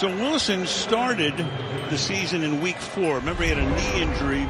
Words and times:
So 0.00 0.08
Wilson 0.08 0.66
started 0.66 1.36
the 1.90 1.98
season 1.98 2.42
in 2.42 2.62
week 2.62 2.78
four. 2.78 3.16
Remember, 3.16 3.42
he 3.42 3.50
had 3.50 3.58
a 3.58 3.68
knee 3.68 4.00
injury 4.02 4.48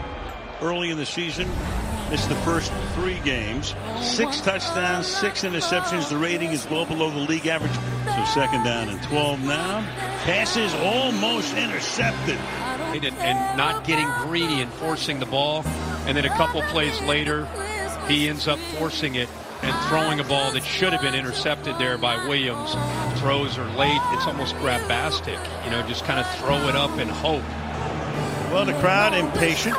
early 0.62 0.90
in 0.90 0.96
the 0.96 1.04
season. 1.04 1.48
Missed 2.08 2.28
the 2.28 2.36
first 2.36 2.72
three 2.94 3.18
games. 3.24 3.74
Six 4.00 4.40
touchdowns, 4.42 5.08
six 5.08 5.42
interceptions. 5.42 6.08
The 6.08 6.18
rating 6.18 6.52
is 6.52 6.70
well 6.70 6.86
below 6.86 7.10
the 7.10 7.18
league 7.18 7.48
average. 7.48 7.74
So 7.74 8.24
second 8.32 8.62
down 8.62 8.90
and 8.90 9.02
12 9.02 9.40
now. 9.40 9.80
Passes 10.22 10.72
almost 10.74 11.52
intercepted. 11.56 12.38
And, 12.94 13.04
and 13.04 13.58
not 13.58 13.84
getting 13.84 14.06
greedy 14.28 14.60
and 14.60 14.72
forcing 14.74 15.18
the 15.18 15.26
ball. 15.26 15.64
And 16.06 16.16
then 16.16 16.26
a 16.26 16.36
couple 16.36 16.62
plays 16.62 17.00
later, 17.00 17.46
he 18.06 18.28
ends 18.28 18.46
up 18.46 18.60
forcing 18.78 19.16
it 19.16 19.28
and 19.62 19.88
throwing 19.88 20.20
a 20.20 20.24
ball 20.24 20.52
that 20.52 20.64
should 20.64 20.92
have 20.92 21.02
been 21.02 21.14
intercepted 21.14 21.76
there 21.78 21.98
by 21.98 22.16
Williams. 22.26 22.72
Throws 23.20 23.58
are 23.58 23.68
late. 23.76 24.00
It's 24.12 24.26
almost 24.26 24.56
grabastic. 24.56 25.38
You 25.64 25.70
know, 25.70 25.82
just 25.86 26.04
kind 26.04 26.18
of 26.18 26.26
throw 26.36 26.68
it 26.68 26.76
up 26.76 26.90
and 26.98 27.10
hope. 27.10 27.42
Well, 28.50 28.64
the 28.64 28.72
crowd 28.80 29.14
impatient. 29.14 29.76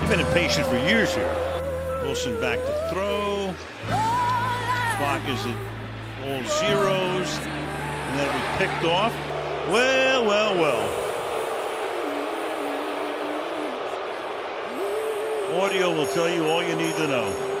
They've 0.00 0.10
been 0.10 0.20
impatient 0.20 0.66
for 0.66 0.76
years 0.76 1.14
here. 1.14 1.34
Wilson 2.02 2.40
back 2.40 2.58
to 2.58 2.88
throw. 2.92 3.54
Clock 4.98 5.28
is 5.28 5.46
at 5.46 5.56
all 6.24 6.44
zeros. 6.60 7.38
And 7.38 8.18
that'll 8.18 8.34
be 8.34 8.58
picked 8.58 8.84
off. 8.84 9.12
Well, 9.68 10.26
well, 10.26 10.54
well. 10.56 11.08
Audio 15.62 15.94
will 15.94 16.06
tell 16.06 16.28
you 16.28 16.44
all 16.46 16.62
you 16.62 16.74
need 16.76 16.94
to 16.96 17.06
know. 17.06 17.51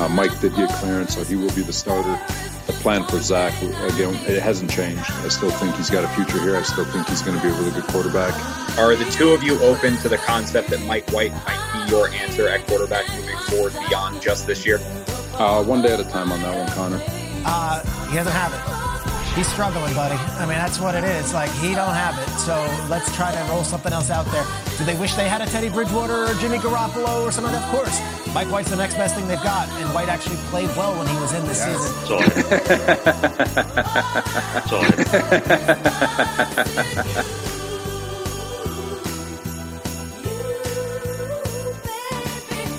Uh, 0.00 0.08
Mike 0.08 0.40
did 0.40 0.54
get 0.56 0.70
clearance, 0.70 1.14
so 1.14 1.22
he 1.24 1.36
will 1.36 1.54
be 1.54 1.60
the 1.60 1.74
starter. 1.74 2.18
The 2.66 2.72
plan 2.72 3.04
for 3.04 3.20
Zach, 3.20 3.52
again, 3.62 4.14
it 4.26 4.42
hasn't 4.42 4.70
changed. 4.70 5.04
I 5.10 5.28
still 5.28 5.50
think 5.50 5.76
he's 5.76 5.90
got 5.90 6.04
a 6.04 6.08
future 6.08 6.40
here. 6.40 6.56
I 6.56 6.62
still 6.62 6.86
think 6.86 7.06
he's 7.06 7.20
going 7.20 7.36
to 7.36 7.42
be 7.42 7.50
a 7.50 7.52
really 7.52 7.70
good 7.72 7.84
quarterback. 7.84 8.32
Are 8.78 8.96
the 8.96 9.04
two 9.10 9.30
of 9.30 9.42
you 9.42 9.60
open 9.60 9.98
to 9.98 10.08
the 10.08 10.16
concept 10.16 10.70
that 10.70 10.80
Mike 10.86 11.10
White 11.10 11.32
might 11.44 11.84
be 11.84 11.90
your 11.90 12.08
answer 12.08 12.48
at 12.48 12.66
quarterback 12.66 13.06
moving 13.14 13.36
forward 13.40 13.74
beyond 13.88 14.22
just 14.22 14.46
this 14.46 14.64
year? 14.64 14.78
Uh, 15.34 15.62
one 15.62 15.82
day 15.82 15.92
at 15.92 16.00
a 16.00 16.04
time 16.04 16.32
on 16.32 16.40
that 16.40 16.56
one, 16.56 16.68
Connor. 16.70 17.02
Uh, 17.44 18.08
he 18.08 18.16
doesn't 18.16 18.32
have 18.32 18.54
it. 18.54 18.89
He's 19.40 19.48
struggling, 19.50 19.94
buddy. 19.94 20.16
I 20.36 20.44
mean, 20.44 20.58
that's 20.58 20.78
what 20.78 20.94
it 20.94 21.02
is. 21.02 21.32
Like, 21.32 21.50
he 21.52 21.74
don't 21.74 21.94
have 21.94 22.18
it. 22.18 22.28
So 22.38 22.62
let's 22.90 23.10
try 23.16 23.34
to 23.34 23.42
roll 23.50 23.64
something 23.64 23.90
else 23.90 24.10
out 24.10 24.26
there. 24.26 24.44
Do 24.76 24.84
they 24.84 24.94
wish 25.00 25.14
they 25.14 25.30
had 25.30 25.40
a 25.40 25.46
Teddy 25.46 25.70
Bridgewater 25.70 26.26
or 26.26 26.34
Jimmy 26.34 26.58
Garoppolo 26.58 27.22
or 27.22 27.32
something? 27.32 27.54
Of 27.54 27.62
course. 27.70 28.02
Mike 28.34 28.48
White's 28.48 28.68
the 28.68 28.76
next 28.76 28.96
best 28.96 29.14
thing 29.14 29.26
they've 29.28 29.42
got, 29.42 29.66
and 29.80 29.88
White 29.94 30.10
actually 30.10 30.36
played 30.50 30.68
well 30.76 30.94
when 30.94 31.06
he 31.06 31.18
was 31.18 31.32
in 31.32 31.46
this 31.46 31.56
yes. 31.56 31.80
season. 31.80 32.06
Sorry. 32.06 32.28
Sorry. 34.68 34.90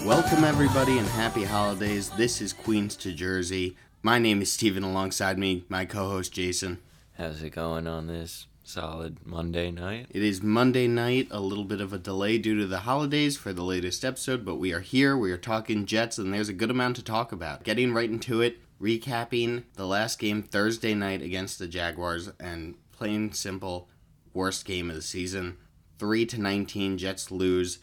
Welcome, 0.05 0.43
everybody, 0.43 0.99
and 0.99 1.07
happy 1.07 1.43
holidays. 1.43 2.11
This 2.11 2.39
is 2.39 2.53
Queens 2.53 2.95
to 2.97 3.11
Jersey. 3.11 3.75
My 4.03 4.17
name 4.17 4.41
is 4.41 4.51
Steven, 4.51 4.81
alongside 4.81 5.37
me, 5.37 5.63
my 5.69 5.85
co 5.85 6.09
host 6.09 6.33
Jason. 6.33 6.79
How's 7.19 7.43
it 7.43 7.51
going 7.51 7.85
on 7.85 8.07
this 8.07 8.47
solid 8.63 9.23
Monday 9.23 9.69
night? 9.69 10.07
It 10.09 10.23
is 10.23 10.41
Monday 10.41 10.87
night, 10.87 11.27
a 11.29 11.39
little 11.39 11.65
bit 11.65 11.81
of 11.81 11.93
a 11.93 11.99
delay 11.99 12.39
due 12.39 12.57
to 12.57 12.65
the 12.65 12.79
holidays 12.79 13.37
for 13.37 13.53
the 13.53 13.61
latest 13.61 14.03
episode, 14.03 14.43
but 14.43 14.55
we 14.55 14.73
are 14.73 14.79
here. 14.79 15.15
We 15.15 15.31
are 15.31 15.37
talking 15.37 15.85
Jets, 15.85 16.17
and 16.17 16.33
there's 16.33 16.49
a 16.49 16.53
good 16.53 16.71
amount 16.71 16.95
to 16.95 17.03
talk 17.03 17.31
about. 17.31 17.63
Getting 17.63 17.93
right 17.93 18.09
into 18.09 18.41
it, 18.41 18.57
recapping 18.81 19.65
the 19.75 19.85
last 19.85 20.17
game 20.17 20.41
Thursday 20.41 20.95
night 20.95 21.21
against 21.21 21.59
the 21.59 21.67
Jaguars, 21.67 22.31
and 22.39 22.73
plain 22.91 23.31
simple, 23.33 23.87
worst 24.33 24.65
game 24.65 24.89
of 24.89 24.95
the 24.95 25.03
season. 25.03 25.57
3 25.99 26.25
to 26.25 26.41
19, 26.41 26.97
Jets 26.97 27.29
lose. 27.29 27.77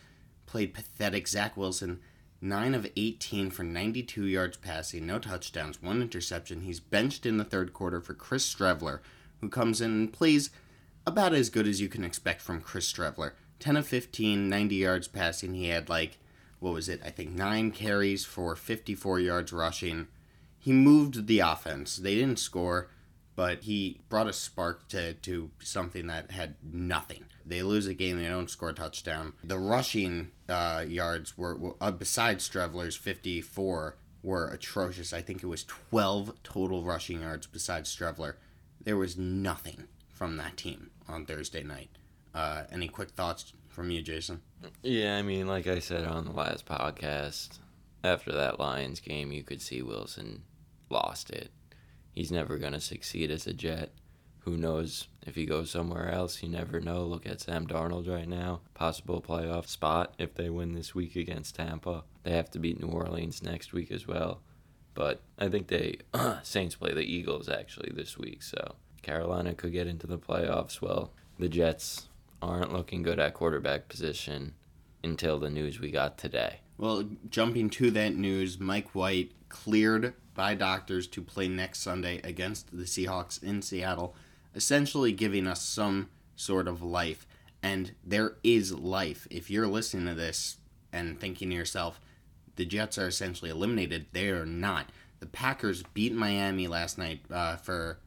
Played 0.47 0.75
pathetic. 0.75 1.28
Zach 1.28 1.56
Wilson 1.56 2.00
9 2.41 2.75
of 2.75 2.88
18 2.97 3.50
for 3.50 3.65
92 3.65 4.25
yards 4.25 4.56
passing, 4.56 5.06
no 5.06 5.19
touchdowns, 5.19 5.82
one 5.82 6.00
interception. 6.00 6.60
He's 6.60 6.78
benched 6.78 7.26
in 7.26 7.37
the 7.37 7.44
third 7.44 7.72
quarter 7.72 8.00
for 8.00 8.15
Chris 8.15 8.53
Streveler, 8.53 9.00
who 9.41 9.49
comes 9.49 9.81
in 9.81 9.91
and 9.91 10.12
plays 10.12 10.50
about 11.06 11.34
as 11.34 11.50
good 11.50 11.66
as 11.66 11.81
you 11.81 11.88
can 11.88 12.04
expect 12.04 12.41
from 12.41 12.60
Chris 12.60 12.93
Streveler. 12.93 13.32
10 13.59 13.76
of 13.76 13.87
15, 13.88 14.49
90 14.49 14.75
yards 14.76 15.09
passing. 15.09 15.54
He 15.54 15.69
had 15.69 15.88
like, 15.88 16.19
what 16.60 16.75
was 16.75 16.88
it? 16.88 17.00
I 17.04 17.10
think 17.10 17.31
9 17.31 17.72
carries 17.72 18.25
for 18.25 18.55
54 18.55 19.19
yards 19.19 19.53
rushing. 19.53 20.06
He 20.59 20.72
moved 20.72 21.26
the 21.26 21.41
offense. 21.41 21.97
They 21.97 22.15
didn't 22.15 22.38
score, 22.38 22.88
but 23.34 23.62
he 23.62 24.00
brought 24.09 24.28
a 24.28 24.32
spark 24.32 24.87
to, 24.88 25.15
to 25.15 25.50
something 25.60 26.06
that 26.06 26.31
had 26.31 26.55
nothing. 26.62 27.25
They 27.48 27.62
lose 27.62 27.86
a 27.86 27.94
game, 27.94 28.19
they 28.19 28.28
don't 28.28 28.50
score 28.50 28.70
a 28.70 28.75
touchdown. 28.75 29.32
The 29.42 29.59
rushing 29.59 30.31
uh, 30.48 30.84
yards 30.86 31.38
were, 31.38 31.56
were 31.56 31.75
uh, 31.81 31.91
besides 31.91 32.48
Streveler's 32.48 32.97
54 32.97 33.97
were 34.22 34.48
atrocious. 34.48 35.12
I 35.12 35.22
think 35.22 35.42
it 35.42 35.47
was 35.47 35.64
12 35.64 36.42
total 36.42 36.84
rushing 36.84 37.22
yards 37.22 37.47
besides 37.47 37.94
Streveler. 37.94 38.34
There 38.82 38.97
was 38.97 39.16
nothing 39.16 39.84
from 40.12 40.37
that 40.37 40.56
team 40.56 40.91
on 41.08 41.25
Thursday 41.25 41.62
night. 41.62 41.91
Uh, 42.34 42.64
any 42.70 42.88
quick 42.88 43.10
thoughts 43.10 43.53
from 43.69 43.91
you, 43.91 44.03
Jason? 44.03 44.42
Yeah, 44.82 45.16
I 45.16 45.22
mean, 45.22 45.47
like 45.47 45.66
I 45.66 45.78
said 45.78 46.04
on 46.04 46.25
the 46.26 46.32
last 46.32 46.66
podcast, 46.66 47.58
after 48.04 48.32
that 48.32 48.60
Lions 48.60 49.00
game, 49.00 49.32
you 49.32 49.42
could 49.42 49.62
see 49.62 49.81
Wilson 49.81 50.42
lost 50.91 51.31
it. 51.31 51.50
He's 52.12 52.31
never 52.31 52.58
going 52.58 52.72
to 52.72 52.81
succeed 52.81 53.31
as 53.31 53.47
a 53.47 53.54
Jet. 53.54 53.91
Who 54.48 54.56
knows 54.56 55.09
if 55.26 55.34
he 55.34 55.44
goes 55.44 55.70
somewhere 55.70 56.10
else? 56.10 56.42
You 56.42 56.48
never 56.48 56.81
know. 56.81 57.04
Look 57.04 57.26
at 57.26 57.42
Sam 57.42 57.66
Darnold 57.66 58.09
right 58.09 58.26
now. 58.26 58.62
Possible 58.72 59.20
playoff 59.20 59.66
spot 59.66 60.14
if 60.16 60.34
they 60.34 60.48
win 60.48 60.72
this 60.72 60.94
week 60.94 61.16
against 61.16 61.56
Tampa. 61.56 62.04
They 62.22 62.31
have 62.31 62.50
to 62.53 62.58
beat 62.58 62.81
New 62.81 62.88
Orleans 62.88 63.42
next 63.42 63.75
week 63.75 63.91
as 63.91 64.08
well. 64.08 64.41
But 64.94 65.20
I 65.38 65.50
think 65.50 65.69
they 65.69 65.98
Saints 66.42 66.76
play 66.76 66.94
the 66.94 67.03
Eagles 67.03 67.50
actually 67.50 67.92
this 67.94 68.16
week, 68.16 68.42
so 68.42 68.76
Carolina 69.03 69.53
could 69.53 69.72
get 69.72 69.87
into 69.87 70.06
the 70.06 70.16
playoffs. 70.16 70.81
Well, 70.81 71.12
the 71.38 71.50
Jets 71.50 72.08
aren't 72.41 72.72
looking 72.72 73.03
good 73.03 73.20
at 73.20 73.34
quarterback 73.34 73.91
position 73.91 74.54
until 75.04 75.38
the 75.38 75.50
news 75.50 75.78
we 75.78 75.91
got 75.91 76.16
today. 76.16 76.60
Well, 76.78 77.04
jumping 77.28 77.69
to 77.70 77.91
that 77.91 78.14
news, 78.14 78.58
Mike 78.58 78.94
White 78.94 79.32
cleared 79.50 80.14
by 80.32 80.54
doctors 80.54 81.06
to 81.08 81.20
play 81.20 81.48
next 81.48 81.81
Sunday 81.81 82.22
against 82.25 82.75
the 82.75 82.84
Seahawks 82.84 83.42
in 83.42 83.60
Seattle 83.60 84.16
essentially 84.54 85.12
giving 85.12 85.47
us 85.47 85.62
some 85.62 86.09
sort 86.36 86.69
of 86.69 86.82
life. 86.82 87.26
And 87.62 87.92
there 88.04 88.36
is 88.42 88.72
life. 88.72 89.26
If 89.31 89.50
you're 89.50 89.66
listening 89.66 90.06
to 90.06 90.14
this 90.14 90.56
and 90.92 91.19
thinking 91.19 91.50
to 91.50 91.56
yourself, 91.56 92.00
the 92.56 92.64
Jets 92.64 92.98
are 92.98 93.08
essentially 93.08 93.50
eliminated, 93.50 94.06
they 94.12 94.28
are 94.31 94.47
not. 94.47 94.91
The 95.20 95.26
Packers 95.26 95.82
beat 95.94 96.14
Miami 96.14 96.69
last 96.69 96.98
night 96.98 97.20
uh, 97.31 97.56
for, 97.56 97.98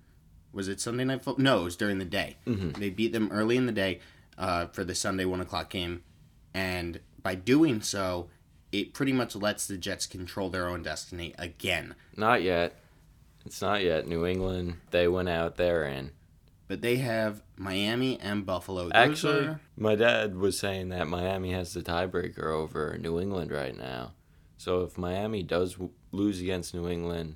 was 0.54 0.68
it 0.68 0.80
Sunday 0.80 1.04
night 1.04 1.24
football? 1.24 1.44
No, 1.44 1.62
it 1.62 1.64
was 1.66 1.76
during 1.76 2.00
the 2.00 2.06
day. 2.06 2.38
Mm-hmm. 2.48 2.80
They 2.80 2.90
beat 2.90 3.14
them 3.14 3.30
early 3.32 3.58
in 3.58 3.66
the 3.66 3.72
day 3.72 4.00
uh, 4.38 4.68
for 4.68 4.84
the 4.84 4.96
Sunday 4.96 5.26
1 5.26 5.42
o'clock 5.42 5.70
game. 5.70 6.04
And 6.54 7.00
by 7.22 7.36
doing 7.36 7.82
so, 7.82 8.30
it 8.72 8.94
pretty 8.94 9.14
much 9.14 9.36
lets 9.36 9.68
the 9.68 9.78
Jets 9.78 10.06
control 10.06 10.50
their 10.50 10.68
own 10.68 10.84
destiny 10.84 11.34
again. 11.38 11.96
Not 12.16 12.42
yet. 12.42 12.80
It's 13.46 13.62
not 13.62 13.84
yet. 13.84 14.08
New 14.08 14.26
England, 14.26 14.78
they 14.92 15.08
went 15.08 15.30
out 15.30 15.58
there 15.58 15.84
and 15.84 16.12
but 16.72 16.80
they 16.80 16.96
have 16.96 17.44
Miami 17.58 18.18
and 18.22 18.46
Buffalo. 18.46 18.84
Those 18.84 18.92
Actually, 18.96 19.46
are... 19.46 19.60
my 19.76 19.94
dad 19.96 20.38
was 20.38 20.58
saying 20.58 20.88
that 20.88 21.06
Miami 21.06 21.52
has 21.52 21.74
the 21.74 21.82
tiebreaker 21.82 22.46
over 22.46 22.98
New 22.98 23.20
England 23.20 23.52
right 23.52 23.78
now. 23.78 24.14
So 24.56 24.84
if 24.84 24.98
Miami 24.98 25.44
does 25.44 25.76
lose 26.14 26.40
against 26.40 26.74
New 26.74 26.88
England 26.88 27.36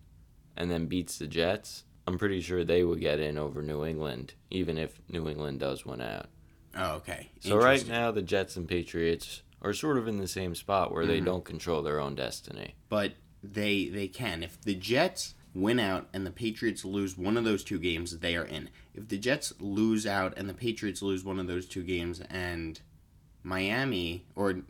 and 0.55 0.71
then 0.71 0.85
beats 0.85 1.17
the 1.17 1.27
Jets, 1.27 1.83
I'm 2.07 2.17
pretty 2.17 2.39
sure 2.39 2.63
they 2.63 2.85
would 2.85 3.01
get 3.01 3.19
in 3.19 3.37
over 3.37 3.61
New 3.61 3.83
England, 3.83 4.35
even 4.51 4.77
if 4.77 5.01
New 5.09 5.27
England 5.27 5.59
does 5.59 5.85
win 5.85 5.99
out. 5.99 6.27
Oh, 6.73 6.93
okay. 6.93 7.29
So 7.41 7.57
right 7.57 7.85
now, 7.85 8.11
the 8.11 8.21
Jets 8.21 8.55
and 8.55 8.69
Patriots 8.69 9.41
are 9.61 9.73
sort 9.73 9.97
of 9.97 10.07
in 10.07 10.17
the 10.17 10.29
same 10.29 10.55
spot 10.55 10.93
where 10.93 11.03
mm-hmm. 11.03 11.11
they 11.11 11.19
don't 11.19 11.43
control 11.43 11.81
their 11.81 11.99
own 11.99 12.15
destiny. 12.15 12.75
But 12.87 13.15
they 13.43 13.89
they 13.89 14.07
can. 14.07 14.43
If 14.43 14.61
the 14.61 14.75
Jets 14.75 15.35
win 15.53 15.79
out 15.79 16.07
and 16.13 16.25
the 16.25 16.31
Patriots 16.31 16.85
lose 16.85 17.17
one 17.17 17.35
of 17.35 17.43
those 17.43 17.65
two 17.65 17.79
games, 17.79 18.19
they 18.19 18.37
are 18.37 18.45
in. 18.45 18.69
If 18.95 19.09
the 19.09 19.17
Jets 19.17 19.53
lose 19.59 20.07
out 20.07 20.33
and 20.37 20.47
the 20.47 20.53
Patriots 20.53 21.01
lose 21.01 21.23
one 21.23 21.39
of 21.39 21.47
those 21.47 21.65
two 21.67 21.83
games 21.83 22.21
and 22.29 22.79
Miami 23.43 24.25
or 24.35 24.61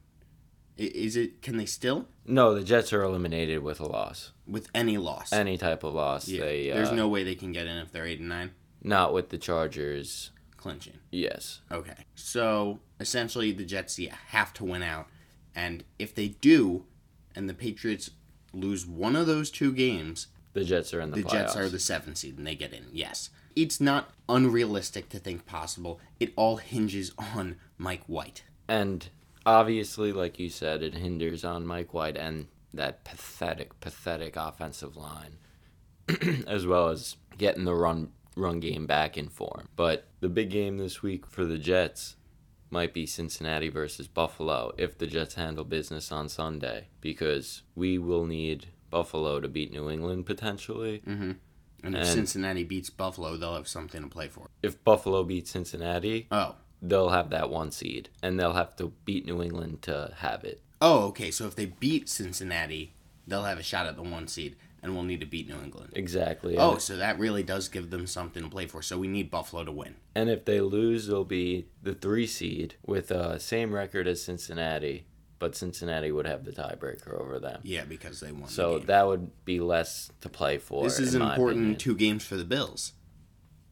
is 0.78 1.16
it 1.16 1.42
can 1.42 1.58
they 1.58 1.66
still? 1.66 2.08
No, 2.26 2.54
the 2.54 2.64
Jets 2.64 2.92
are 2.92 3.04
eliminated 3.04 3.62
with 3.64 3.80
a 3.80 3.86
loss. 3.86 4.32
With 4.48 4.68
any 4.74 4.98
loss. 4.98 5.32
Any 5.32 5.58
type 5.58 5.84
of 5.84 5.94
loss. 5.94 6.28
Yeah. 6.28 6.42
They, 6.42 6.70
There's 6.72 6.90
uh, 6.90 6.96
no 6.96 7.08
way 7.08 7.24
they 7.24 7.36
can 7.36 7.52
get 7.52 7.68
in 7.68 7.78
if 7.78 7.92
they're 7.92 8.06
8 8.06 8.20
and 8.20 8.30
9. 8.30 8.52
Not 8.84 9.14
with 9.14 9.30
the 9.30 9.38
Chargers 9.38 10.32
clinching. 10.58 10.98
Yes. 11.12 11.62
Okay. 11.72 12.06
So, 12.16 12.80
essentially 13.00 13.52
the 13.52 13.66
Jets 13.66 13.98
yeah, 14.00 14.16
have 14.30 14.54
to 14.56 14.66
win 14.66 14.84
out 14.84 15.08
and 15.56 15.84
if 16.00 16.14
they 16.14 16.30
do 16.30 16.86
and 17.36 17.48
the 17.48 17.54
Patriots 17.54 18.10
lose 18.54 18.86
one 18.86 19.16
of 19.16 19.28
those 19.28 19.52
two 19.52 19.72
games, 19.72 20.28
The 20.54 20.64
Jets 20.64 20.94
are 20.94 21.02
in 21.02 21.12
the, 21.12 21.22
The. 21.22 21.30
Jets 21.30 21.56
are 21.56 21.70
the 21.70 21.80
seventh 21.80 22.18
seed 22.18 22.38
and 22.38 22.48
they 22.48 22.56
get 22.56 22.74
in. 22.74 22.86
Yes, 22.92 23.30
it's 23.56 23.80
not 23.80 24.10
unrealistic 24.28 25.10
to 25.10 25.20
think 25.20 25.46
possible. 25.46 26.00
It 26.20 26.34
all 26.36 26.58
hinges 26.58 27.12
on 27.18 27.58
Mike 27.78 28.04
White. 28.08 28.44
And 28.68 29.08
obviously, 29.46 30.12
like 30.12 30.40
you 30.40 30.50
said, 30.50 30.84
it 30.84 30.96
hinders 30.96 31.44
on 31.44 31.66
Mike 31.66 31.94
White 31.94 32.18
and 32.18 32.48
that 32.74 33.04
pathetic, 33.04 33.80
pathetic 33.80 34.36
offensive 34.36 34.98
line, 34.98 35.38
as 36.48 36.66
well 36.68 36.90
as 36.90 37.16
getting 37.38 37.66
the 37.66 37.76
run 37.76 38.10
run 38.36 38.60
game 38.60 38.86
back 38.86 39.18
in 39.18 39.30
form. 39.30 39.70
But 39.76 40.08
the 40.20 40.28
big 40.30 40.50
game 40.50 40.78
this 40.78 41.02
week 41.02 41.26
for 41.26 41.46
the 41.46 41.58
Jets 41.58 42.18
might 42.70 42.94
be 42.94 43.06
Cincinnati 43.06 43.70
versus 43.70 44.08
Buffalo 44.08 44.74
if 44.78 44.98
the 44.98 45.08
Jets 45.08 45.36
handle 45.36 45.64
business 45.64 46.12
on 46.12 46.28
Sunday, 46.28 46.88
because 47.00 47.62
we 47.76 47.98
will 47.98 48.26
need 48.26 48.68
Buffalo 48.90 49.40
to 49.40 49.48
beat 49.48 49.72
New 49.72 49.90
England 49.90 50.26
potentially. 50.26 51.02
Mm-hmm. 51.08 51.32
And 51.86 51.96
if 51.96 52.02
And- 52.02 52.10
Cincinnati 52.10 52.64
beats 52.64 52.90
Buffalo, 52.90 53.38
they'll 53.38 53.56
have 53.56 53.68
something 53.68 54.02
to 54.02 54.08
play 54.10 54.28
for. 54.28 54.50
If 54.64 54.84
Buffalo 54.84 55.24
beats 55.24 55.52
Cincinnati, 55.52 56.28
Oh. 56.32 56.56
they'll 56.82 57.10
have 57.10 57.30
that 57.30 57.50
one 57.50 57.72
seed, 57.72 58.10
and 58.24 58.40
they'll 58.40 58.54
have 58.54 58.76
to 58.78 58.94
beat 59.06 59.26
New 59.26 59.42
England 59.42 59.82
to 59.84 60.14
have 60.18 60.44
it. 60.44 60.62
Oh, 60.82 61.06
okay. 61.08 61.32
So 61.32 61.46
if 61.48 61.56
they 61.56 61.66
beat 61.68 62.10
Cincinnati, 62.10 62.94
they'll 63.28 63.44
have 63.44 63.60
a 63.60 63.64
shot 63.64 63.86
at 63.88 63.96
the 63.96 64.04
one 64.04 64.28
seed, 64.28 64.56
and 64.84 64.94
we'll 64.94 65.04
need 65.04 65.20
to 65.22 65.26
beat 65.26 65.48
New 65.48 65.60
England. 65.62 65.92
Exactly. 65.94 66.58
Oh, 66.58 66.78
so 66.78 66.96
that 66.98 67.18
really 67.18 67.44
does 67.44 67.70
give 67.70 67.90
them 67.90 68.06
something 68.08 68.44
to 68.44 68.50
play 68.50 68.68
for. 68.68 68.82
So 68.82 68.98
we 68.98 69.08
need 69.08 69.32
Buffalo 69.32 69.64
to 69.64 69.72
win. 69.72 69.96
And 70.14 70.30
if 70.30 70.46
they 70.46 70.62
lose, 70.62 71.08
they'll 71.08 71.24
be 71.24 71.66
the 71.82 71.94
three 71.96 72.28
seed 72.28 72.76
with 72.86 73.12
uh, 73.12 73.40
same 73.40 73.74
record 73.74 74.08
as 74.08 74.22
Cincinnati, 74.22 75.06
but 75.46 75.56
Cincinnati 75.56 76.12
would 76.12 76.26
have 76.26 76.44
the 76.44 76.52
tiebreaker 76.52 77.22
over 77.22 77.38
them. 77.38 77.60
Yeah, 77.62 77.84
because 77.84 78.20
they 78.20 78.32
won. 78.32 78.50
So 78.50 78.80
the 78.80 78.88
that 78.88 79.06
would 79.06 79.46
be 79.46 79.60
less 79.60 80.12
to 80.22 80.28
play 80.28 80.58
for. 80.58 80.84
this 80.84 80.98
is 80.98 81.14
in 81.14 81.22
an 81.22 81.28
my 81.28 81.34
important 81.36 81.62
opinion. 81.62 81.80
two 81.80 81.96
games 81.96 82.26
for 82.26 82.36
the 82.36 82.44
Bills. 82.44 82.94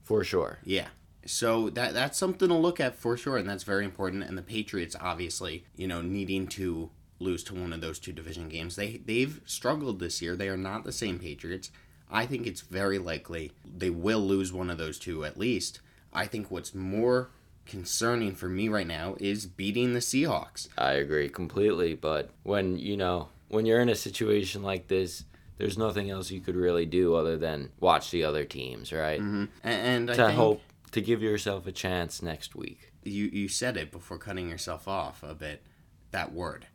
for 0.04 0.24
sure. 0.24 0.60
Yeah. 0.64 0.90
So 1.26 1.72
that 1.72 1.96
that's 1.96 2.20
something 2.20 2.48
to 2.48 2.54
look 2.54 2.80
at 2.80 2.96
for 2.96 3.18
sure, 3.18 3.38
and 3.38 3.50
that's 3.50 3.64
very 3.64 3.86
important. 3.86 4.24
And 4.24 4.38
the 4.38 4.44
Patriots, 4.44 4.96
obviously, 5.02 5.66
you 5.76 5.88
know, 5.88 6.04
needing 6.04 6.46
to 6.50 6.92
lose 7.18 7.44
to 7.46 7.56
one 7.56 7.74
of 7.74 7.82
those 7.82 7.98
two 7.98 8.12
division 8.14 8.50
games, 8.50 8.76
they 8.76 8.98
they've 8.98 9.42
struggled 9.46 10.00
this 10.00 10.22
year. 10.22 10.36
They 10.36 10.50
are 10.50 10.58
not 10.58 10.84
the 10.84 10.92
same 10.92 11.18
Patriots. 11.18 11.72
I 12.12 12.28
think 12.28 12.46
it's 12.46 12.62
very 12.62 13.00
likely 13.00 13.52
they 13.66 13.90
will 13.90 14.22
lose 14.22 14.54
one 14.54 14.70
of 14.70 14.78
those 14.78 15.00
two 15.00 15.26
at 15.26 15.40
least. 15.40 15.80
I 16.14 16.28
think 16.28 16.52
what's 16.52 16.76
more 16.76 17.32
concerning 17.66 18.34
for 18.36 18.48
me 18.50 18.70
right 18.70 18.88
now 18.88 19.16
is 19.20 19.46
beating 19.46 19.94
the 19.94 20.00
Seahawks. 20.00 20.68
I 20.78 20.94
agree 20.94 21.30
completely. 21.30 21.96
But 21.96 22.30
when 22.44 22.78
you 22.78 22.98
know 22.98 23.30
when 23.50 23.66
you're 23.66 23.82
in 23.82 23.90
a 23.90 23.96
situation 23.96 24.64
like 24.64 24.88
this, 24.88 25.24
there's 25.58 25.78
nothing 25.78 26.10
else 26.10 26.32
you 26.32 26.42
could 26.42 26.56
really 26.56 26.86
do 26.86 27.16
other 27.16 27.38
than 27.38 27.70
watch 27.80 28.12
the 28.12 28.24
other 28.24 28.44
teams, 28.46 28.92
right? 28.92 29.20
Mm-hmm. 29.22 29.46
A- 29.64 29.68
And 29.68 30.10
I 30.12 30.16
To 30.16 30.26
think 30.26 30.38
hope 30.38 30.62
to 30.92 31.02
give 31.02 31.22
yourself 31.22 31.66
a 31.68 31.72
chance 31.72 32.22
next 32.22 32.56
week. 32.56 32.92
you 33.04 33.26
you 33.26 33.48
said 33.48 33.78
it 33.78 33.92
before 33.92 34.18
cutting 34.18 34.50
yourself 34.50 34.88
off 34.88 35.24
a 35.24 35.34
bit. 35.36 35.64
That 36.12 36.32
word, 36.32 36.68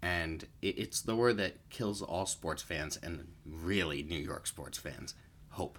and 0.00 0.44
it, 0.62 0.78
it's 0.78 1.02
the 1.02 1.14
word 1.16 1.36
that 1.36 1.68
kills 1.68 2.00
all 2.00 2.24
sports 2.26 2.62
fans 2.62 2.96
and 3.02 3.28
really 3.44 4.02
New 4.02 4.18
York 4.18 4.46
sports 4.46 4.78
fans. 4.78 5.14
Hope, 5.50 5.78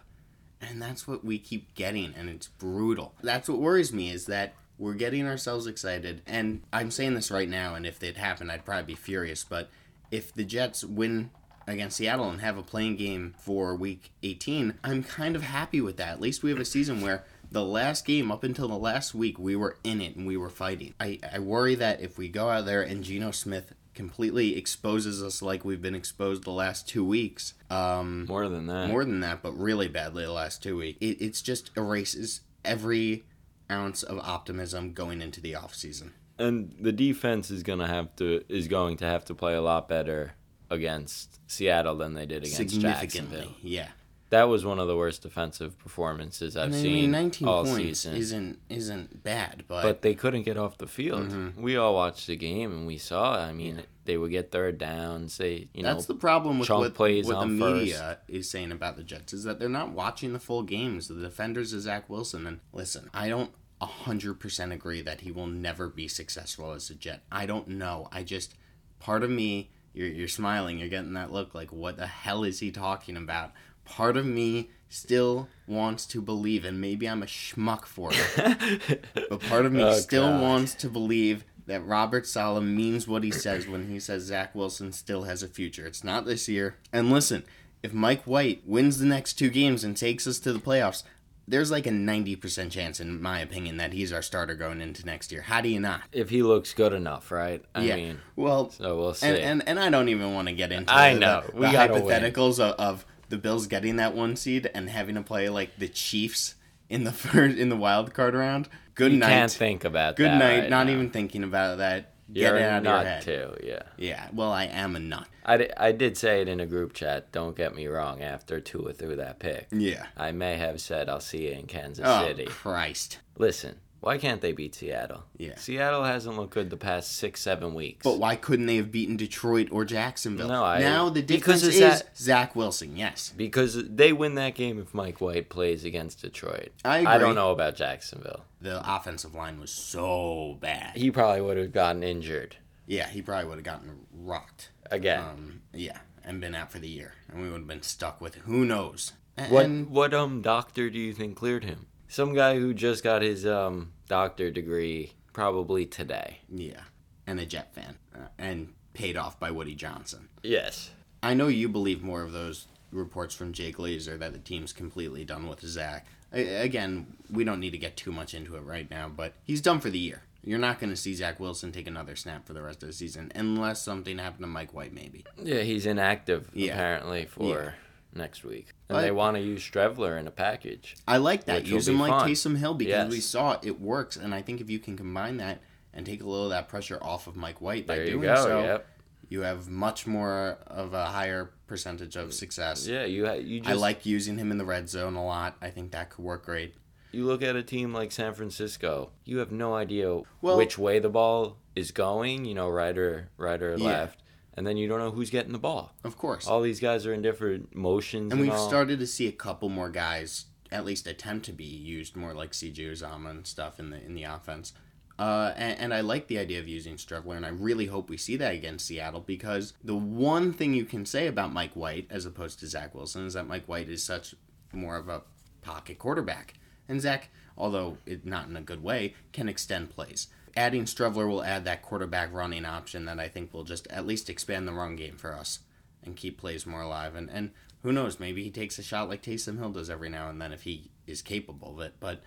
and 0.61 0.81
that's 0.81 1.07
what 1.07 1.23
we 1.23 1.39
keep 1.39 1.73
getting, 1.75 2.13
and 2.17 2.29
it's 2.29 2.47
brutal. 2.47 3.13
That's 3.21 3.49
what 3.49 3.59
worries 3.59 3.93
me 3.93 4.11
is 4.11 4.25
that 4.25 4.53
we're 4.77 4.93
getting 4.93 5.27
ourselves 5.27 5.67
excited, 5.67 6.21
and 6.27 6.61
I'm 6.71 6.91
saying 6.91 7.15
this 7.15 7.31
right 7.31 7.49
now. 7.49 7.75
And 7.75 7.85
if 7.85 8.03
it 8.03 8.17
happened, 8.17 8.51
I'd 8.51 8.65
probably 8.65 8.93
be 8.93 8.95
furious. 8.95 9.43
But 9.43 9.69
if 10.11 10.33
the 10.33 10.43
Jets 10.43 10.83
win 10.83 11.31
against 11.67 11.97
Seattle 11.97 12.29
and 12.29 12.41
have 12.41 12.57
a 12.57 12.63
playing 12.63 12.95
game 12.95 13.35
for 13.39 13.75
Week 13.75 14.11
18, 14.23 14.75
I'm 14.83 15.03
kind 15.03 15.35
of 15.35 15.43
happy 15.43 15.81
with 15.81 15.97
that. 15.97 16.13
At 16.13 16.21
least 16.21 16.43
we 16.43 16.49
have 16.49 16.59
a 16.59 16.65
season 16.65 17.01
where 17.01 17.23
the 17.51 17.63
last 17.63 18.05
game 18.05 18.31
up 18.31 18.43
until 18.43 18.67
the 18.67 18.77
last 18.77 19.13
week 19.13 19.39
we 19.39 19.55
were 19.55 19.77
in 19.83 20.01
it 20.01 20.15
and 20.15 20.27
we 20.27 20.37
were 20.37 20.49
fighting. 20.49 20.93
I, 20.99 21.19
I 21.31 21.39
worry 21.39 21.75
that 21.75 22.01
if 22.01 22.17
we 22.17 22.29
go 22.29 22.49
out 22.49 22.65
there 22.65 22.81
and 22.81 23.03
Geno 23.03 23.31
Smith 23.31 23.73
completely 23.97 24.55
exposes 24.55 25.21
us 25.21 25.41
like 25.41 25.65
we've 25.65 25.81
been 25.81 25.95
exposed 25.95 26.43
the 26.45 26.51
last 26.51 26.87
two 26.87 27.03
weeks, 27.03 27.53
um, 27.69 28.25
More 28.27 28.47
than 28.47 28.67
that. 28.67 28.87
more 28.87 29.03
than 29.03 29.19
that, 29.19 29.41
but 29.43 29.51
really 29.59 29.89
badly 29.89 30.23
the 30.23 30.31
last 30.31 30.63
two 30.63 30.77
weeks, 30.77 30.97
it, 31.01 31.21
it's 31.21 31.41
just 31.41 31.71
erases 31.75 32.41
every 32.63 33.25
ounce 33.69 34.03
of 34.03 34.19
optimism 34.19 34.93
going 34.93 35.21
into 35.21 35.41
the 35.41 35.55
off 35.55 35.73
season. 35.75 36.13
and 36.39 36.73
the 36.79 36.91
defense 36.93 37.49
is 37.51 37.63
gonna 37.63 37.87
have 37.87 38.15
to 38.15 38.43
is 38.47 38.67
going 38.67 38.95
to 38.97 39.05
have 39.05 39.25
to 39.25 39.33
play 39.35 39.55
a 39.55 39.61
lot 39.61 39.89
better 39.89 40.33
against 40.69 41.39
Seattle 41.49 41.95
than 41.95 42.13
they 42.13 42.25
did 42.25 42.43
against 42.43 42.57
Significantly, 42.57 43.37
Jacksonville. 43.39 43.53
yeah. 43.63 43.87
That 44.29 44.43
was 44.43 44.65
one 44.65 44.77
of 44.79 44.87
the 44.87 44.97
worst 44.97 45.21
defensive 45.21 45.77
performances 45.79 46.57
I've 46.57 46.73
I 46.73 46.77
seen 46.77 46.93
mean, 46.93 47.11
19 47.11 47.47
all 47.47 47.63
points 47.63 47.99
season. 48.01 48.15
isn't 48.15 48.59
isn't 48.69 49.23
bad, 49.23 49.63
but, 49.67 49.83
but 49.83 50.01
they 50.01 50.15
couldn't 50.15 50.43
get 50.43 50.57
off 50.57 50.77
the 50.77 50.87
field. 50.87 51.29
Mm-hmm. 51.29 51.61
We 51.61 51.77
all 51.77 51.93
watched 51.93 52.27
the 52.27 52.35
game 52.35 52.71
and 52.71 52.85
we 52.85 52.97
saw. 52.97 53.37
I 53.37 53.53
mean, 53.53 53.83
they 54.03 54.17
would 54.17 54.31
get 54.31 54.51
third 54.51 54.77
downs. 54.77 55.37
They, 55.37 55.69
you 55.73 55.81
That's 55.81 55.83
know, 55.83 55.93
that's 55.93 56.05
the 56.07 56.15
problem 56.15 56.59
with 56.59 56.69
what, 56.69 56.93
plays 56.93 57.25
what 57.25 57.39
the 57.39 57.47
media 57.47 58.19
is 58.27 58.49
saying 58.49 58.71
about 58.71 58.97
the 58.97 59.03
Jets 59.03 59.33
is 59.33 59.43
that 59.45 59.59
they're 59.59 59.69
not 59.69 59.91
watching 59.91 60.33
the 60.33 60.39
full 60.39 60.63
games. 60.63 61.07
The 61.07 61.15
defenders 61.15 61.71
is 61.73 61.83
Zach 61.83 62.09
Wilson, 62.09 62.45
and 62.47 62.59
listen, 62.73 63.09
I 63.13 63.29
don't 63.29 63.51
hundred 63.85 64.39
percent 64.39 64.73
agree 64.73 65.01
that 65.01 65.21
he 65.21 65.31
will 65.31 65.45
never 65.45 65.87
be 65.87 66.07
successful 66.07 66.71
as 66.71 66.89
a 66.89 66.95
Jet. 66.95 67.21
I 67.31 67.45
don't 67.45 67.67
know. 67.67 68.09
I 68.11 68.23
just 68.23 68.55
part 68.99 69.23
of 69.23 69.29
me, 69.29 69.69
you're 69.93 70.07
you're 70.07 70.27
smiling, 70.27 70.79
you're 70.79 70.89
getting 70.89 71.13
that 71.13 71.31
look 71.31 71.53
like 71.53 71.71
what 71.71 71.97
the 71.97 72.07
hell 72.07 72.43
is 72.43 72.59
he 72.59 72.71
talking 72.71 73.15
about? 73.17 73.51
Part 73.87 74.17
of 74.17 74.25
me 74.25 74.69
still 74.89 75.47
wants 75.67 76.05
to 76.07 76.21
believe, 76.21 76.63
and 76.65 76.79
maybe 76.79 77.07
I'm 77.07 77.23
a 77.23 77.25
schmuck 77.25 77.85
for 77.85 78.11
it, 78.13 79.05
but 79.29 79.41
part 79.41 79.65
of 79.65 79.71
me 79.73 79.83
Oh, 79.83 79.93
still 79.93 80.29
God. 80.29 80.41
wants 80.41 80.73
to 80.75 80.89
believe 80.89 81.43
that 81.65 81.85
Robert 81.85 82.25
Saleh 82.25 82.63
means 82.63 83.07
what 83.07 83.23
he 83.23 83.31
says 83.31 83.67
when 83.67 83.89
he 83.89 83.99
says 83.99 84.23
Zach 84.23 84.55
Wilson 84.55 84.93
still 84.93 85.23
has 85.23 85.43
a 85.43 85.47
future. 85.49 85.85
It's 85.85 86.03
not 86.03 86.25
this 86.25 86.47
year. 86.47 86.75
And 86.93 87.11
listen, 87.11 87.43
if 87.83 87.93
Mike 87.93 88.23
White 88.23 88.61
wins 88.65 88.99
the 88.99 89.05
next 89.05 89.33
two 89.33 89.49
games 89.49 89.83
and 89.83 89.97
takes 89.97 90.25
us 90.27 90.39
to 90.39 90.53
the 90.53 90.59
playoffs, 90.59 91.03
there's 91.49 91.69
like 91.71 91.85
a 91.85 91.91
90% 91.91 92.71
chance, 92.71 92.99
in 93.01 93.21
my 93.21 93.39
opinion, 93.41 93.77
that 93.77 93.91
he's 93.93 94.13
our 94.13 94.21
starter 94.21 94.55
going 94.55 94.79
into 94.81 95.05
next 95.05 95.31
year. 95.31 95.41
How 95.41 95.59
do 95.61 95.67
you 95.69 95.79
not? 95.81 96.01
if 96.13 96.29
he 96.29 96.41
looks 96.43 96.73
good 96.73 96.93
enough, 96.93 97.31
right? 97.31 97.63
I 97.75 97.83
yeah. 97.83 97.95
mean, 97.97 98.19
well, 98.37 98.69
so 98.69 98.97
we'll 98.97 99.13
see. 99.13 99.27
and, 99.27 99.37
and 99.37 99.67
and 99.67 99.79
I 99.79 99.89
don't 99.89 100.07
even 100.09 100.33
want 100.33 100.47
to 100.49 100.53
get 100.53 100.71
into 100.71 100.93
I 100.93 101.13
the, 101.13 101.19
know. 101.19 101.43
the, 101.47 101.55
We 101.59 101.65
the 101.67 101.71
gotta 101.73 101.93
win. 101.93 102.03
hypotheticals 102.03 102.59
of, 102.59 102.75
of 102.79 103.05
the 103.29 103.37
Bills 103.37 103.67
getting 103.67 103.95
that 103.97 104.15
one 104.15 104.35
seed 104.35 104.69
and 104.73 104.89
having 104.89 105.15
to 105.15 105.21
play 105.21 105.49
like 105.49 105.77
the 105.77 105.87
Chiefs 105.87 106.55
in 106.89 107.03
the 107.03 107.11
first 107.13 107.57
in 107.57 107.69
the 107.69 107.75
wild 107.77 108.13
card 108.13 108.33
round. 108.33 108.69
Good 108.95 109.11
you 109.13 109.19
night. 109.19 109.27
can't 109.29 109.51
think 109.51 109.83
about 109.83 110.15
Good 110.15 110.31
night. 110.31 110.59
right 110.61 110.69
not 110.69 110.87
now. 110.87 110.93
even 110.93 111.09
thinking 111.11 111.43
about 111.43 111.77
that. 111.79 112.13
Get 112.33 112.41
You're 112.41 112.57
it 112.57 112.63
out 112.63 112.77
of 112.79 112.83
your 112.83 112.93
nut 112.93 113.05
head. 113.05 113.21
too. 113.21 113.55
Yeah. 113.63 113.83
Yeah, 113.95 114.27
well, 114.33 114.51
I 114.51 114.65
am 114.65 114.97
a 114.97 114.99
nut. 114.99 115.27
I, 115.45 115.69
I 115.77 115.91
did 115.93 116.17
say 116.17 116.41
it 116.41 116.49
in 116.49 116.59
a 116.59 116.65
group 116.65 116.91
chat. 116.93 117.31
Don't 117.31 117.55
get 117.55 117.73
me 117.73 117.87
wrong. 117.87 118.21
After 118.21 118.59
Tua 118.59 118.91
threw 118.91 119.15
that 119.15 119.39
pick, 119.39 119.67
Yeah. 119.71 120.07
I 120.17 120.33
may 120.33 120.57
have 120.57 120.81
said 120.81 121.07
I'll 121.07 121.21
see 121.21 121.47
you 121.47 121.53
in 121.53 121.67
Kansas 121.67 122.03
Oh, 122.05 122.27
City. 122.27 122.43
Christ. 122.45 123.19
Listen, 123.37 123.77
why 124.07 124.17
can't 124.17 124.39
they 124.41 124.53
beat 124.53 124.73
Seattle? 124.73 125.23
Yeah. 125.37 125.55
Seattle 125.57 126.03
hasn't 126.05 126.37
looked 126.37 126.53
good 126.53 126.69
the 126.69 126.77
past 126.77 127.15
six, 127.17 127.41
seven 127.41 127.73
weeks. 127.73 128.03
But 128.03 128.19
why 128.19 128.37
couldn't 128.37 128.65
they 128.65 128.77
have 128.77 128.89
beaten 128.91 129.17
Detroit 129.17 129.67
or 129.69 129.83
Jacksonville? 129.83 130.47
No, 130.47 130.63
I- 130.63 130.79
now 130.79 131.09
the 131.09 131.21
because 131.21 131.61
difference 131.61 131.63
it's 131.63 131.75
is 131.75 131.79
that- 132.03 132.17
Zach 132.17 132.55
Wilson. 132.55 132.95
Yes, 132.95 133.33
because 133.35 133.73
they 133.87 134.13
win 134.13 134.35
that 134.35 134.55
game 134.55 134.79
if 134.79 134.93
Mike 134.93 135.19
White 135.19 135.49
plays 135.49 135.83
against 135.83 136.21
Detroit. 136.21 136.69
I 136.85 137.05
I 137.05 137.17
don't 137.17 137.35
know 137.35 137.51
about 137.51 137.75
Jacksonville. 137.75 138.45
the 138.61 138.81
offensive 138.95 139.35
line 139.35 139.59
was 139.59 139.71
so 139.71 140.57
bad. 140.61 140.95
He 140.97 141.11
probably 141.11 141.41
would 141.41 141.57
have 141.57 141.71
gotten 141.73 142.01
injured 142.03 142.55
yeah, 142.89 143.09
he 143.09 143.21
probably 143.21 143.49
would 143.49 143.57
have 143.57 143.65
gotten 143.65 144.07
rocked. 144.13 144.69
again. 144.89 145.19
Um, 145.19 145.61
yeah, 145.73 145.97
and 146.23 146.39
been 146.39 146.55
out 146.55 146.71
for 146.71 146.79
the 146.79 146.87
year, 146.87 147.15
and 147.29 147.41
we 147.41 147.49
would 147.49 147.59
have 147.59 147.67
been 147.67 147.81
stuck 147.83 148.21
with 148.21 148.35
who 148.35 148.63
knows. 148.63 149.11
A- 149.37 149.47
what 149.49 149.65
And 149.65 149.89
what 149.89 150.13
um 150.13 150.41
doctor 150.41 150.89
do 150.89 150.97
you 150.97 151.11
think 151.13 151.35
cleared 151.35 151.65
him? 151.65 151.87
Some 152.07 152.33
guy 152.33 152.57
who 152.57 152.73
just 152.73 153.03
got 153.03 153.21
his 153.21 153.45
um 153.45 153.91
doctor 154.07 154.49
degree 154.51 155.13
probably 155.33 155.85
today. 155.85 156.39
yeah, 156.49 156.81
and 157.25 157.39
a 157.39 157.45
Jet 157.45 157.73
fan, 157.73 157.97
uh, 158.15 158.27
and 158.37 158.73
paid 158.93 159.17
off 159.17 159.39
by 159.39 159.51
Woody 159.51 159.75
Johnson. 159.75 160.29
Yes. 160.43 160.91
I 161.21 161.33
know 161.33 161.47
you 161.47 161.67
believe 161.69 162.01
more 162.01 162.21
of 162.23 162.31
those 162.31 162.67
reports 162.91 163.35
from 163.35 163.51
Jay 163.53 163.71
Glazer 163.71 164.17
that 164.19 164.33
the 164.33 164.39
team's 164.39 164.71
completely 164.73 165.25
done 165.25 165.47
with 165.47 165.61
Zach. 165.61 166.05
A- 166.33 166.61
Again, 166.63 167.07
we 167.31 167.43
don't 167.43 167.59
need 167.59 167.71
to 167.71 167.77
get 167.77 167.97
too 167.97 168.11
much 168.11 168.33
into 168.33 168.55
it 168.55 168.61
right 168.61 168.89
now, 168.89 169.09
but 169.09 169.33
he's 169.43 169.61
done 169.61 169.79
for 169.79 169.89
the 169.89 169.99
year. 169.99 170.23
You're 170.43 170.57
not 170.59 170.79
going 170.79 170.91
to 170.91 170.95
see 170.95 171.13
Zach 171.13 171.39
Wilson 171.39 171.71
take 171.73 171.87
another 171.87 172.15
snap 172.15 172.45
for 172.47 172.53
the 172.53 172.61
rest 172.61 172.81
of 172.81 172.87
the 172.87 172.93
season 172.93 173.31
unless 173.35 173.81
something 173.83 174.17
happened 174.17 174.43
to 174.43 174.47
Mike 174.47 174.73
White, 174.73 174.93
maybe. 174.93 175.25
Yeah, 175.43 175.61
he's 175.61 175.85
inactive 175.85 176.49
Yeah. 176.53 176.73
apparently 176.73 177.25
for 177.25 177.43
Yeah. 177.65 177.71
Next 178.17 178.43
week. 178.43 178.67
And 178.89 178.97
they 178.99 179.11
want 179.11 179.37
to 179.37 179.41
use 179.43 179.61
Streveler 179.61 180.19
in 180.19 180.27
a 180.27 180.31
package. 180.31 180.95
I 181.07 181.17
like 181.17 181.45
that. 181.45 181.65
Use 181.67 181.87
him 181.87 181.99
like 181.99 182.09
fun. 182.11 182.27
Taysom 182.29 182.57
Hill 182.57 182.73
because 182.73 182.89
Yes. 182.89 183.11
we 183.11 183.19
saw 183.19 183.59
it 183.61 183.79
works, 183.79 184.17
and 184.17 184.33
I 184.33 184.41
think 184.41 184.59
if 184.59 184.69
you 184.69 184.79
can 184.79 184.97
combine 184.97 185.37
that 185.37 185.61
and 185.93 186.05
take 186.05 186.21
a 186.21 186.25
little 186.25 186.45
of 186.45 186.49
that 186.51 186.67
pressure 186.67 186.97
off 187.01 187.27
of 187.27 187.35
Mike 187.35 187.61
White 187.61 187.85
by 187.85 187.95
There 187.97 188.05
you 188.05 188.11
doing 188.13 188.23
go. 188.23 188.35
so, 188.35 188.59
Yep. 188.63 188.87
You 189.29 189.41
have 189.41 189.67
much 189.67 190.07
more 190.07 190.57
of 190.67 190.93
a 190.93 191.05
higher 191.05 191.51
percentage 191.67 192.15
of 192.15 192.33
success. 192.33 192.87
Yeah, 192.87 193.03
you 193.03 193.29
you 193.35 193.59
just 193.59 193.69
I 193.69 193.73
like 193.73 194.05
using 194.05 194.37
him 194.37 194.51
in 194.51 194.57
the 194.57 194.63
red 194.65 194.87
zone 194.89 195.15
a 195.15 195.25
lot. 195.25 195.57
I 195.61 195.69
think 195.69 195.91
that 195.91 196.09
could 196.09 196.23
work 196.23 196.45
great. 196.45 196.73
you 197.11 197.25
look 197.25 197.41
at 197.41 197.55
a 197.55 197.63
team 197.63 197.93
like 197.93 198.11
San 198.11 198.33
Francisco. 198.33 199.11
You 199.25 199.37
have 199.39 199.51
no 199.51 199.73
idea 199.75 200.21
Well- 200.41 200.57
which 200.57 200.77
way 200.77 200.99
the 200.99 201.09
ball 201.09 201.57
is 201.75 201.91
going. 201.91 202.45
You 202.45 202.53
know, 202.55 202.69
right 202.69 202.97
or 202.97 203.29
right 203.37 203.61
or 203.61 203.75
Yeah. 203.77 203.85
left, 203.85 204.23
and 204.57 204.65
then 204.65 204.75
you 204.75 204.87
don't 204.87 204.99
know 204.99 205.11
who's 205.11 205.29
getting 205.29 205.53
the 205.53 205.59
ball. 205.59 205.93
Of 206.03 206.17
course. 206.17 206.47
All 206.47 206.61
these 206.61 206.79
guys 206.79 207.05
are 207.05 207.13
in 207.13 207.21
different 207.21 207.75
motions, 207.75 208.31
and 208.31 208.41
we've 208.41 208.51
all. 208.51 208.67
started 208.67 208.99
to 208.99 209.07
see 209.07 209.27
a 209.27 209.31
couple 209.31 209.69
more 209.69 209.89
guys 209.89 210.45
at 210.71 210.83
least 210.83 211.07
attempt 211.07 211.45
to 211.45 211.53
be 211.53 211.63
used 211.63 212.17
more 212.17 212.33
like 212.33 212.51
CJ 212.51 212.91
Uzomah 212.91 213.29
and 213.29 213.47
stuff 213.47 213.79
in 213.79 213.91
the 213.91 214.03
in 214.03 214.15
the 214.15 214.23
offense. 214.23 214.73
Uh, 215.19 215.51
and, 215.55 215.79
and 215.79 215.93
I 215.93 216.01
like 216.01 216.27
the 216.27 216.37
idea 216.37 216.59
of 216.59 216.67
using 216.67 216.95
Streveler, 216.95 217.37
and 217.37 217.45
I 217.45 217.49
really 217.49 217.87
hope 217.87 218.09
we 218.09 218.17
see 218.17 218.35
that 218.37 218.53
against 218.53 218.85
Seattle 218.85 219.21
because 219.21 219.73
the 219.83 219.95
one 219.95 220.53
thing 220.53 220.75
you 220.75 220.85
can 220.85 221.07
say 221.07 221.25
about 221.25 221.51
Mike 221.51 221.73
White 221.73 222.05
as 222.11 222.25
opposed 222.27 222.59
to 222.59 222.67
Zach 222.67 222.93
Wilson 222.93 223.25
is 223.25 223.33
that 223.33 223.47
Mike 223.47 223.65
White 223.67 223.89
is 223.89 224.03
such 224.03 224.35
more 224.71 224.95
of 224.95 225.09
a 225.09 225.23
pocket 225.61 225.97
quarterback, 225.97 226.53
and 226.87 227.01
Zach, 227.01 227.29
although 227.57 227.97
it, 228.05 228.25
not 228.25 228.47
in 228.47 228.55
a 228.55 228.61
good 228.61 228.83
way, 228.83 229.15
can 229.31 229.49
extend 229.49 229.89
plays. 229.89 230.27
Adding 230.57 230.85
Streveler 230.85 231.27
will 231.27 231.43
add 231.43 231.63
that 231.65 231.83
quarterback 231.83 232.33
running 232.33 232.65
option 232.65 233.05
that 233.05 233.19
I 233.19 233.29
think 233.29 233.53
will 233.53 233.63
just 233.63 233.87
at 233.87 234.07
least 234.07 234.29
expand 234.29 234.67
the 234.67 234.73
run 234.73 234.95
game 234.95 235.15
for 235.15 235.33
us 235.33 235.59
and 236.03 236.15
keep 236.15 236.37
plays 236.37 236.65
more 236.65 236.81
alive. 236.81 237.15
And 237.15 237.29
and 237.29 237.51
who 237.83 237.91
knows, 237.91 238.19
maybe 238.19 238.43
he 238.43 238.49
takes 238.49 238.79
a 238.79 238.83
shot 238.83 239.07
like 239.07 239.21
Taysom 239.21 239.59
Hill 239.59 239.69
does 239.69 239.89
every 239.89 240.09
now 240.09 240.29
and 240.29 240.41
then 240.41 240.51
if 240.51 240.63
he 240.63 240.89
is 241.05 241.21
capable 241.21 241.75
of 241.75 241.79
it. 241.81 241.93
But 241.99 242.21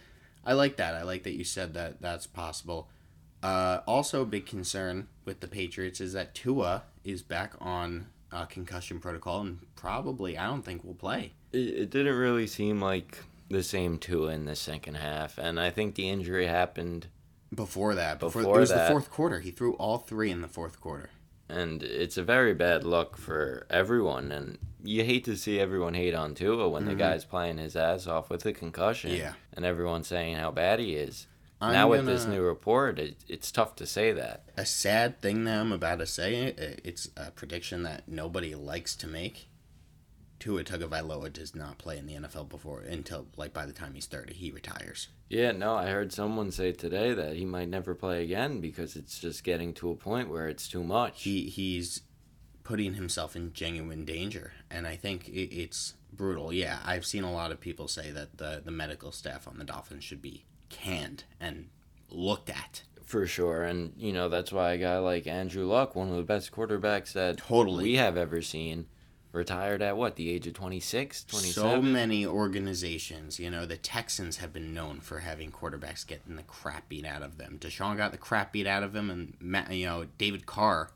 I 0.45 0.53
like 0.53 0.77
that. 0.77 0.95
I 0.95 1.03
like 1.03 1.25
that 1.25 1.37
you 1.37 1.45
said 1.45 1.75
that 1.75 2.01
that's 2.01 2.27
possible. 2.27 2.89
Uh, 3.43 3.81
also, 3.87 4.23
a 4.23 4.27
big 4.27 4.47
concern 4.47 5.09
with 5.25 5.41
the 5.41 5.49
Patriots 5.49 6.01
is 6.01 6.13
that 6.13 6.35
Tua 6.35 6.85
is 7.05 7.23
back 7.23 7.55
on 7.61 8.07
uh, 8.31 8.45
concussion 8.45 9.01
protocol 9.01 9.41
and 9.41 9.59
probably 9.75 10.39
I 10.39 10.47
don't 10.47 10.65
think 10.65 10.85
will 10.85 10.95
play. 10.95 11.33
it, 11.53 11.59
it 11.59 11.91
didn't 11.91 12.17
really 12.17 12.47
seem 12.47 12.81
like 12.81 13.19
the 13.49 13.63
same 13.65 13.99
Tua 13.99 14.29
in 14.29 14.45
the 14.45 14.55
second 14.55 14.95
half, 14.95 15.37
and 15.37 15.59
I 15.59 15.71
think 15.71 15.97
the 15.97 16.09
injury 16.09 16.47
happened, 16.47 17.09
Before 17.55 17.95
that, 17.97 18.21
before, 18.21 18.43
Before 18.43 18.57
it 18.57 18.61
was 18.61 18.71
that. 18.71 18.85
the 18.87 18.91
fourth 18.93 19.11
quarter. 19.11 19.41
He 19.41 19.51
threw 19.51 19.75
all 19.75 19.99
three 19.99 20.31
in 20.31 20.41
the 20.41 20.49
fourth 20.49 20.81
quarter. 20.81 21.11
and 21.49 21.83
it's 21.83 22.17
a 22.17 22.23
very 22.23 22.55
bad 22.55 22.85
look 22.85 23.17
for 23.17 23.67
everyone. 23.69 24.31
And 24.31 24.57
you 24.85 25.03
hate 25.05 25.25
to 25.25 25.37
see 25.37 25.59
everyone 25.59 25.95
hate 25.95 26.15
on 26.15 26.35
Tua 26.37 26.69
when 26.69 26.85
the 26.85 26.95
guy's 26.95 27.25
playing 27.25 27.59
his 27.59 27.75
ass 27.75 28.07
off 28.07 28.31
with 28.31 28.47
a 28.47 28.53
concussion, 28.53 29.11
Mm-hmm. 29.11 29.21
Yeah. 29.21 29.33
and 29.55 29.65
everyone's 29.65 30.07
saying 30.07 30.37
how 30.37 30.53
bad 30.53 30.79
he 30.79 30.95
is. 30.95 31.27
I'm 31.61 31.73
now 31.73 31.89
with 31.89 32.07
this 32.07 32.23
gonna- 32.23 32.37
new 32.37 32.43
report, 32.43 32.99
it, 33.01 33.17
it's 33.29 33.51
tough 33.51 33.75
to 33.77 33.87
say 33.87 34.13
that. 34.13 34.45
A 34.57 34.65
sad 34.65 35.21
thing 35.21 35.43
that 35.45 35.59
I'm 35.61 35.73
about 35.73 35.99
to 35.99 36.07
say, 36.07 36.55
it's 36.85 37.11
a 37.17 37.33
prediction 37.33 37.83
that 37.83 38.09
nobody 38.09 38.55
likes 38.55 38.95
to 38.97 39.09
make. 39.09 39.49
Tua 40.41 40.65
Tagovailoa 40.65 41.33
does 41.33 41.55
not 41.55 41.79
play 41.79 41.99
in 41.99 42.07
the 42.07 42.15
NFL 42.15 42.49
before 42.49 42.81
until 42.81 43.27
like 43.37 43.53
by 43.53 43.67
the 43.67 43.73
time 43.73 43.95
he's 43.95 44.07
30, 44.07 44.35
he 44.35 44.51
retires. 44.51 45.09
Yeah, 45.29 45.53
no, 45.53 45.77
I 45.77 45.89
heard 45.91 46.13
someone 46.13 46.51
say 46.51 46.73
today 46.73 47.13
that 47.13 47.37
he 47.37 47.45
might 47.45 47.69
never 47.69 47.95
play 47.95 48.25
again 48.25 48.61
because 48.61 48.97
it's 48.97 49.19
just 49.19 49.45
getting 49.45 49.75
to 49.75 49.91
a 49.91 49.95
point 49.95 50.31
where 50.31 50.49
it's 50.49 50.67
too 50.67 50.83
much. 50.83 51.23
He 51.23 51.45
he's 51.45 52.03
putting 52.65 52.95
himself 52.95 53.37
in 53.37 53.53
genuine 53.53 54.05
danger, 54.05 54.53
and 54.71 54.87
I 54.87 54.97
think 54.97 55.29
it, 55.29 55.55
it's 55.55 55.95
brutal. 56.13 56.53
Yeah, 56.53 56.79
I've 56.85 57.07
seen 57.07 57.23
a 57.23 57.33
lot 57.33 57.53
of 57.53 57.61
people 57.61 57.87
say 57.87 58.11
that 58.11 58.39
the 58.39 58.63
the 58.65 58.71
medical 58.71 59.13
staff 59.13 59.47
on 59.47 59.59
the 59.59 59.65
Dolphins 59.65 60.05
should 60.05 60.23
be 60.23 60.47
canned 60.71 61.25
and 61.39 61.69
looked 62.09 62.49
at. 62.49 62.83
For 63.05 63.27
sure, 63.27 63.65
and 63.65 63.93
you 63.97 64.13
know 64.13 64.29
that's 64.29 64.53
why 64.53 64.73
a 64.73 64.79
guy 64.79 64.99
like 64.99 65.27
Andrew 65.27 65.67
Luck, 65.67 65.95
one 65.95 66.09
of 66.09 66.17
the 66.17 66.23
best 66.23 66.53
quarterbacks 66.53 67.13
that 67.13 67.39
Totally. 67.39 67.85
we 67.85 67.97
have 67.97 68.17
ever 68.17 68.41
seen, 68.41 68.87
retired 69.33 69.81
at 69.83 69.97
what 69.97 70.17
the 70.17 70.31
age 70.31 70.47
of 70.47 70.55
26, 70.55 71.25
27? 71.25 71.53
So 71.53 71.83
many 71.83 72.27
organizations, 72.27 73.39
you 73.39 73.51
know, 73.51 73.65
the 73.67 73.77
Texans 73.77 74.39
have 74.39 74.53
been 74.53 74.75
known 74.75 75.01
for 75.01 75.21
having 75.21 75.53
quarterbacks 75.53 76.07
getting 76.07 76.37
the 76.37 76.43
crap 76.43 76.89
beat 76.89 77.05
out 77.07 77.23
of 77.23 77.39
them. 77.39 77.59
Deshaun 77.61 77.97
got 77.97 78.13
the 78.13 78.19
crap 78.19 78.53
beat 78.53 78.67
out 78.67 78.83
of 78.83 78.95
him, 78.95 79.11
and 79.11 79.35
Matt, 79.41 79.71
you 79.73 79.87
know, 79.87 80.07
David 80.19 80.47
Carr, 80.47 80.91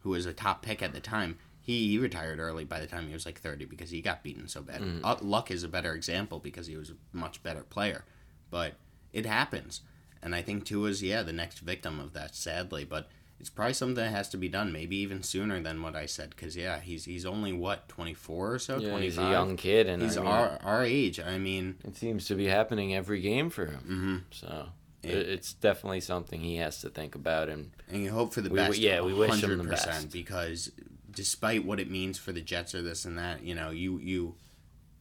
who 0.00 0.10
was 0.10 0.26
a 0.26 0.32
top 0.32 0.62
pick 0.62 0.82
at 0.82 0.92
the 0.92 1.00
time, 1.00 1.38
he, 1.60 1.88
he 1.88 1.98
retired 1.98 2.38
early 2.40 2.64
by 2.64 2.80
the 2.80 2.86
time 2.86 3.06
he 3.06 3.12
was 3.12 3.26
like 3.26 3.40
thirty 3.40 3.64
because 3.64 3.90
he 3.90 4.00
got 4.00 4.22
beaten 4.24 4.48
so 4.48 4.62
bad. 4.62 4.82
Uh, 5.04 5.16
Luck 5.20 5.50
is 5.50 5.62
a 5.62 5.68
better 5.68 5.92
example 5.94 6.38
because 6.40 6.66
he 6.66 6.76
was 6.76 6.90
a 6.90 6.94
much 7.12 7.42
better 7.42 7.62
player, 7.62 8.04
but 8.50 8.74
it 9.12 9.26
happens, 9.26 9.80
and 10.22 10.34
I 10.34 10.42
think 10.42 10.64
Tua's 10.64 11.02
yeah 11.02 11.22
the 11.22 11.32
next 11.32 11.58
victim 11.60 11.98
of 11.98 12.12
that, 12.14 12.34
sadly, 12.34 12.84
but. 12.84 13.08
It's 13.42 13.50
probably 13.50 13.74
something 13.74 13.96
that 13.96 14.12
has 14.12 14.28
to 14.30 14.36
be 14.38 14.48
done, 14.48 14.72
maybe 14.72 14.96
even 14.98 15.22
sooner 15.24 15.60
than 15.60 15.82
what 15.82 15.94
I 15.96 16.06
said. 16.06 16.30
Because 16.30 16.56
yeah, 16.56 16.78
he's 16.80 17.04
he's 17.04 17.26
only 17.26 17.52
what 17.52 17.88
twenty 17.88 18.14
four 18.14 18.52
or 18.54 18.58
so, 18.58 18.78
yeah, 18.78 18.96
he's 18.98 19.18
a 19.18 19.22
young 19.22 19.56
kid, 19.56 19.88
and 19.88 20.00
He's 20.00 20.16
I 20.16 20.20
mean, 20.20 20.30
our 20.30 20.58
our 20.62 20.84
age. 20.84 21.18
I 21.18 21.38
mean, 21.38 21.74
it 21.84 21.96
seems 21.96 22.26
to 22.28 22.36
be 22.36 22.46
happening 22.46 22.94
every 22.94 23.20
game 23.20 23.50
for 23.50 23.66
him. 23.66 23.80
hmm 23.80 24.16
So 24.30 24.68
it, 25.02 25.10
it's 25.28 25.52
definitely 25.54 26.00
something 26.00 26.40
he 26.40 26.56
has 26.56 26.80
to 26.82 26.88
think 26.88 27.16
about. 27.16 27.48
And 27.48 27.72
and 27.90 28.02
you 28.04 28.12
hope 28.12 28.32
for 28.32 28.42
the 28.42 28.48
We- 28.48 28.56
best. 28.56 28.78
yeah, 28.78 29.00
we 29.00 29.12
wish 29.12 29.42
him 29.42 29.58
the 29.58 29.64
100%, 29.64 29.68
best. 29.70 30.12
because 30.12 30.70
despite 31.10 31.64
what 31.64 31.80
it 31.80 31.90
means 31.90 32.18
for 32.18 32.30
the 32.30 32.40
Jets 32.40 32.74
or 32.76 32.80
this 32.82 33.04
and 33.04 33.18
that, 33.18 33.42
you 33.42 33.54
know, 33.56 33.70
you 33.70 33.98
you 33.98 34.36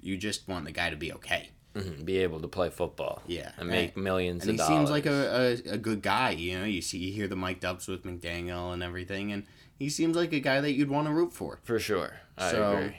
you 0.02 0.18
just 0.18 0.48
want 0.48 0.66
the 0.66 0.72
guy 0.72 0.90
to 0.90 0.96
be 0.98 1.14
okay. 1.14 1.52
Mhm, 1.76 2.06
be 2.06 2.18
able 2.20 2.40
to 2.42 2.48
play 2.48 2.70
football. 2.70 3.22
Yeah, 3.28 3.52
and 3.58 3.70
make 3.70 3.96
millions 3.98 4.44
And 4.44 4.52
he 4.54 4.60
of 4.60 4.66
seems 4.68 4.90
like 4.90 5.06
a, 5.06 5.58
a, 5.68 5.74
a 5.74 5.78
good 5.78 6.02
guy. 6.02 6.32
You 6.32 6.60
know, 6.60 6.66
you 6.66 6.82
see 6.82 6.98
you 7.00 7.14
hear 7.14 7.28
the 7.28 7.36
mic'd 7.36 7.66
ups 7.66 7.88
with 7.88 8.04
McDaniel 8.04 8.74
and 8.74 8.82
everything, 8.84 9.32
and 9.32 9.46
he 9.78 9.90
seems 9.90 10.16
like 10.16 10.32
a 10.34 10.40
guy 10.40 10.62
that 10.62 10.74
you'd 10.74 10.90
want 10.90 11.08
to 11.08 11.14
root 11.14 11.34
for. 11.34 11.60
for 11.64 11.80
sure. 11.80 12.14
I 12.38 12.52
So, 12.52 12.78
agree. 12.78 12.96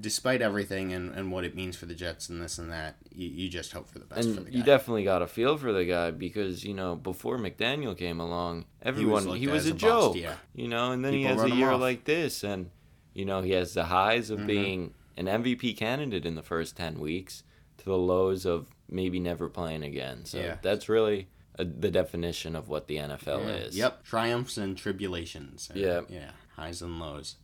Despite 0.00 0.40
everything 0.40 0.92
and, 0.92 1.12
and 1.16 1.32
what 1.32 1.44
it 1.44 1.56
means 1.56 1.74
for 1.76 1.86
the 1.86 1.96
Jets 1.96 2.28
and 2.28 2.40
this 2.40 2.58
and 2.58 2.70
that, 2.70 2.94
you, 3.12 3.28
you 3.28 3.48
just 3.48 3.72
hope 3.72 3.88
for 3.88 3.98
the 3.98 4.04
best 4.04 4.28
for 4.28 4.34
the 4.34 4.40
And 4.42 4.52
guy. 4.52 4.58
you 4.58 4.62
definitely 4.62 5.02
got 5.02 5.20
a 5.20 5.26
feel 5.26 5.56
for 5.58 5.72
the 5.72 5.84
guy 5.84 6.12
because 6.12 6.64
you 6.64 6.74
know 6.74 6.94
before 6.94 7.38
McDaniel 7.38 7.98
came 7.98 8.20
along, 8.20 8.66
everyone 8.82 9.36
he 9.36 9.48
was, 9.48 9.66
at 9.66 9.72
a 9.72 9.74
as 9.74 9.82
a 9.82 9.86
bust, 9.86 10.14
joke. 10.14 10.16
yeah. 10.16 10.34
You 10.54 10.68
know, 10.68 10.92
and 10.92 11.04
then 11.04 11.14
he 11.14 11.24
has 11.24 11.42
a 11.42 11.50
year 11.50 11.72
off. 11.72 11.80
like 11.80 12.04
this, 12.04 12.44
and 12.44 12.70
you 13.14 13.24
know 13.24 13.42
he 13.42 13.50
has 13.50 13.74
the 13.74 13.86
highs 13.86 14.30
of 14.30 14.38
Mhm. 14.38 14.46
being 14.46 14.94
an 15.16 15.26
MVP 15.26 15.76
candidate 15.76 16.24
in 16.24 16.36
the 16.36 16.42
first 16.42 16.76
ten 16.76 17.00
weeks 17.00 17.42
to 17.80 17.84
the 17.84 17.98
lows 17.98 18.46
of 18.46 18.68
maybe 18.88 19.20
never 19.20 19.48
playing 19.48 19.82
again. 19.82 20.24
So 20.24 20.38
Yeah. 20.38 20.56
that's 20.62 20.88
really 20.88 21.28
a, 21.58 21.64
the 21.64 21.90
definition 21.90 22.54
of 22.56 22.68
what 22.68 22.86
the 22.86 22.96
NFL 22.98 23.40
Yeah. 23.40 23.54
is. 23.56 23.76
Yep, 23.76 24.04
triumphs 24.04 24.56
and 24.56 24.76
tribulations. 24.76 25.70
Uh, 25.74 25.78
Yeah. 25.78 26.00
yeah, 26.08 26.30
highs 26.56 26.80
and 26.82 26.98
lows, 26.98 27.36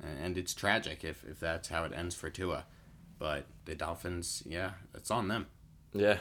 and 0.00 0.36
it's 0.38 0.54
tragic 0.54 1.04
if 1.04 1.24
if 1.24 1.40
that's 1.40 1.68
how 1.68 1.84
it 1.84 1.92
ends 1.94 2.14
for 2.14 2.30
Tua. 2.30 2.64
But 3.18 3.46
the 3.64 3.74
Dolphins, 3.74 4.42
yeah, 4.46 4.72
it's 4.94 5.10
on 5.10 5.28
them. 5.28 5.46
Yeah. 5.92 6.20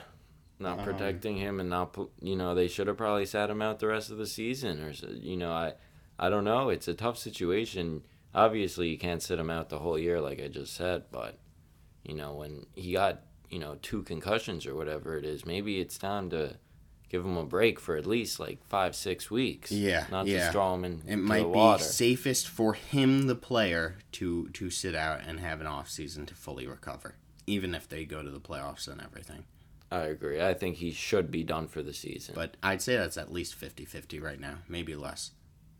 Not 0.60 0.80
Um, 0.80 0.86
protecting 0.86 1.38
him 1.38 1.60
and 1.60 1.70
not, 1.70 1.96
you 2.20 2.36
know, 2.36 2.56
they 2.56 2.68
should 2.68 2.88
have 2.88 2.98
probably 2.98 3.28
sat 3.28 3.52
him 3.52 3.62
out 3.62 3.78
the 3.78 3.86
rest 3.86 4.10
of 4.10 4.18
the 4.18 4.26
season 4.26 4.82
or, 4.82 4.90
you 4.90 5.38
know, 5.38 5.52
I, 5.52 5.74
I 6.18 6.32
don't 6.32 6.44
know. 6.46 6.70
It's 6.70 6.88
a 6.88 6.96
tough 6.96 7.20
situation. 7.20 8.02
Obviously, 8.34 8.90
you 8.90 8.98
can't 8.98 9.22
sit 9.22 9.38
him 9.38 9.52
out 9.52 9.70
the 9.70 9.78
whole 9.78 10.00
year, 10.00 10.20
like 10.20 10.42
I 10.42 10.48
just 10.48 10.74
said, 10.74 11.04
but, 11.12 11.38
you 12.04 12.16
know, 12.16 12.34
when 12.34 12.66
he 12.74 12.94
got, 12.94 13.22
you 13.50 13.60
know, 13.60 13.78
two 13.82 14.04
concussions 14.04 14.66
or 14.66 14.76
whatever 14.76 15.18
it 15.18 15.26
is, 15.26 15.46
maybe 15.46 15.80
it's 15.80 15.98
time 15.98 16.30
to 16.32 16.58
give 17.10 17.24
him 17.24 17.38
a 17.38 17.46
break 17.46 17.80
for 17.80 17.96
at 17.96 18.06
least 18.06 18.40
like 18.40 18.62
five, 18.68 18.96
six 18.96 19.32
weeks. 19.32 19.72
Yeah, 19.72 20.06
Not 20.12 20.28
yeah. 20.28 20.48
to 20.48 20.52
throw 20.52 20.74
him 20.74 20.84
in 20.86 21.02
It 21.08 21.16
might 21.18 21.52
be 21.52 21.78
safest 21.84 22.48
for 22.48 22.74
him, 22.74 23.28
the 23.28 23.36
player, 23.36 23.98
to 24.14 24.50
to 24.50 24.70
sit 24.70 24.96
out 24.96 25.22
and 25.26 25.40
have 25.40 25.62
an 25.62 25.68
off 25.68 25.90
season 25.90 26.26
to 26.26 26.36
fully 26.36 26.68
recover, 26.68 27.16
even 27.46 27.74
if 27.74 27.88
they 27.88 28.06
go 28.06 28.22
to 28.22 28.30
the 28.30 28.40
playoffs 28.42 28.88
and 28.88 29.02
everything. 29.02 29.46
I 29.90 30.02
agree. 30.02 30.42
I 30.42 30.54
think 30.54 30.78
he 30.78 30.92
should 30.92 31.32
be 31.32 31.44
done 31.44 31.70
for 31.70 31.82
the 31.82 31.94
season. 31.94 32.36
But 32.36 32.58
I'd 32.62 32.82
say 32.82 32.98
that's 32.98 33.16
at 33.16 33.32
least 33.32 33.58
50-50 33.58 34.22
right 34.22 34.38
now, 34.40 34.58
maybe 34.68 34.96
less, 34.96 35.32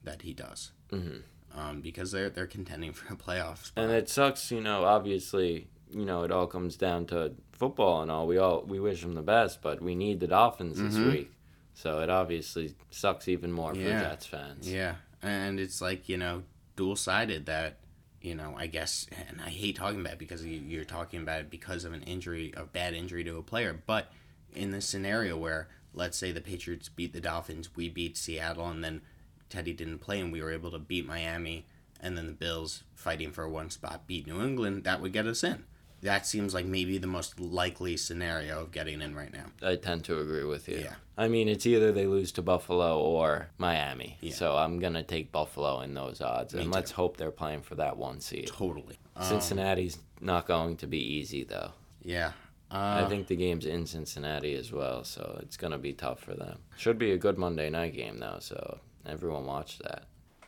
that 0.06 0.22
he 0.22 0.34
does. 0.34 0.72
Mhm. 0.94 1.24
Um, 1.54 1.82
because 1.82 2.12
they're 2.14 2.30
they're 2.30 2.48
contending 2.48 2.94
for 2.94 3.14
a 3.14 3.18
playoff 3.18 3.66
spot. 3.66 3.84
And 3.84 3.92
it 3.94 4.08
sucks, 4.08 4.50
you 4.52 4.62
know, 4.62 4.86
obviously, 4.86 5.68
you 5.92 6.06
know, 6.06 6.24
it 6.24 6.32
all 6.32 6.48
comes 6.48 6.76
down 6.76 7.06
to 7.08 7.34
football 7.54 8.02
and 8.02 8.12
all. 8.12 8.28
We 8.28 8.38
all 8.38 8.62
we 8.64 8.80
wish 8.80 9.02
them 9.02 9.14
the 9.14 9.22
best, 9.22 9.62
but 9.62 9.82
we 9.82 9.96
need 9.96 10.20
the 10.20 10.28
Dolphins 10.28 10.80
this 10.80 10.96
Mhm. 10.96 11.12
week. 11.12 11.32
So 11.74 12.00
it 12.02 12.10
obviously 12.10 12.76
sucks 12.90 13.28
even 13.28 13.52
more 13.52 13.74
for 13.74 13.80
Yeah. 13.80 14.02
Jets 14.02 14.26
fans. 14.26 14.72
Yeah, 14.72 14.96
and 15.22 15.60
it's 15.60 15.80
like 15.82 16.10
you 16.10 16.18
know, 16.18 16.44
dual 16.76 16.96
sided. 16.96 17.46
That 17.46 17.78
you 18.22 18.34
know, 18.36 18.56
I 18.58 18.66
guess, 18.68 19.08
and 19.30 19.40
I 19.42 19.50
hate 19.50 19.76
talking 19.76 20.02
about 20.02 20.14
it 20.14 20.20
because 20.20 20.44
you- 20.44 20.60
you're 20.60 20.84
talking 20.86 21.22
about 21.22 21.42
it 21.42 21.50
because 21.52 21.86
of 21.86 21.94
an 21.94 22.02
injury, 22.04 22.52
a 22.58 22.66
bad 22.66 22.94
injury 22.96 23.24
to 23.24 23.38
a 23.38 23.44
player. 23.44 23.80
But 23.86 24.12
in 24.54 24.72
this 24.72 24.88
scenario 24.88 25.38
where, 25.38 25.70
let's 25.94 26.18
say, 26.18 26.32
the 26.32 26.42
Patriots 26.42 26.90
beat 26.90 27.14
the 27.14 27.22
Dolphins, 27.22 27.76
we 27.76 27.90
beat 27.90 28.18
Seattle, 28.18 28.68
and 28.68 28.84
then 28.84 29.02
Teddy 29.50 29.72
didn't 29.72 30.00
play, 30.00 30.20
and 30.20 30.32
we 30.34 30.42
were 30.42 30.52
able 30.52 30.72
to 30.72 30.80
beat 30.80 31.06
Miami, 31.06 31.68
and 32.02 32.18
then 32.18 32.26
the 32.26 32.34
Bills 32.34 32.84
fighting 32.96 33.32
for 33.32 33.48
one 33.48 33.70
spot 33.70 34.08
beat 34.08 34.26
New 34.28 34.42
England, 34.42 34.84
that 34.84 35.00
would 35.00 35.14
get 35.14 35.28
us 35.28 35.44
in. 35.44 35.64
That 36.08 36.26
seems 36.26 36.54
like 36.54 36.66
maybe 36.66 36.98
the 36.98 37.08
most 37.08 37.40
likely 37.40 37.98
scenario 37.98 38.62
of 38.62 38.72
getting 38.72 39.02
in 39.02 39.14
right 39.16 39.32
now. 39.32 39.46
I 39.62 39.76
tend 39.76 40.04
to 40.06 40.20
agree 40.20 40.44
with 40.46 40.68
you. 40.68 40.78
Yeah. 40.80 40.96
I 41.18 41.28
mean, 41.28 41.48
it's 41.48 41.66
either 41.66 41.92
they 41.92 42.08
lose 42.08 42.32
to 42.34 42.42
Buffalo 42.42 43.00
or 43.00 43.50
Miami. 43.58 44.18
Yeah. 44.22 44.34
So 44.34 44.56
I'm 44.56 44.80
going 44.80 44.94
to 44.94 45.04
take 45.04 45.32
Buffalo 45.32 45.82
in 45.82 45.94
those 45.94 46.22
odds. 46.22 46.54
Me 46.54 46.62
and 46.62 46.72
too. 46.72 46.76
let's 46.76 46.92
hope 46.92 47.18
they're 47.18 47.32
playing 47.32 47.62
for 47.62 47.76
that 47.76 47.98
one 47.98 48.20
seed. 48.22 48.48
Totally. 48.48 48.98
Um, 49.16 49.24
Cincinnati's 49.26 49.98
not 50.22 50.48
going 50.48 50.78
to 50.78 50.88
be 50.88 51.00
easy, 51.00 51.44
though. 51.44 51.72
yeah. 52.04 52.32
Uh, 52.70 53.04
I 53.06 53.10
think 53.10 53.28
the 53.28 53.36
game's 53.38 53.66
in 53.66 53.86
Cincinnati 53.86 54.54
as 54.56 54.74
well, 54.74 55.06
so 55.06 55.40
it's 55.42 55.56
going 55.56 55.72
to 55.72 55.78
be 55.78 55.94
tough 55.94 56.20
for 56.20 56.34
them. 56.34 56.58
Should 56.76 57.00
be 57.00 57.12
a 57.14 57.18
good 57.18 57.38
Monday 57.38 57.70
night 57.70 57.94
game, 57.96 58.20
though, 58.20 58.40
so 58.42 58.80
everyone 59.06 59.46
watch 59.46 59.78
that. 59.80 60.04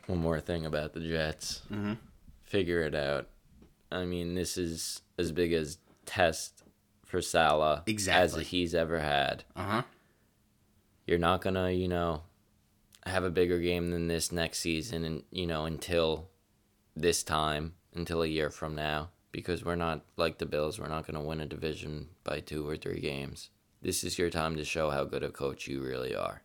One 0.06 0.18
more 0.18 0.38
thing 0.38 0.66
about 0.66 0.92
the 0.92 1.00
Jets. 1.00 1.62
Mhm. 1.72 1.96
Figure 2.44 2.82
it 2.82 2.94
out. 2.94 3.26
I 3.92 4.04
mean, 4.04 4.34
this 4.34 4.56
is 4.56 5.02
as 5.18 5.32
big 5.32 5.52
as 5.52 5.78
test 6.06 6.62
for 7.04 7.20
Saleh 7.20 7.82
Exactly. 7.86 8.42
as 8.42 8.48
he's 8.48 8.74
ever 8.74 9.00
had. 9.00 9.44
uh 9.56 9.62
huh. 9.64 9.82
You're 11.06 11.18
not 11.18 11.40
going 11.40 11.54
to, 11.54 11.72
you 11.72 11.88
know, 11.88 12.22
have 13.04 13.24
a 13.24 13.30
bigger 13.30 13.58
game 13.58 13.90
than 13.90 14.06
this 14.06 14.30
next 14.30 14.60
season 14.60 15.04
and, 15.04 15.24
you 15.30 15.46
know, 15.46 15.64
until 15.64 16.28
this 16.94 17.22
time, 17.24 17.74
until 17.94 18.22
a 18.22 18.26
year 18.28 18.50
from 18.50 18.74
now 18.76 19.10
because 19.32 19.64
we're 19.64 19.76
not 19.76 20.02
like 20.16 20.38
the 20.38 20.46
Bills. 20.46 20.78
We're 20.78 20.88
not 20.88 21.06
going 21.06 21.20
to 21.20 21.26
win 21.28 21.40
a 21.40 21.46
division 21.46 22.08
by 22.24 22.40
two 22.40 22.68
or 22.68 22.76
three 22.76 23.00
games. 23.00 23.50
This 23.82 24.04
is 24.04 24.18
your 24.18 24.30
time 24.30 24.56
to 24.56 24.64
show 24.64 24.90
how 24.90 25.04
good 25.04 25.22
a 25.22 25.30
coach 25.30 25.66
you 25.66 25.82
really 25.82 26.14
are. 26.14 26.42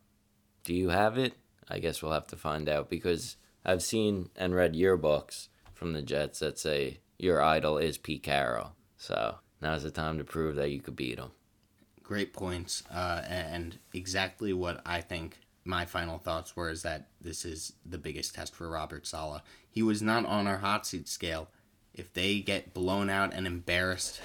Do 0.63 0.73
you 0.73 0.89
have 0.89 1.17
it? 1.17 1.33
I 1.67 1.79
guess 1.79 2.01
we'll 2.01 2.11
have 2.13 2.27
to 2.27 2.35
find 2.37 2.69
out 2.69 2.89
because 2.89 3.37
I've 3.65 3.81
seen 3.83 4.29
and 4.35 4.55
read 4.55 4.73
yearbooks 4.73 5.47
from 5.73 5.93
the 5.93 6.01
Jets 6.01 6.39
that 6.39 6.57
say 6.59 6.99
your 7.17 7.41
idol 7.41 7.77
is 7.77 7.97
Pete 7.97 8.23
Carroll. 8.23 8.73
So 8.97 9.35
now's 9.61 9.83
the 9.83 9.91
time 9.91 10.17
to 10.17 10.23
prove 10.23 10.55
that 10.55 10.71
you 10.71 10.81
could 10.81 10.95
beat 10.95 11.19
him. 11.19 11.31
Great 12.03 12.33
points. 12.33 12.83
Uh, 12.93 13.21
and 13.27 13.79
exactly 13.93 14.53
what 14.53 14.81
I 14.85 15.01
think 15.01 15.39
my 15.63 15.85
final 15.85 16.19
thoughts 16.19 16.55
were 16.55 16.69
is 16.69 16.83
that 16.83 17.07
this 17.19 17.43
is 17.43 17.73
the 17.85 17.97
biggest 17.97 18.35
test 18.35 18.55
for 18.55 18.69
Robert 18.69 19.07
Saleh. 19.07 19.41
He 19.69 19.81
was 19.81 20.01
not 20.01 20.25
on 20.25 20.47
our 20.47 20.57
hot 20.57 20.85
seat 20.85 21.07
scale. 21.07 21.49
If 21.93 22.13
they 22.13 22.39
get 22.39 22.73
blown 22.73 23.09
out 23.09 23.33
and 23.33 23.47
embarrassed 23.47 24.21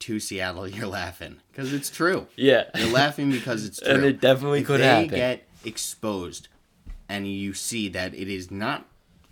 to 0.00 0.20
Seattle, 0.20 0.68
you're 0.68 0.86
laughing 0.86 1.38
because 1.50 1.72
it's 1.72 1.90
true. 2.00 2.28
Yeah. 2.36 2.64
You're 2.74 2.92
laughing 2.92 3.30
because 3.30 3.64
it's 3.64 3.80
true. 3.80 3.94
And 3.94 4.04
it 4.04 4.20
definitely 4.20 4.60
if 4.60 4.66
could 4.66 4.80
they 4.80 4.86
happen. 4.86 5.08
They 5.08 5.16
get 5.16 5.48
exposed, 5.64 6.48
and 7.08 7.26
you 7.26 7.52
see 7.52 7.88
that 7.88 8.14
it 8.14 8.28
is 8.28 8.50
not 8.50 8.86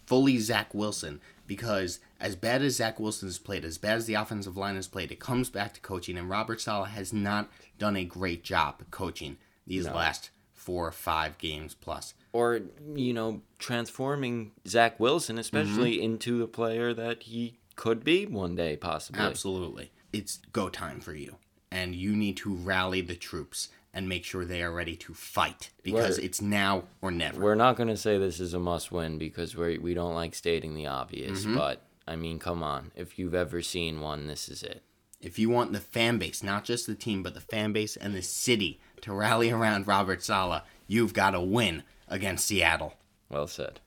fully 0.06 0.38
Zach 0.38 0.74
Wilson, 0.74 1.20
because 1.46 2.00
as 2.20 2.36
bad 2.36 2.62
as 2.62 2.76
Zach 2.76 2.98
Wilson 3.00 3.28
has 3.28 3.38
played, 3.38 3.64
as 3.64 3.78
bad 3.78 3.96
as 3.96 4.06
the 4.06 4.14
offensive 4.14 4.56
line 4.56 4.76
has 4.76 4.88
played, 4.88 5.10
it 5.12 5.20
comes 5.20 5.50
back 5.50 5.74
to 5.74 5.80
coaching, 5.80 6.16
and 6.16 6.28
Robert 6.30 6.60
Saleh 6.60 6.88
has 6.90 7.12
not 7.12 7.50
done 7.78 7.96
a 7.96 8.04
great 8.04 8.42
job 8.44 8.82
coaching 8.90 9.36
these 9.66 9.86
No. 9.86 9.94
last 9.94 10.30
four 10.54 10.86
or 10.88 10.92
five 10.92 11.38
games 11.38 11.74
plus. 11.74 12.14
or 12.32 12.60
you 12.94 13.14
know 13.14 13.40
transforming 13.58 14.52
Zach 14.66 14.98
Wilson 15.00 15.38
especially 15.38 15.94
Mm-hmm. 15.96 16.04
into 16.04 16.42
a 16.42 16.46
player 16.46 16.92
that 16.94 17.22
he 17.24 17.58
could 17.76 18.02
be 18.04 18.26
one 18.26 18.54
day 18.56 18.76
possibly. 18.76 19.20
Absolutely. 19.22 19.90
It's 20.12 20.38
go 20.52 20.68
time 20.68 21.00
for 21.00 21.14
you. 21.14 21.36
And 21.70 21.94
you 21.94 22.16
need 22.16 22.36
to 22.38 22.54
rally 22.54 23.00
the 23.00 23.14
troops 23.16 23.68
and 23.92 24.08
make 24.08 24.24
sure 24.24 24.44
they 24.44 24.62
are 24.62 24.72
ready 24.72 24.96
to 24.96 25.14
fight 25.14 25.70
because 25.82 26.16
We're- 26.16 26.26
it's 26.26 26.40
now 26.42 26.84
or 27.02 27.10
never. 27.10 27.40
We're 27.40 27.54
not 27.54 27.76
going 27.76 27.88
to 27.88 27.96
say 27.96 28.18
this 28.18 28.40
is 28.40 28.54
a 28.54 28.58
must 28.58 28.90
win 28.92 29.18
because 29.18 29.54
we 29.56 29.78
we 29.78 29.94
don't 29.94 30.14
like 30.14 30.34
stating 30.34 30.74
the 30.74 30.86
obvious, 30.86 31.42
Mm-hmm. 31.42 31.56
but 31.56 31.82
I 32.06 32.16
mean, 32.16 32.38
come 32.38 32.62
on. 32.62 32.92
If 32.94 33.18
you've 33.18 33.34
ever 33.34 33.62
seen 33.62 34.00
one, 34.00 34.26
this 34.26 34.48
is 34.48 34.62
it. 34.62 34.82
if 35.20 35.38
you 35.38 35.48
want 35.50 35.72
the 35.72 35.80
fan 35.80 36.18
base, 36.18 36.42
not 36.42 36.64
just 36.64 36.86
the 36.86 36.94
team, 36.94 37.22
but 37.22 37.34
the 37.34 37.40
fan 37.40 37.72
base 37.72 37.96
and 37.96 38.14
the 38.14 38.22
city 38.22 38.80
to 39.00 39.12
rally 39.12 39.50
around 39.50 39.86
Robert 39.88 40.22
Saleh, 40.22 40.62
you've 40.86 41.14
got 41.14 41.30
to 41.30 41.40
win 41.40 41.82
against 42.08 42.46
Seattle. 42.46 42.94
Well 43.28 43.46
said. 43.46 43.80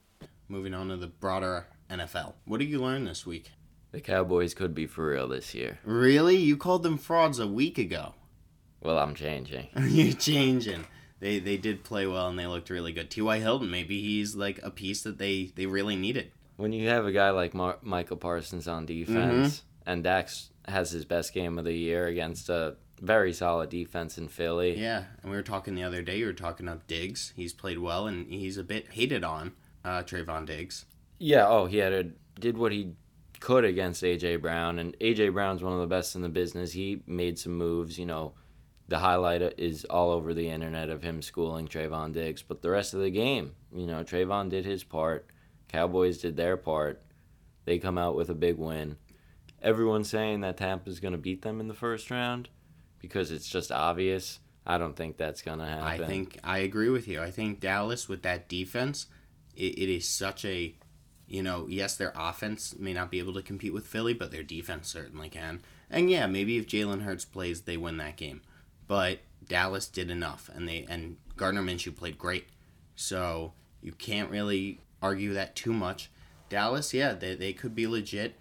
Moving 0.50 0.74
on 0.74 0.90
to 0.90 0.98
the 0.98 1.08
broader 1.08 1.68
NFL. 1.90 2.34
What 2.46 2.60
did 2.60 2.70
you 2.70 2.82
learn 2.82 3.06
this 3.06 3.26
week? 3.26 3.52
The 3.92 4.02
Cowboys 4.02 4.54
could 4.54 4.76
be 4.76 4.86
for 4.86 5.10
real 5.10 5.28
this 5.28 5.54
year. 5.56 5.80
Really? 5.84 6.36
You 6.36 6.58
called 6.58 6.84
them 6.84 6.98
frauds 6.98 7.40
a 7.40 7.48
week 7.48 7.78
ago. 7.78 8.14
Well, 8.82 8.98
I'm 9.00 9.16
changing. 9.16 9.68
You're 9.82 10.14
changing. 10.14 10.86
They 11.20 11.40
they 11.40 11.58
did 11.58 11.84
play 11.84 12.06
well 12.08 12.28
and 12.30 12.38
they 12.40 12.48
looked 12.48 12.70
really 12.70 12.94
good. 12.94 13.10
T.Y. 13.10 13.40
Hilton, 13.40 13.70
maybe 13.70 14.02
he's 14.02 14.36
like 14.36 14.60
a 14.64 14.72
piece 14.72 15.02
that 15.04 15.18
they, 15.18 15.52
they 15.56 15.66
really 15.66 15.96
needed. 15.96 16.32
When 16.60 16.74
you 16.74 16.90
have 16.90 17.06
a 17.06 17.14
guy 17.14 17.30
like 17.30 17.54
Mar- 17.54 17.78
Micah 17.82 18.18
Parsons 18.18 18.68
on 18.68 18.86
defense 18.86 19.64
and 19.86 20.04
Dax 20.04 20.50
has 20.68 20.92
his 20.92 21.06
best 21.06 21.34
game 21.34 21.58
of 21.58 21.64
the 21.64 21.72
year 21.72 22.08
against 22.08 22.50
a 22.50 22.76
very 23.00 23.32
solid 23.32 23.70
defense 23.70 24.18
in 24.18 24.28
Philly. 24.28 24.78
Yeah, 24.78 25.06
and 25.22 25.32
we 25.32 25.38
were 25.38 25.42
talking 25.42 25.74
the 25.74 25.84
other 25.84 26.02
day, 26.02 26.18
you 26.18 26.26
were 26.26 26.34
talking 26.34 26.68
up 26.68 26.86
Diggs. 26.86 27.32
He's 27.34 27.54
played 27.54 27.80
well 27.80 28.08
and 28.08 28.30
he's 28.30 28.58
a 28.58 28.64
bit 28.66 28.92
hated 28.92 29.24
on, 29.24 29.54
uh, 29.86 30.04
Trevon 30.04 30.46
Diggs. 30.46 30.86
Yeah, 31.18 31.48
oh, 31.48 31.66
he 31.66 31.78
had 31.78 31.94
a, 31.94 32.04
did 32.38 32.58
what 32.58 32.74
he 32.74 32.92
could 33.40 33.64
against 33.64 34.04
AJ 34.04 34.42
Brown, 34.42 34.80
and 34.80 35.00
AJ 35.00 35.32
Brown's 35.32 35.64
one 35.64 35.72
of 35.72 35.80
the 35.80 35.88
best 35.88 36.18
in 36.18 36.22
the 36.22 36.28
business. 36.28 36.74
He 36.74 37.04
made 37.08 37.40
some 37.40 37.54
moves, 37.54 37.98
you 37.98 38.06
know. 38.06 38.34
The 38.90 39.00
highlight 39.00 39.42
is 39.58 39.86
all 39.86 40.12
over 40.12 40.34
the 40.34 40.50
internet 40.50 40.90
of 40.90 41.04
him 41.04 41.22
schooling 41.22 41.70
Trevon 41.70 42.12
Diggs, 42.12 42.42
but 42.44 42.62
the 42.62 42.70
rest 42.70 42.94
of 42.94 43.00
the 43.00 43.12
game, 43.12 43.56
you 43.74 43.88
know, 43.88 44.04
Trevon 44.04 44.50
did 44.50 44.66
his 44.66 44.84
part. 44.84 45.26
Cowboys 45.72 46.18
did 46.18 46.36
their 46.36 46.58
part. 46.58 47.02
They 47.66 47.80
come 47.80 47.98
out 47.98 48.16
with 48.16 48.30
a 48.30 48.36
big 48.36 48.58
win. 48.58 48.98
Everyone's 49.62 50.10
saying 50.10 50.42
that 50.42 50.58
Tampa's 50.58 51.00
going 51.00 51.12
to 51.12 51.18
beat 51.18 51.42
them 51.42 51.60
in 51.60 51.68
the 51.68 51.74
first 51.74 52.10
round 52.10 52.50
because 53.00 53.32
it's 53.32 53.48
just 53.48 53.72
obvious. 53.72 54.40
I 54.66 54.78
don't 54.78 54.96
think 54.96 55.18
that's 55.18 55.42
going 55.42 55.60
to 55.60 55.66
happen. 55.66 56.04
I 56.04 56.08
think 56.08 56.40
I 56.44 56.60
agree 56.60 56.90
with 56.90 57.08
you. 57.08 57.22
I 57.22 57.32
think 57.32 57.60
Dallas 57.60 58.08
with 58.08 58.22
that 58.24 58.48
defense, 58.48 59.08
it, 59.56 59.78
it 59.78 59.90
is 59.90 60.08
such 60.08 60.46
a, 60.46 60.76
you 61.28 61.44
know, 61.44 61.68
yes, 61.70 61.96
their 61.96 62.14
offense 62.16 62.76
may 62.78 62.94
not 62.94 63.12
be 63.12 63.20
able 63.20 63.34
to 63.34 63.42
compete 63.42 63.74
with 63.74 63.88
Philly, 63.88 64.14
but 64.14 64.32
their 64.32 64.44
defense 64.44 64.90
certainly 64.90 65.30
can. 65.30 65.62
And 65.90 66.10
yeah, 66.10 66.28
maybe 66.28 66.58
if 66.58 66.68
Jalen 66.68 67.02
Hurts 67.04 67.26
plays, 67.26 67.62
they 67.62 67.78
win 67.78 67.98
that 67.98 68.16
game. 68.16 68.42
But 68.88 69.20
Dallas 69.48 69.88
did 69.88 70.10
enough, 70.10 70.50
and 70.54 70.68
they 70.68 70.86
and 70.90 71.18
Gardner 71.36 71.62
Minshew 71.62 71.96
played 71.96 72.18
great. 72.18 72.48
So 72.96 73.54
you 73.82 73.92
can't 73.92 74.30
really 74.30 74.80
argue 75.02 75.34
that 75.34 75.56
too 75.56 75.74
much. 75.74 76.10
Dallas, 76.50 76.94
yeah, 76.94 77.14
they, 77.14 77.36
they 77.36 77.54
could 77.54 77.76
be 77.76 77.88
legit. 77.88 78.36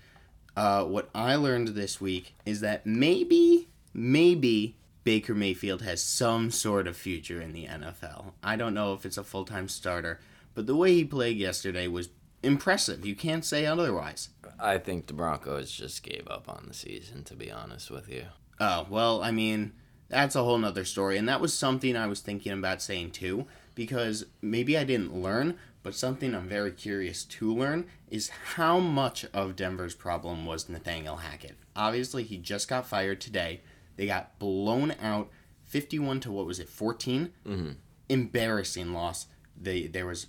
Uh, 0.57 0.85
what 0.85 1.09
I 1.15 1.37
learned 1.37 1.69
this 1.69 2.01
week 2.01 2.35
is 2.45 2.61
that 2.61 2.85
maybe, 2.85 3.69
maybe 3.95 4.77
Baker 5.05 5.35
Mayfield 5.35 5.83
has 5.83 6.03
some 6.03 6.51
sort 6.51 6.87
of 6.87 6.97
future 6.97 7.41
in 7.41 7.53
the 7.53 7.67
NFL. 7.67 8.33
I 8.43 8.57
don't 8.57 8.75
know 8.75 8.93
if 8.95 9.07
it's 9.07 9.19
a 9.19 9.25
full 9.25 9.45
time 9.45 9.69
starter, 9.69 10.21
but 10.55 10.67
the 10.67 10.77
way 10.77 10.95
he 10.95 11.05
played 11.05 11.37
yesterday 11.37 11.87
was 11.87 12.09
impressive. 12.43 13.07
You 13.07 13.15
can't 13.15 13.45
say 13.45 13.67
otherwise. 13.67 14.31
I 14.59 14.79
think 14.79 15.07
the 15.07 15.13
Broncos 15.13 15.71
just 15.71 16.03
gave 16.03 16.27
up 16.29 16.49
on 16.49 16.65
the 16.67 16.75
season, 16.75 17.25
to 17.25 17.37
be 17.37 17.51
honest 17.51 17.91
with 17.91 18.09
you. 18.09 18.25
Oh, 18.61 18.87
well, 18.91 19.23
I 19.23 19.31
mean, 19.31 19.73
that's 20.09 20.35
a 20.35 20.43
whole 20.43 20.59
nother 20.59 20.85
story. 20.85 21.17
And 21.19 21.29
that 21.29 21.41
was 21.41 21.55
something 21.55 21.97
I 21.97 22.07
was 22.07 22.21
thinking 22.21 22.53
about 22.53 22.83
saying 22.83 23.13
too, 23.13 23.47
because 23.79 24.27
maybe 24.43 24.77
I 24.77 24.83
didn't 24.83 25.15
learn, 25.15 25.57
but 25.85 25.95
something 25.95 26.35
I'm 26.35 26.49
very 26.49 26.73
curious 26.73 27.23
to 27.27 27.55
learn 27.55 27.87
is 28.11 28.29
how 28.57 28.81
much 28.81 29.25
of 29.33 29.55
Denver's 29.55 29.95
problem 29.95 30.45
was 30.45 30.69
Nathaniel 30.69 31.19
Hackett. 31.19 31.55
Obviously, 31.77 32.25
he 32.25 32.39
just 32.39 32.67
got 32.67 32.89
fired 32.89 33.21
today. 33.21 33.61
They 33.95 34.07
got 34.07 34.37
blown 34.41 34.97
out 35.01 35.31
51 35.67 36.19
to 36.21 36.33
what 36.33 36.45
was 36.45 36.59
it, 36.59 36.69
14? 36.69 37.31
Mm-hmm. 37.47 37.71
Embarrassing 38.09 38.93
loss. 38.93 39.27
They, 39.57 39.87
there 39.87 40.07
was 40.07 40.27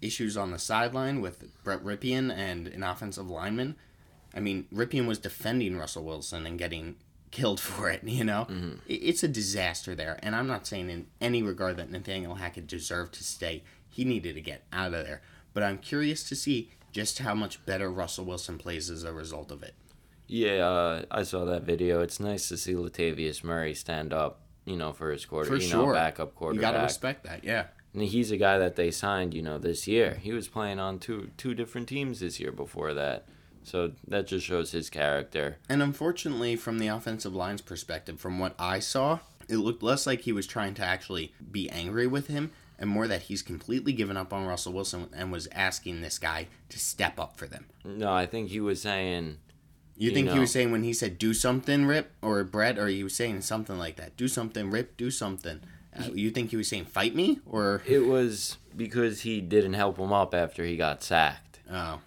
issues 0.00 0.36
on 0.36 0.52
the 0.52 0.58
sideline 0.60 1.20
with 1.20 1.64
Brett 1.64 1.82
Rypien 1.82 2.32
and 2.32 2.68
an 2.68 2.84
offensive 2.84 3.28
lineman. 3.28 3.74
I 4.32 4.38
mean, 4.38 4.66
Rypien 4.72 5.08
was 5.08 5.18
defending 5.18 5.76
Russell 5.76 6.04
Wilson 6.04 6.46
and 6.46 6.56
getting 6.56 6.94
killed 7.30 7.60
for 7.60 7.90
it, 7.90 8.02
you 8.04 8.24
know? 8.24 8.46
I- 8.50 8.78
It's 8.88 9.22
a 9.22 9.28
disaster 9.28 9.94
there. 9.94 10.18
And 10.22 10.34
I'm 10.36 10.46
not 10.46 10.66
saying 10.66 10.90
in 10.90 11.06
any 11.20 11.42
regard 11.42 11.76
that 11.76 11.90
Nathaniel 11.90 12.36
Hackett 12.36 12.66
deserved 12.66 13.14
to 13.14 13.24
stay. 13.24 13.62
He 13.88 14.04
needed 14.04 14.34
to 14.34 14.40
get 14.40 14.64
out 14.72 14.94
of 14.94 15.04
there. 15.06 15.22
But 15.54 15.62
I'm 15.62 15.78
curious 15.78 16.22
to 16.28 16.36
see 16.36 16.70
just 16.92 17.18
how 17.20 17.34
much 17.34 17.64
better 17.66 17.90
Russell 17.90 18.24
Wilson 18.26 18.58
plays 18.58 18.90
as 18.90 19.04
a 19.04 19.12
result 19.12 19.50
of 19.50 19.62
it. 19.62 19.74
Yeah, 20.28 20.66
uh, 20.66 21.02
I 21.10 21.22
saw 21.22 21.44
that 21.44 21.62
video. 21.62 22.00
It's 22.00 22.18
nice 22.20 22.48
to 22.48 22.56
see 22.56 22.72
Latavius 22.74 23.44
Murray 23.44 23.74
stand 23.74 24.12
up, 24.12 24.40
you 24.64 24.76
know, 24.76 24.92
for 24.92 25.12
his 25.12 25.24
quarter, 25.24 25.48
For 25.48 25.56
you 25.56 25.60
sure. 25.68 25.86
know, 25.88 25.92
backup 25.94 26.32
You 26.40 26.54
got 26.54 26.72
to 26.72 26.80
respect 26.80 27.24
that, 27.24 27.44
yeah. 27.44 27.66
And 27.94 28.02
he's 28.02 28.30
a 28.30 28.36
guy 28.36 28.58
that 28.58 28.76
they 28.76 28.90
signed, 28.90 29.32
you 29.34 29.40
know, 29.42 29.56
this 29.56 29.86
year. 29.86 30.18
He 30.20 30.32
was 30.32 30.48
playing 30.48 30.78
on 30.78 30.98
two 30.98 31.30
two 31.38 31.54
different 31.54 31.88
teams 31.88 32.20
this 32.20 32.38
year 32.40 32.52
before 32.52 32.92
that. 32.92 33.26
So 33.66 33.90
that 34.06 34.28
just 34.28 34.46
shows 34.46 34.70
his 34.70 34.88
character. 34.88 35.58
And 35.68 35.82
unfortunately, 35.82 36.54
from 36.54 36.78
the 36.78 36.86
offensive 36.86 37.34
line's 37.34 37.62
perspective, 37.62 38.20
from 38.20 38.38
what 38.38 38.54
I 38.60 38.78
saw, 38.78 39.18
it 39.48 39.56
looked 39.56 39.82
less 39.82 40.06
like 40.06 40.20
he 40.20 40.30
was 40.30 40.46
trying 40.46 40.74
to 40.74 40.84
actually 40.84 41.32
be 41.50 41.68
angry 41.70 42.06
with 42.06 42.28
him 42.28 42.52
and 42.78 42.88
more 42.88 43.08
that 43.08 43.22
he's 43.22 43.42
completely 43.42 43.92
given 43.92 44.16
up 44.16 44.32
on 44.32 44.46
Russell 44.46 44.72
Wilson 44.72 45.08
and 45.12 45.32
was 45.32 45.48
asking 45.50 46.00
this 46.00 46.16
guy 46.16 46.46
to 46.68 46.78
step 46.78 47.18
up 47.18 47.36
for 47.36 47.48
them. 47.48 47.66
No, 47.84 48.12
I 48.12 48.24
think 48.24 48.50
he 48.50 48.60
was 48.60 48.80
saying 48.82 49.38
You 49.96 50.12
think 50.12 50.28
he 50.28 50.34
know. 50.36 50.42
was 50.42 50.52
saying 50.52 50.70
when 50.70 50.84
he 50.84 50.92
said 50.92 51.18
"do 51.18 51.34
something, 51.34 51.86
Rip" 51.86 52.12
or 52.22 52.44
Brett, 52.44 52.78
or 52.78 52.86
he 52.86 53.02
was 53.02 53.16
saying 53.16 53.40
something 53.40 53.76
like 53.78 53.96
that? 53.96 54.16
Do 54.16 54.28
something, 54.28 54.70
Rip. 54.70 54.96
Do 54.96 55.10
something. 55.10 55.60
Uh, 55.98 56.04
you 56.14 56.30
think 56.30 56.50
he 56.50 56.56
was 56.56 56.68
saying 56.68 56.84
"fight 56.84 57.16
me" 57.16 57.40
or 57.46 57.82
It 57.84 58.06
was 58.06 58.58
because 58.76 59.22
he 59.22 59.40
didn't 59.40 59.74
help 59.74 59.98
him 59.98 60.12
up 60.12 60.34
after 60.34 60.64
he 60.64 60.76
got 60.76 61.02
sacked. 61.02 61.58
oh 61.68 61.98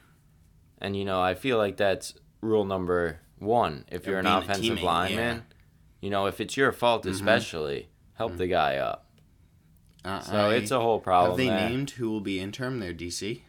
And 0.82 0.96
you 0.96 1.06
know, 1.06 1.22
I 1.22 1.34
feel 1.36 1.58
like 1.58 1.78
that's 1.78 2.14
rule 2.42 2.66
number 2.66 3.20
one. 3.38 3.86
If 3.92 4.08
you're 4.08 4.20
an 4.20 4.26
offensive 4.26 4.78
teammate, 4.80 4.84
lineman, 4.84 5.18
yeah. 5.18 5.34
Mm-hmm. 5.34 5.42
you 6.02 6.10
know, 6.10 6.26
if 6.28 6.40
it's 6.42 6.56
your 6.58 6.72
fault 6.72 7.06
especially, 7.06 7.90
help 8.14 8.38
the 8.38 8.48
guy 8.48 8.78
up. 8.78 9.06
uh, 10.06 10.22
So 10.22 10.36
I- 10.36 10.54
it's 10.56 10.72
a 10.72 10.80
whole 10.80 11.00
problem. 11.00 11.32
Have 11.32 11.38
they 11.38 11.48
there. 11.48 11.70
named 11.70 11.92
who 11.92 12.10
will 12.10 12.22
be 12.22 12.40
interim 12.40 12.80
there, 12.80 12.94
DC? 12.94 13.42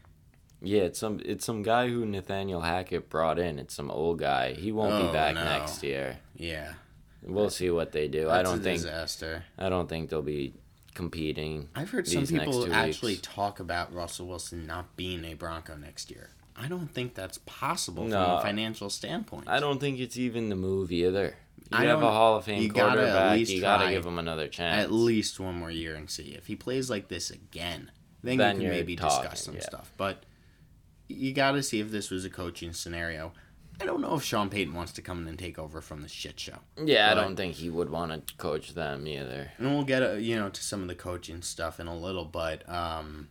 Yeah, 0.63 0.83
it's 0.83 0.99
some 0.99 1.21
it's 1.25 1.45
some 1.45 1.63
guy 1.63 1.89
who 1.89 2.05
Nathaniel 2.05 2.61
Hackett 2.61 3.09
brought 3.09 3.39
in. 3.39 3.59
It's 3.59 3.73
some 3.75 3.91
old 3.91 4.19
guy. 4.19 4.53
He 4.53 4.73
won't 4.73 4.93
Oh, 4.93 5.07
be 5.07 5.13
back 5.13 5.35
no. 5.35 5.43
next 5.45 5.83
year. 5.83 6.19
Yeah, 6.37 6.75
We'll 7.23 7.49
see 7.51 7.71
what 7.71 7.93
they 7.93 8.09
do. 8.09 8.29
I 8.29 8.43
don't 8.43 8.61
a 8.61 8.63
think 8.63 8.83
disaster. 8.83 9.45
I 9.59 9.69
don't 9.71 9.89
think 9.89 10.11
they'll 10.11 10.21
be 10.21 10.53
competing. 10.95 11.69
I've 11.75 11.91
heard 11.91 12.07
some 12.09 12.27
people 12.27 12.71
actually 12.75 13.13
weeks. 13.13 13.23
talk 13.23 13.59
about 13.61 13.95
Russell 13.95 14.27
Wilson 14.27 14.67
not 14.67 14.97
being 14.97 15.25
a 15.25 15.35
Bronco 15.35 15.77
next 15.77 16.11
year. 16.11 16.31
I 16.61 16.69
don't 16.69 16.89
think 16.89 17.15
that's 17.15 17.39
possible 17.47 18.05
from 18.05 18.13
a 18.13 18.43
financial 18.43 18.91
standpoint. 18.91 19.49
I 19.49 19.61
don't 19.61 19.81
think 19.81 19.99
it's 19.99 20.17
even 20.17 20.51
the 20.51 20.57
move 20.57 20.93
either. 20.93 21.35
You 21.71 21.79
I 21.79 21.85
have 21.85 22.03
a 22.03 22.11
Hall 22.11 22.37
of 22.37 22.45
Fame 22.45 22.63
you 22.63 22.73
quarterback. 22.73 23.37
least 23.37 23.53
You 23.53 23.61
gotta 23.61 23.91
give 23.91 24.05
him 24.05 24.19
another 24.19 24.49
chance. 24.49 24.83
At 24.83 24.93
least 24.93 25.41
one 25.41 25.55
more 25.55 25.71
year 25.71 25.95
and 25.95 26.11
see 26.11 26.35
if 26.35 26.47
he 26.47 26.57
plays 26.57 26.91
like 26.91 27.09
this 27.09 27.31
again. 27.31 27.91
Then, 28.23 28.37
Then 28.37 28.61
you 28.61 28.69
can 28.69 28.77
maybe 28.77 28.97
talking, 28.97 29.23
discuss 29.23 29.45
some 29.45 29.55
yeah. 29.55 29.63
stuff. 29.63 29.93
But 29.97 30.25
you 31.09 31.33
got 31.33 31.53
to 31.53 31.63
see 31.63 31.81
if 31.81 31.91
this 31.91 32.11
was 32.11 32.25
a 32.25 32.31
coaching 32.31 32.73
scenario. 32.73 33.33
I 33.81 33.87
don't 33.87 34.03
know 34.03 34.15
if 34.15 34.23
Sean 34.23 34.51
Payton 34.51 34.75
wants 34.75 34.93
to 34.93 35.03
come 35.03 35.23
in 35.23 35.29
and 35.29 35.39
take 35.39 35.59
over 35.59 35.81
from 35.81 36.03
the 36.03 36.09
shit 36.09 36.39
show. 36.39 36.59
Yeah, 36.77 37.11
I 37.11 37.15
don't 37.15 37.35
think 37.35 37.55
he 37.55 37.71
would 37.71 37.89
want 37.89 38.27
to 38.27 38.35
coach 38.35 38.75
them 38.75 39.07
either. 39.07 39.53
And 39.57 39.75
we'll 39.75 39.85
get 39.85 40.03
uh, 40.03 40.13
you 40.13 40.37
know 40.37 40.51
to 40.51 40.63
some 40.63 40.83
of 40.83 40.89
the 40.89 40.95
coaching 40.95 41.41
stuff 41.41 41.81
in 41.81 41.87
a 41.87 41.97
little, 41.97 42.27
but 42.27 42.69
um, 42.69 43.29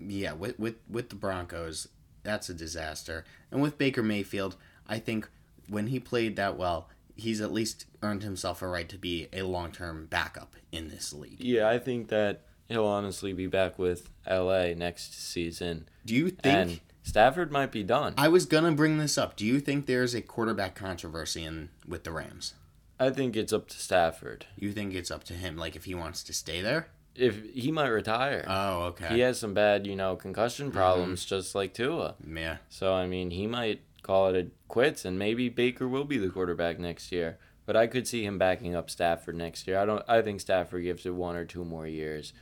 yeah, 0.00 0.32
with 0.32 0.58
with 0.58 0.76
with 0.88 1.10
the 1.10 1.16
Broncos, 1.16 1.88
that's 2.28 2.48
a 2.48 2.54
disaster. 2.54 3.24
And 3.50 3.60
with 3.60 3.78
Baker 3.78 4.02
Mayfield, 4.02 4.56
I 4.86 4.98
think 4.98 5.28
when 5.68 5.88
he 5.88 5.98
played 5.98 6.36
that 6.36 6.56
well, 6.56 6.88
he's 7.16 7.40
at 7.40 7.52
least 7.52 7.86
earned 8.02 8.22
himself 8.22 8.62
a 8.62 8.68
right 8.68 8.88
to 8.88 8.98
be 8.98 9.28
a 9.32 9.42
long 9.42 9.72
term 9.72 10.06
backup 10.06 10.56
in 10.72 10.88
this 10.88 11.12
league. 11.12 11.40
Yeah, 11.40 11.68
I 11.68 11.78
think 11.78 12.08
that 12.08 12.42
he'll 12.68 12.86
honestly 12.86 13.32
be 13.32 13.46
back 13.46 13.78
with 13.78 14.10
LA 14.28 14.74
next 14.74 15.14
season. 15.14 15.88
Do 16.06 16.14
you 16.14 16.30
think? 16.30 16.44
and 16.44 16.80
Stafford 17.02 17.50
might 17.50 17.72
be 17.72 17.82
done. 17.82 18.14
I 18.18 18.28
was 18.28 18.46
gonna 18.46 18.72
bring 18.72 18.98
this 18.98 19.16
up. 19.16 19.36
Do 19.36 19.46
you 19.46 19.60
think 19.60 19.86
there's 19.86 20.14
a 20.14 20.20
quarterback 20.20 20.74
controversy 20.74 21.44
in 21.44 21.70
with 21.86 22.04
the 22.04 22.12
Rams? 22.12 22.54
I 23.00 23.10
think 23.10 23.36
it's 23.36 23.52
up 23.52 23.68
to 23.68 23.78
Stafford. 23.78 24.46
You 24.56 24.72
think 24.72 24.94
it's 24.94 25.10
up 25.10 25.24
to 25.24 25.32
him, 25.32 25.56
like 25.56 25.76
if 25.76 25.84
he 25.84 25.94
wants 25.94 26.22
to 26.24 26.32
stay 26.32 26.60
there? 26.60 26.88
If 27.18 27.42
he 27.52 27.72
might 27.72 27.88
retire. 27.88 28.44
Oh, 28.46 28.82
okay. 28.84 29.08
he 29.14 29.20
has 29.20 29.38
some 29.38 29.54
bad, 29.54 29.86
you 29.86 29.96
know, 29.96 30.16
concussion 30.16 30.70
problems 30.70 31.24
just 31.24 31.54
like 31.54 31.74
Tua. 31.74 32.14
Yeah. 32.26 32.58
So 32.68 32.94
I 32.94 33.06
mean, 33.06 33.30
he 33.30 33.46
might 33.46 33.80
call 34.02 34.28
it 34.28 34.36
a 34.36 34.50
quits, 34.68 35.04
and 35.04 35.18
maybe 35.18 35.48
Baker 35.48 35.88
will 35.88 36.04
be 36.04 36.18
the 36.18 36.30
quarterback 36.30 36.78
next 36.78 37.12
year. 37.12 37.38
But 37.66 37.76
I 37.76 37.86
could 37.86 38.08
see 38.08 38.24
him 38.24 38.38
backing 38.38 38.74
up 38.74 38.88
Stafford 38.88 39.36
next 39.36 39.66
year. 39.66 39.78
I 39.78 39.84
don't. 39.84 40.02
I 40.08 40.22
think 40.22 40.40
Stafford 40.40 40.82
gives 40.82 41.04
it 41.04 41.14
one 41.14 41.36
or 41.36 41.44
two 41.44 41.64
more 41.64 41.86
years, 41.86 42.32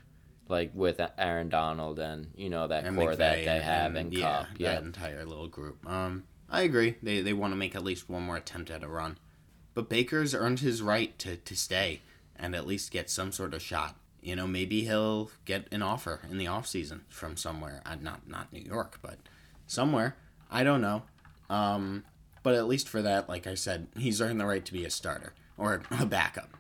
like 0.48 0.70
with 0.74 1.00
Aaron 1.18 1.48
Donald 1.48 1.98
and 1.98 2.28
you 2.36 2.48
know 2.48 2.68
that 2.68 2.84
and 2.84 2.96
core 2.96 3.12
McVay 3.12 3.16
that 3.16 3.44
they 3.44 3.60
have 3.60 3.96
and, 3.96 4.12
yeah, 4.12 4.38
Kupp. 4.38 4.46
Yeah, 4.58 4.74
that 4.74 4.82
entire 4.84 5.24
little 5.24 5.48
group. 5.48 5.84
Um, 5.88 6.24
I 6.48 6.62
agree. 6.62 6.96
They 7.02 7.22
they 7.22 7.32
want 7.32 7.52
to 7.52 7.56
make 7.56 7.74
at 7.74 7.82
least 7.82 8.08
one 8.08 8.22
more 8.22 8.36
attempt 8.36 8.70
at 8.70 8.84
a 8.84 8.88
run, 8.88 9.18
but 9.74 9.88
Baker's 9.88 10.34
earned 10.34 10.60
his 10.60 10.82
right 10.82 11.18
to 11.18 11.36
to 11.36 11.56
stay 11.56 12.02
and 12.36 12.54
at 12.54 12.66
least 12.66 12.92
get 12.92 13.10
some 13.10 13.32
sort 13.32 13.54
of 13.54 13.62
shot. 13.62 13.96
You 14.26 14.34
know, 14.34 14.48
maybe 14.48 14.82
he'll 14.82 15.30
get 15.44 15.68
an 15.72 15.82
offer 15.82 16.20
in 16.28 16.36
the 16.36 16.48
off 16.48 16.66
season 16.66 17.02
from 17.08 17.36
somewhere. 17.36 17.80
Uh, 17.86 17.94
not 18.00 18.28
not 18.28 18.52
New 18.52 18.60
York, 18.60 18.98
but 19.00 19.18
somewhere. 19.68 20.16
I 20.50 20.64
don't 20.64 20.80
know. 20.80 21.02
Um, 21.48 22.02
but 22.42 22.56
at 22.56 22.66
least 22.66 22.88
for 22.88 23.02
that, 23.02 23.28
like 23.28 23.46
I 23.46 23.54
said, 23.54 23.86
he's 23.96 24.20
earned 24.20 24.40
the 24.40 24.46
right 24.46 24.64
to 24.64 24.72
be 24.72 24.84
a 24.84 24.90
starter 24.90 25.32
or 25.56 25.82
a 25.92 26.04
backup 26.06 26.56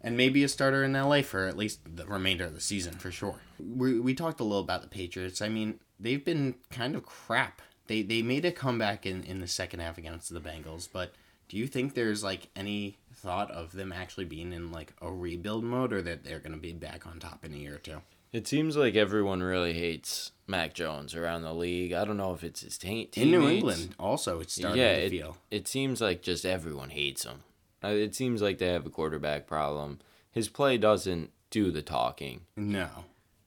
and 0.00 0.16
maybe 0.16 0.42
a 0.42 0.48
starter 0.48 0.84
in 0.84 0.94
LA 0.94 1.20
for 1.20 1.46
at 1.46 1.56
least 1.56 1.80
the 1.84 2.06
remainder 2.06 2.44
of 2.44 2.54
the 2.54 2.60
season 2.62 2.94
for 2.94 3.10
sure. 3.10 3.40
We, 3.58 4.00
we 4.00 4.14
talked 4.14 4.40
a 4.40 4.44
little 4.44 4.60
about 4.60 4.80
the 4.80 4.88
Patriots. 4.88 5.42
I 5.42 5.50
mean, 5.50 5.80
they've 6.00 6.24
been 6.24 6.54
kind 6.70 6.96
of 6.96 7.04
crap. 7.04 7.60
They 7.88 8.00
they 8.00 8.22
made 8.22 8.46
a 8.46 8.52
comeback 8.52 9.04
in, 9.04 9.22
in 9.24 9.40
the 9.40 9.46
second 9.46 9.80
half 9.80 9.98
against 9.98 10.32
the 10.32 10.40
Bengals, 10.40 10.88
but 10.90 11.12
do 11.48 11.58
you 11.58 11.66
think 11.66 11.92
there's 11.92 12.24
like 12.24 12.48
any 12.56 12.96
thought 13.22 13.50
of 13.50 13.72
them 13.72 13.92
actually 13.92 14.24
being 14.24 14.52
in 14.52 14.72
like 14.72 14.92
a 15.00 15.10
rebuild 15.10 15.64
mode 15.64 15.92
or 15.92 16.02
that 16.02 16.24
they're 16.24 16.40
going 16.40 16.52
to 16.54 16.58
be 16.58 16.72
back 16.72 17.06
on 17.06 17.18
top 17.18 17.44
in 17.44 17.54
a 17.54 17.56
year 17.56 17.74
or 17.76 17.78
two? 17.78 17.98
it 18.32 18.46
seems 18.48 18.78
like 18.78 18.94
everyone 18.96 19.42
really 19.42 19.74
hates 19.74 20.32
Mac 20.46 20.72
Jones 20.72 21.14
around 21.14 21.42
the 21.42 21.52
league. 21.52 21.92
I 21.92 22.06
don't 22.06 22.16
know 22.16 22.32
if 22.32 22.42
it's 22.42 22.62
his 22.62 22.78
teammates. 22.78 23.18
In 23.18 23.30
New 23.30 23.46
England, 23.46 23.94
also, 23.98 24.40
it's 24.40 24.54
starting 24.54 24.80
yeah, 24.80 24.94
to 24.96 25.02
it, 25.04 25.10
feel. 25.10 25.36
it 25.50 25.68
seems 25.68 26.00
like 26.00 26.22
just 26.22 26.46
everyone 26.46 26.88
hates 26.90 27.24
him. 27.24 27.42
Uh, 27.84 27.88
It 27.88 28.14
seems 28.14 28.40
like 28.40 28.56
they 28.56 28.68
have 28.72 28.86
a 28.86 28.90
quarterback 28.90 29.46
problem. 29.46 29.98
His 30.30 30.48
play 30.48 30.78
doesn't 30.78 31.30
do 31.50 31.70
the 31.70 31.82
talking. 31.82 32.40
No. 32.56 32.88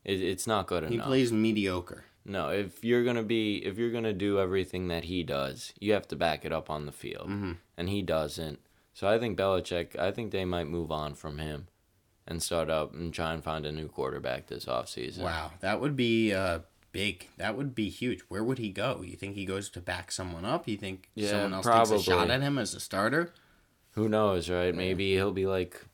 It, 0.04 0.22
it's 0.22 0.46
not 0.46 0.68
good 0.68 0.84
He 0.84 0.94
enough. 0.96 1.06
He 1.06 1.10
plays 1.10 1.32
mediocre. 1.34 2.04
No, 2.24 2.50
if 2.50 2.84
you're 2.84 3.04
gonna 3.04 3.24
be 3.24 3.58
if 3.66 3.78
you're 3.80 3.92
gonna 3.92 4.14
do 4.14 4.40
everything 4.40 4.88
that 4.90 5.06
he 5.06 5.24
does, 5.24 5.74
you 5.80 5.94
have 5.94 6.08
to 6.10 6.16
back 6.16 6.46
it 6.46 6.52
up 6.52 6.70
on 6.70 6.86
the 6.86 6.92
field, 6.92 7.28
Mm-hmm. 7.30 7.52
and 7.78 7.90
he 7.90 8.02
doesn't. 8.04 8.60
So 8.96 9.10
I 9.10 9.20
think 9.20 9.38
Belichick. 9.38 10.00
I 10.00 10.12
think 10.12 10.32
they 10.32 10.46
might 10.46 10.68
move 10.68 10.90
on 10.90 11.16
from 11.16 11.38
him, 11.38 11.68
and 12.26 12.42
start 12.42 12.70
up 12.70 12.94
and 12.94 13.14
try 13.14 13.34
and 13.34 13.44
find 13.44 13.66
a 13.66 13.72
new 13.72 13.90
quarterback 13.90 14.48
this 14.48 14.66
offseason. 14.66 15.20
Wow, 15.20 15.52
that 15.60 15.82
would 15.82 15.98
be 15.98 16.34
uh, 16.34 16.60
big. 16.94 17.28
That 17.36 17.58
would 17.58 17.76
be 17.76 17.90
huge. 17.90 18.22
Where 18.30 18.42
would 18.42 18.58
he 18.58 18.70
go? 18.70 19.02
You 19.04 19.18
think 19.18 19.36
he 19.36 19.44
goes 19.46 19.70
to 19.72 19.82
back 19.82 20.14
someone 20.14 20.46
up? 20.46 20.66
You 20.66 20.78
think 20.78 21.10
Yeah, 21.14 21.32
someone 21.32 21.54
else 21.56 21.66
takes 21.66 21.92
a 21.92 22.02
shot 22.02 22.32
at 22.32 22.42
him 22.42 22.58
as 22.58 22.74
a 22.74 22.80
starter? 22.80 23.34
Who 23.92 24.08
knows, 24.08 24.50
right? 24.50 24.74
Maybe 24.74 25.14
he'll 25.14 25.34
be 25.34 25.46
like 25.46 25.86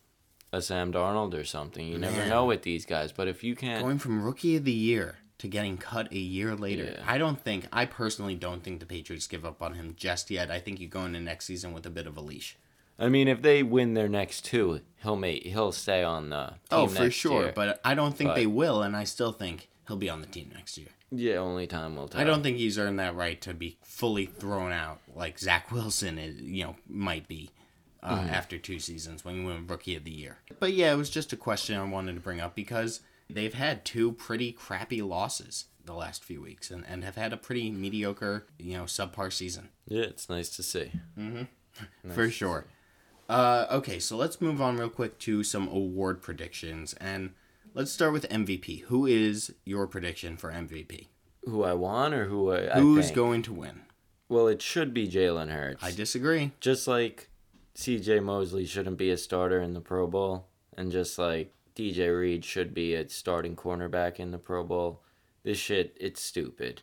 a 0.53 0.61
Sam 0.61 0.93
Darnold 0.93 1.33
or 1.33 1.43
something. 1.43 1.87
You 1.87 1.97
never 1.97 2.17
Man. 2.17 2.29
know 2.29 2.45
with 2.45 2.61
these 2.61 2.85
guys. 2.85 3.11
But 3.11 3.27
if 3.27 3.43
you 3.43 3.55
can't, 3.55 3.83
Going 3.83 3.97
from 3.97 4.23
rookie 4.23 4.57
of 4.57 4.63
the 4.63 4.71
year 4.71 5.17
to 5.39 5.47
getting 5.47 5.77
cut 5.77 6.11
a 6.11 6.17
year 6.19 6.55
later, 6.55 6.83
Yeah. 6.83 7.03
I 7.07 7.17
don't 7.17 7.41
think. 7.41 7.65
I 7.73 7.85
personally 7.85 8.35
don't 8.35 8.63
think 8.63 8.79
the 8.79 8.85
Patriots 8.85 9.25
give 9.25 9.43
up 9.43 9.63
on 9.63 9.73
him 9.73 9.95
just 9.97 10.29
yet. 10.29 10.51
I 10.51 10.59
think 10.59 10.79
you 10.79 10.87
go 10.87 11.03
into 11.03 11.19
next 11.19 11.45
season 11.45 11.73
with 11.73 11.87
a 11.87 11.89
bit 11.89 12.05
of 12.05 12.15
a 12.15 12.21
leash. 12.21 12.57
I 13.01 13.09
mean, 13.09 13.27
if 13.27 13.41
they 13.41 13.63
win 13.63 13.93
their 13.95 14.07
next 14.07 14.45
two, 14.45 14.81
he'll 15.01 15.15
make 15.15 15.43
he'll 15.43 15.71
stay 15.71 16.03
on 16.03 16.29
the 16.29 16.47
team 16.47 16.55
oh, 16.71 16.87
for 16.87 17.09
sure. 17.11 17.43
year. 17.43 17.51
But 17.55 17.81
I 17.83 17.95
don't 17.95 18.15
think 18.15 18.29
But- 18.29 18.35
they 18.35 18.45
will, 18.47 18.81
and 18.83 18.95
I 18.95 19.03
still 19.05 19.31
think 19.31 19.69
he'll 19.87 19.97
be 19.97 20.09
on 20.09 20.21
the 20.21 20.27
team 20.27 20.51
next 20.53 20.77
year. 20.77 20.89
yeah, 21.11 21.35
only 21.37 21.67
time 21.67 21.95
will 21.95 22.07
tell. 22.07 22.21
I 22.21 22.23
don't 22.23 22.43
think 22.43 22.57
he's 22.57 22.77
earned 22.77 22.99
that 22.99 23.15
right 23.15 23.41
to 23.41 23.53
be 23.53 23.77
fully 23.83 24.25
thrown 24.27 24.71
out 24.71 24.99
like 25.15 25.39
Zach 25.39 25.71
Wilson 25.71 26.17
is, 26.17 26.39
you 26.41 26.63
know, 26.63 26.75
might 26.87 27.27
be 27.27 27.49
uh, 28.03 28.17
Mm-hmm. 28.19 28.29
after 28.29 28.57
two 28.57 28.79
seasons 28.79 29.25
when 29.25 29.35
he 29.35 29.43
won 29.43 29.67
Rookie 29.67 29.95
of 29.95 30.03
the 30.05 30.11
Year. 30.11 30.37
But 30.59 30.73
yeah, 30.73 30.93
it 30.93 30.95
was 30.95 31.09
just 31.09 31.33
a 31.33 31.37
question 31.37 31.75
I 31.77 31.83
wanted 31.83 32.13
to 32.15 32.21
bring 32.21 32.39
up 32.39 32.55
because 32.55 33.01
they've 33.29 33.53
had 33.53 33.83
two 33.85 34.13
pretty 34.13 34.51
crappy 34.51 35.01
losses 35.01 35.65
the 35.83 35.93
last 35.93 36.23
few 36.23 36.41
weeks 36.41 36.71
and, 36.71 36.83
and 36.87 37.03
have 37.03 37.15
had 37.15 37.33
a 37.33 37.37
pretty 37.37 37.69
mediocre, 37.71 38.45
you 38.57 38.77
know, 38.77 38.83
subpar 38.85 39.31
season 39.33 39.69
Yeah, 39.87 40.03
it's 40.03 40.29
nice 40.29 40.49
to 40.55 40.63
see. 40.63 40.91
Mm-hmm. 41.17 41.43
for 42.11 42.29
sure. 42.29 42.65
Uh, 43.31 43.65
okay, 43.71 43.97
so 43.97 44.17
let's 44.17 44.41
move 44.41 44.61
on 44.61 44.77
real 44.77 44.89
quick 44.89 45.17
to 45.19 45.41
some 45.43 45.67
award 45.69 46.21
predictions 46.21 46.93
and 46.95 47.31
let's 47.73 47.89
start 47.91 48.11
with 48.11 48.27
MVP. 48.29 48.81
Who 48.83 49.05
is 49.05 49.53
your 49.63 49.87
prediction 49.87 50.35
for 50.35 50.51
MVP? 50.51 51.07
Who 51.45 51.63
I 51.63 51.73
want 51.73 52.13
or 52.13 52.25
who 52.25 52.51
I, 52.51 52.75
I 52.75 52.79
Who's 52.81 53.05
think? 53.05 53.15
going 53.15 53.41
to 53.43 53.53
win? 53.53 53.81
Well, 54.27 54.47
it 54.49 54.61
should 54.61 54.93
be 54.93 55.07
Jalen 55.09 55.49
Hurts. 55.49 55.81
I 55.83 55.91
disagree. 55.91 56.51
just 56.59 56.87
like 56.89 57.29
C.J. 57.75 58.19
Mosley 58.19 58.65
shouldn't 58.65 58.97
be 58.97 59.11
a 59.11 59.17
starter 59.17 59.61
in 59.61 59.73
the 59.73 59.79
Pro 59.81 60.07
Bowl, 60.07 60.47
and 60.77 60.91
just 60.91 61.17
like 61.17 61.53
D.J. 61.73 62.09
Reed 62.09 62.43
should 62.43 62.73
be 62.73 62.93
a 62.95 63.07
starting 63.09 63.55
cornerback 63.55 64.19
in 64.19 64.31
the 64.31 64.37
Pro 64.37 64.63
Bowl. 64.65 65.01
This 65.43 65.57
shit, 65.57 65.95
it's 65.99 66.21
stupid. 66.21 66.81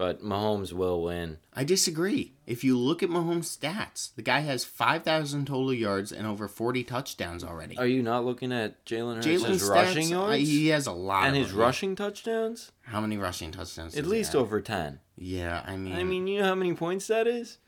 But 0.00 0.22
Mahomes 0.24 0.72
will 0.72 1.02
win. 1.02 1.36
I 1.52 1.62
disagree. 1.62 2.32
If 2.46 2.64
you 2.64 2.78
look 2.78 3.02
at 3.02 3.10
Mahomes' 3.10 3.54
stats, 3.58 4.14
the 4.14 4.22
guy 4.22 4.40
has 4.40 4.64
5,000 4.64 5.46
total 5.46 5.74
yards 5.74 6.10
and 6.10 6.26
over 6.26 6.48
40 6.48 6.84
touchdowns 6.84 7.44
already. 7.44 7.76
Are 7.76 7.86
you 7.86 8.02
not 8.02 8.24
looking 8.24 8.50
at 8.50 8.86
Jalen 8.86 9.22
Hurts' 9.22 9.62
rushing 9.62 10.08
yards? 10.08 10.36
uh, 10.36 10.36
he 10.38 10.68
has 10.68 10.86
a 10.86 10.92
lot 10.92 11.26
and 11.26 11.36
his 11.36 11.52
rushing 11.52 11.96
touchdowns? 11.96 12.72
How 12.80 13.02
many 13.02 13.18
rushing 13.18 13.52
touchdowns? 13.52 13.94
At 13.94 14.04
does 14.04 14.10
he 14.10 14.16
least 14.16 14.34
over 14.34 14.62
10. 14.62 15.00
Yeah, 15.18 15.62
I 15.66 15.76
mean, 15.76 15.92
I 15.92 16.02
mean, 16.02 16.26
you 16.26 16.40
know 16.40 16.46
how 16.46 16.54
many 16.54 16.72
points 16.72 17.06
that 17.08 17.26
is? 17.26 17.58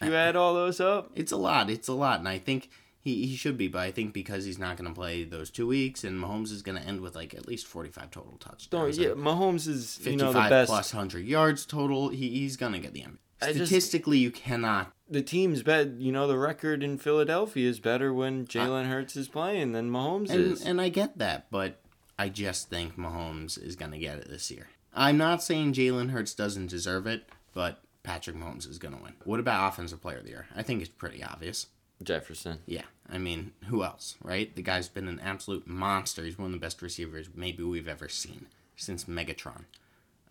You 0.00 0.14
add 0.14 0.36
all 0.36 0.54
those 0.54 0.78
up? 0.78 1.10
it's 1.16 1.32
a 1.32 1.36
lot. 1.36 1.68
It's 1.68 1.88
a 1.88 1.94
lot, 1.94 2.20
and 2.20 2.28
I 2.28 2.38
think 2.38 2.70
he, 3.02 3.26
he 3.26 3.36
should 3.36 3.58
be. 3.58 3.68
But 3.68 3.80
I 3.80 3.90
think 3.90 4.12
because 4.14 4.44
he's 4.44 4.58
not 4.58 4.76
going 4.76 4.88
to 4.88 4.94
play 4.94 5.24
those 5.24 5.50
two 5.50 5.66
weeks, 5.66 6.04
and 6.04 6.18
Mahomes 6.22 6.50
is 6.52 6.62
going 6.62 6.80
to 6.80 6.86
end 6.86 7.00
with 7.00 7.14
like 7.14 7.34
at 7.34 7.46
least 7.46 7.66
45 7.66 8.10
total 8.10 8.30
No, 8.32 8.38
touchdowns. 8.38 8.98
Oh, 8.98 9.02
yeah, 9.02 9.08
Mahomes 9.10 9.66
is, 9.68 9.98
you 9.98 10.04
55 10.04 10.18
know, 10.18 10.32
the 10.42 10.48
best. 10.48 10.68
plus 10.70 10.94
100 10.94 11.26
yards 11.26 11.66
total. 11.66 12.08
He, 12.08 12.28
he's 12.30 12.56
going 12.56 12.72
to 12.72 12.78
get 12.78 12.92
the 12.94 13.00
MVP. 13.02 13.18
I 13.42 13.46
just- 13.52 13.66
Statistically, 13.66 14.18
you 14.18 14.30
cannot. 14.30 14.92
the 15.10 15.20
team's 15.22 15.62
bet. 15.64 15.94
You 15.98 16.12
know, 16.12 16.28
the 16.28 16.38
record 16.38 16.82
in 16.84 16.96
Philadelphia 16.96 17.68
is 17.68 17.80
better 17.80 18.14
when 18.14 18.46
Jalen 18.46 18.86
Hurts 18.88 19.16
is 19.16 19.26
playing 19.26 19.72
than 19.72 19.90
Mahomes 19.90 20.30
And, 20.30 20.40
is. 20.52 20.62
and 20.64 20.80
I 20.80 20.88
get 20.90 21.18
that, 21.18 21.50
but 21.50 21.80
I 22.16 22.28
just 22.28 22.70
think 22.70 22.96
Mahomes 22.96 23.60
is 23.60 23.74
going 23.74 23.90
to 23.90 23.98
get 23.98 24.18
it 24.18 24.28
this 24.30 24.48
year. 24.50 24.68
I'm 24.94 25.16
not 25.18 25.42
saying 25.42 25.72
Jalen 25.72 26.10
Hurts 26.10 26.34
doesn't 26.34 26.68
deserve 26.68 27.08
it, 27.08 27.24
but 27.52 27.80
Patrick 28.04 28.36
Mahomes 28.36 28.68
is 28.68 28.78
going 28.78 28.94
to 28.96 29.02
win. 29.02 29.14
What 29.24 29.40
about 29.40 29.72
Offensive 29.72 30.00
Player 30.00 30.18
of 30.18 30.24
the 30.24 30.30
Year? 30.30 30.46
I 30.54 30.62
think 30.62 30.80
it's 30.80 30.90
pretty 30.90 31.24
obvious. 31.24 31.66
Jefferson. 32.04 32.58
Yeah, 32.66 32.84
I 33.08 33.18
mean, 33.18 33.52
who 33.66 33.82
else, 33.84 34.16
right? 34.22 34.54
The 34.54 34.62
guy's 34.62 34.88
been 34.88 35.08
an 35.08 35.20
absolute 35.20 35.66
monster. 35.66 36.24
He's 36.24 36.38
one 36.38 36.46
of 36.46 36.52
the 36.52 36.58
best 36.58 36.82
receivers 36.82 37.28
maybe 37.34 37.62
we've 37.62 37.88
ever 37.88 38.08
seen 38.08 38.46
since 38.76 39.04
Megatron. 39.04 39.64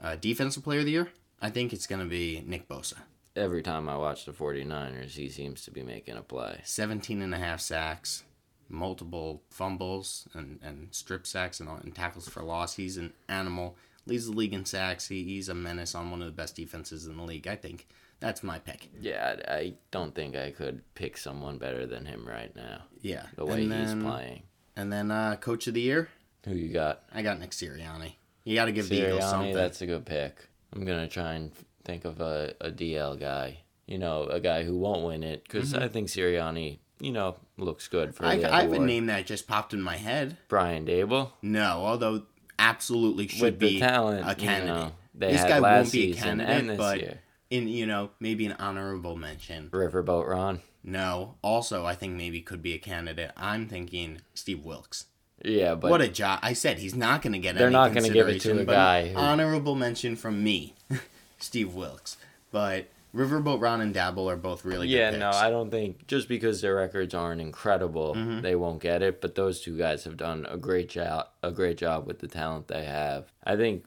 Uh, 0.02 0.16
defensive 0.16 0.64
player 0.64 0.80
of 0.80 0.86
the 0.86 0.92
year? 0.92 1.12
I 1.42 1.50
think 1.50 1.74
it's 1.74 1.88
going 1.88 2.02
to 2.02 2.08
be 2.08 2.44
Nick 2.46 2.68
Bosa. 2.68 2.98
Every 3.36 3.62
time 3.62 3.88
I 3.88 3.98
watch 3.98 4.26
the 4.26 4.32
49ers, 4.32 5.12
he 5.12 5.30
seems 5.30 5.64
to 5.64 5.72
be 5.72 5.84
making 5.84 6.18
a 6.18 6.22
play. 6.22 6.62
17 6.64 7.22
and 7.22 7.34
a 7.34 7.38
half 7.38 7.62
sacks, 7.62 8.24
multiple 8.68 9.42
fumbles 9.50 10.28
and, 10.34 10.60
and 10.64 10.90
strip 10.92 11.26
sacks 11.26 11.60
and, 11.60 11.70
and 11.70 11.96
tackles 11.96 12.28
for 12.28 12.44
loss. 12.44 12.76
He's 12.76 12.98
an 12.98 13.14
animal. 13.30 13.78
Leads 14.06 14.26
the 14.26 14.36
league 14.36 14.54
in 14.54 14.66
sacks. 14.66 15.08
He, 15.08 15.24
he's 15.24 15.50
a 15.50 15.54
menace 15.54 15.96
on 15.96 16.12
one 16.12 16.22
of 16.22 16.26
the 16.26 16.34
best 16.34 16.56
defenses 16.56 17.06
in 17.06 17.18
the 17.18 17.24
league. 17.24 17.48
I 17.48 17.56
think 17.56 17.88
that's 18.22 18.42
my 18.44 18.60
pick. 18.60 18.88
Yeah, 19.02 19.36
I 19.48 19.74
don't 19.92 20.16
think 20.16 20.36
I 20.38 20.52
could 20.52 20.82
pick 20.96 21.18
someone 21.18 21.58
better 21.58 21.86
than 21.86 22.06
him 22.06 22.26
right 22.26 22.56
now. 22.56 22.84
Yeah. 23.02 23.26
The 23.36 23.46
way 23.46 23.64
and 23.66 23.74
he's 23.74 23.94
playing. 23.94 24.44
And 24.78 24.92
then 24.94 25.12
uh, 25.12 25.36
coach 25.36 25.68
of 25.68 25.74
the 25.74 25.82
year, 25.82 26.08
Who 26.46 26.56
you 26.56 26.72
got? 26.72 27.02
I 27.14 27.22
got 27.22 27.40
Nick 27.40 27.52
Sirianni. 27.52 28.14
You 28.46 28.56
got 28.56 28.66
to 28.66 28.72
give 28.72 28.88
the 28.88 28.96
Eagles 28.96 29.22
Sirianni, 29.24 29.30
something. 29.30 29.54
that's 29.56 29.82
a 29.82 29.86
good 29.86 30.06
pick. 30.06 30.48
I'm 30.74 30.86
gonna 30.86 31.08
try 31.10 31.34
and 31.34 31.52
think 31.84 32.06
of 32.06 32.22
a, 32.22 32.54
a 32.62 32.72
DL 32.72 33.20
guy. 33.20 33.60
You 33.88 33.98
know, 33.98 34.24
a 34.24 34.40
guy 34.40 34.64
who 34.64 34.78
won't 34.78 35.04
win 35.06 35.24
it 35.24 35.44
because 35.44 35.74
I 35.74 35.90
think 35.90 36.08
Sirianni, 36.08 36.80
you 37.02 37.12
know, 37.12 37.36
looks 37.58 37.90
good 37.90 38.16
for 38.16 38.24
Mm-hmm. 38.24 38.32
I, 38.32 38.38
the 38.38 38.54
I 38.54 38.62
have 38.62 38.72
a 38.74 38.80
name 38.80 39.08
that 39.08 39.26
just 39.26 39.48
popped 39.48 39.74
in 39.74 39.82
my 39.82 39.98
head. 39.98 40.38
Brian 40.48 40.86
Daboll. 40.86 41.32
No, 41.42 41.84
although 41.84 42.24
absolutely 42.58 43.28
should 43.28 43.42
With 43.42 43.60
the 43.60 43.70
be 43.74 43.80
talent, 43.80 44.26
a 44.26 44.30
you 44.30 44.36
candidate. 44.48 44.68
know, 44.76 44.92
they 45.14 45.32
this 45.34 45.42
had 45.42 45.50
guy 45.50 45.60
last 45.60 45.84
won't 45.88 45.92
be 45.92 46.04
a 46.04 46.16
and 46.16 46.18
candidate, 46.42 46.68
this 46.68 46.78
but 46.78 47.00
year. 47.02 47.20
In 47.52 47.68
you 47.68 47.86
know 47.86 48.10
maybe 48.20 48.46
an 48.48 48.54
honorable 48.54 49.16
mention. 49.16 49.70
Riverboat 49.70 50.28
Ron. 50.28 50.62
No, 50.84 51.36
also 51.44 51.86
I 51.86 51.94
think 51.94 52.16
maybe 52.16 52.42
could 52.42 52.64
be 52.64 52.74
a 52.74 52.80
candidate. 52.80 53.32
I'm 53.38 53.68
thinking 53.68 54.22
Steve 54.34 54.64
Wilks. 54.66 55.06
Yeah, 55.46 55.76
but 55.76 55.92
what 55.92 56.02
a 56.02 56.08
job! 56.08 56.40
I 56.42 56.54
said 56.54 56.80
he's 56.80 56.96
not 56.96 57.22
going 57.22 57.34
to 57.34 57.40
get. 57.40 57.56
They're 57.56 57.68
any 57.68 57.74
not 57.74 57.94
gonna 57.94 58.10
give 58.10 58.28
it 58.30 58.42
to 58.42 58.60
a 58.60 58.66
guy 58.66 59.10
who- 59.10 59.18
Honorable 59.18 59.76
mention 59.76 60.16
from 60.16 60.44
me, 60.44 60.76
Steve 61.40 61.74
Wilks. 61.74 62.18
But 62.52 62.88
Riverboat 63.16 63.60
Ron 63.62 63.82
and 63.82 63.94
Daboll 63.94 64.32
are 64.32 64.36
both 64.38 64.64
really 64.64 64.88
yeah, 64.88 65.10
no. 65.12 65.30
I 65.32 65.50
don't 65.50 65.70
think 65.72 66.08
just 66.08 66.28
because 66.30 66.62
their 66.62 66.76
records 66.76 67.14
aren't 67.14 67.42
incredible, 67.42 68.14
Mm-hmm. 68.16 68.42
they 68.42 68.56
won't 68.56 68.82
get 68.82 69.02
it. 69.02 69.20
But 69.20 69.36
those 69.36 69.62
two 69.62 69.78
guys 69.78 70.04
have 70.06 70.16
done 70.18 70.46
a 70.50 70.58
great 70.58 70.90
job, 70.90 71.28
a 71.44 71.52
great 71.52 71.78
job 71.78 72.06
with 72.08 72.20
the 72.20 72.28
talent 72.28 72.68
they 72.70 72.86
have. 72.86 73.32
I 73.44 73.56
think 73.56 73.86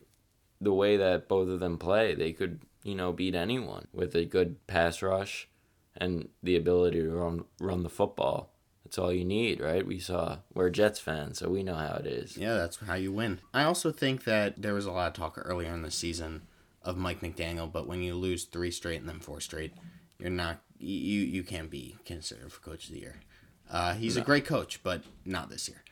the 0.61 0.73
way 0.75 0.97
that 0.97 1.29
both 1.29 1.49
of 1.49 1.61
them 1.61 1.79
play, 1.79 2.15
they 2.15 2.33
could, 2.33 2.61
you 2.85 2.95
know, 2.95 3.13
beat 3.13 3.35
anyone 3.35 3.89
with 3.93 4.15
a 4.15 4.25
good 4.25 4.65
pass 4.69 5.03
rush 5.03 5.49
and 5.97 6.29
the 6.43 6.55
ability 6.55 7.01
to 7.01 7.11
run 7.11 7.45
run 7.59 7.83
the 7.83 7.89
football. 7.89 8.51
That's 8.85 8.99
all 8.99 9.13
you 9.13 9.25
need, 9.25 9.61
right? 9.61 9.85
We 9.85 9.99
saw 9.99 10.39
we're 10.53 10.71
Jets 10.71 11.01
fans, 11.01 11.39
so 11.39 11.49
we 11.49 11.63
know 11.63 11.75
how 11.75 11.97
it 11.97 12.07
is. 12.07 12.37
Yeah, 12.37 12.55
that's 12.55 12.77
how 12.77 12.95
you 12.95 13.11
win. 13.13 13.41
I 13.53 13.65
also 13.65 13.91
think 13.91 14.25
that 14.25 14.61
there 14.61 14.75
was 14.75 14.87
a 14.87 14.93
lot 14.93 15.09
of 15.09 15.15
talk 15.15 15.41
earlier 15.43 15.73
in 15.73 15.83
the 15.83 15.91
season 15.91 16.43
of 16.83 16.99
Mike 16.99 17.21
McDaniel, 17.21 17.73
but 17.73 17.89
when 17.89 18.03
you 18.03 18.15
lose 18.15 18.45
three 18.45 18.71
straight 18.71 19.01
and 19.01 19.09
then 19.09 19.21
four 19.21 19.41
straight, 19.41 19.73
you're 20.19 20.31
not 20.31 20.61
you 20.79 21.23
you 21.23 21.43
can't 21.43 21.71
be 21.71 21.97
considered 22.05 22.53
for 22.53 22.61
coach 22.61 22.87
of 22.87 22.93
the 22.93 23.01
year. 23.01 23.21
Uh, 23.71 23.95
he's 23.95 24.19
a 24.19 24.21
great 24.21 24.45
coach, 24.45 24.83
but 24.83 25.03
not 25.25 25.49
this 25.49 25.69
year. 25.69 25.83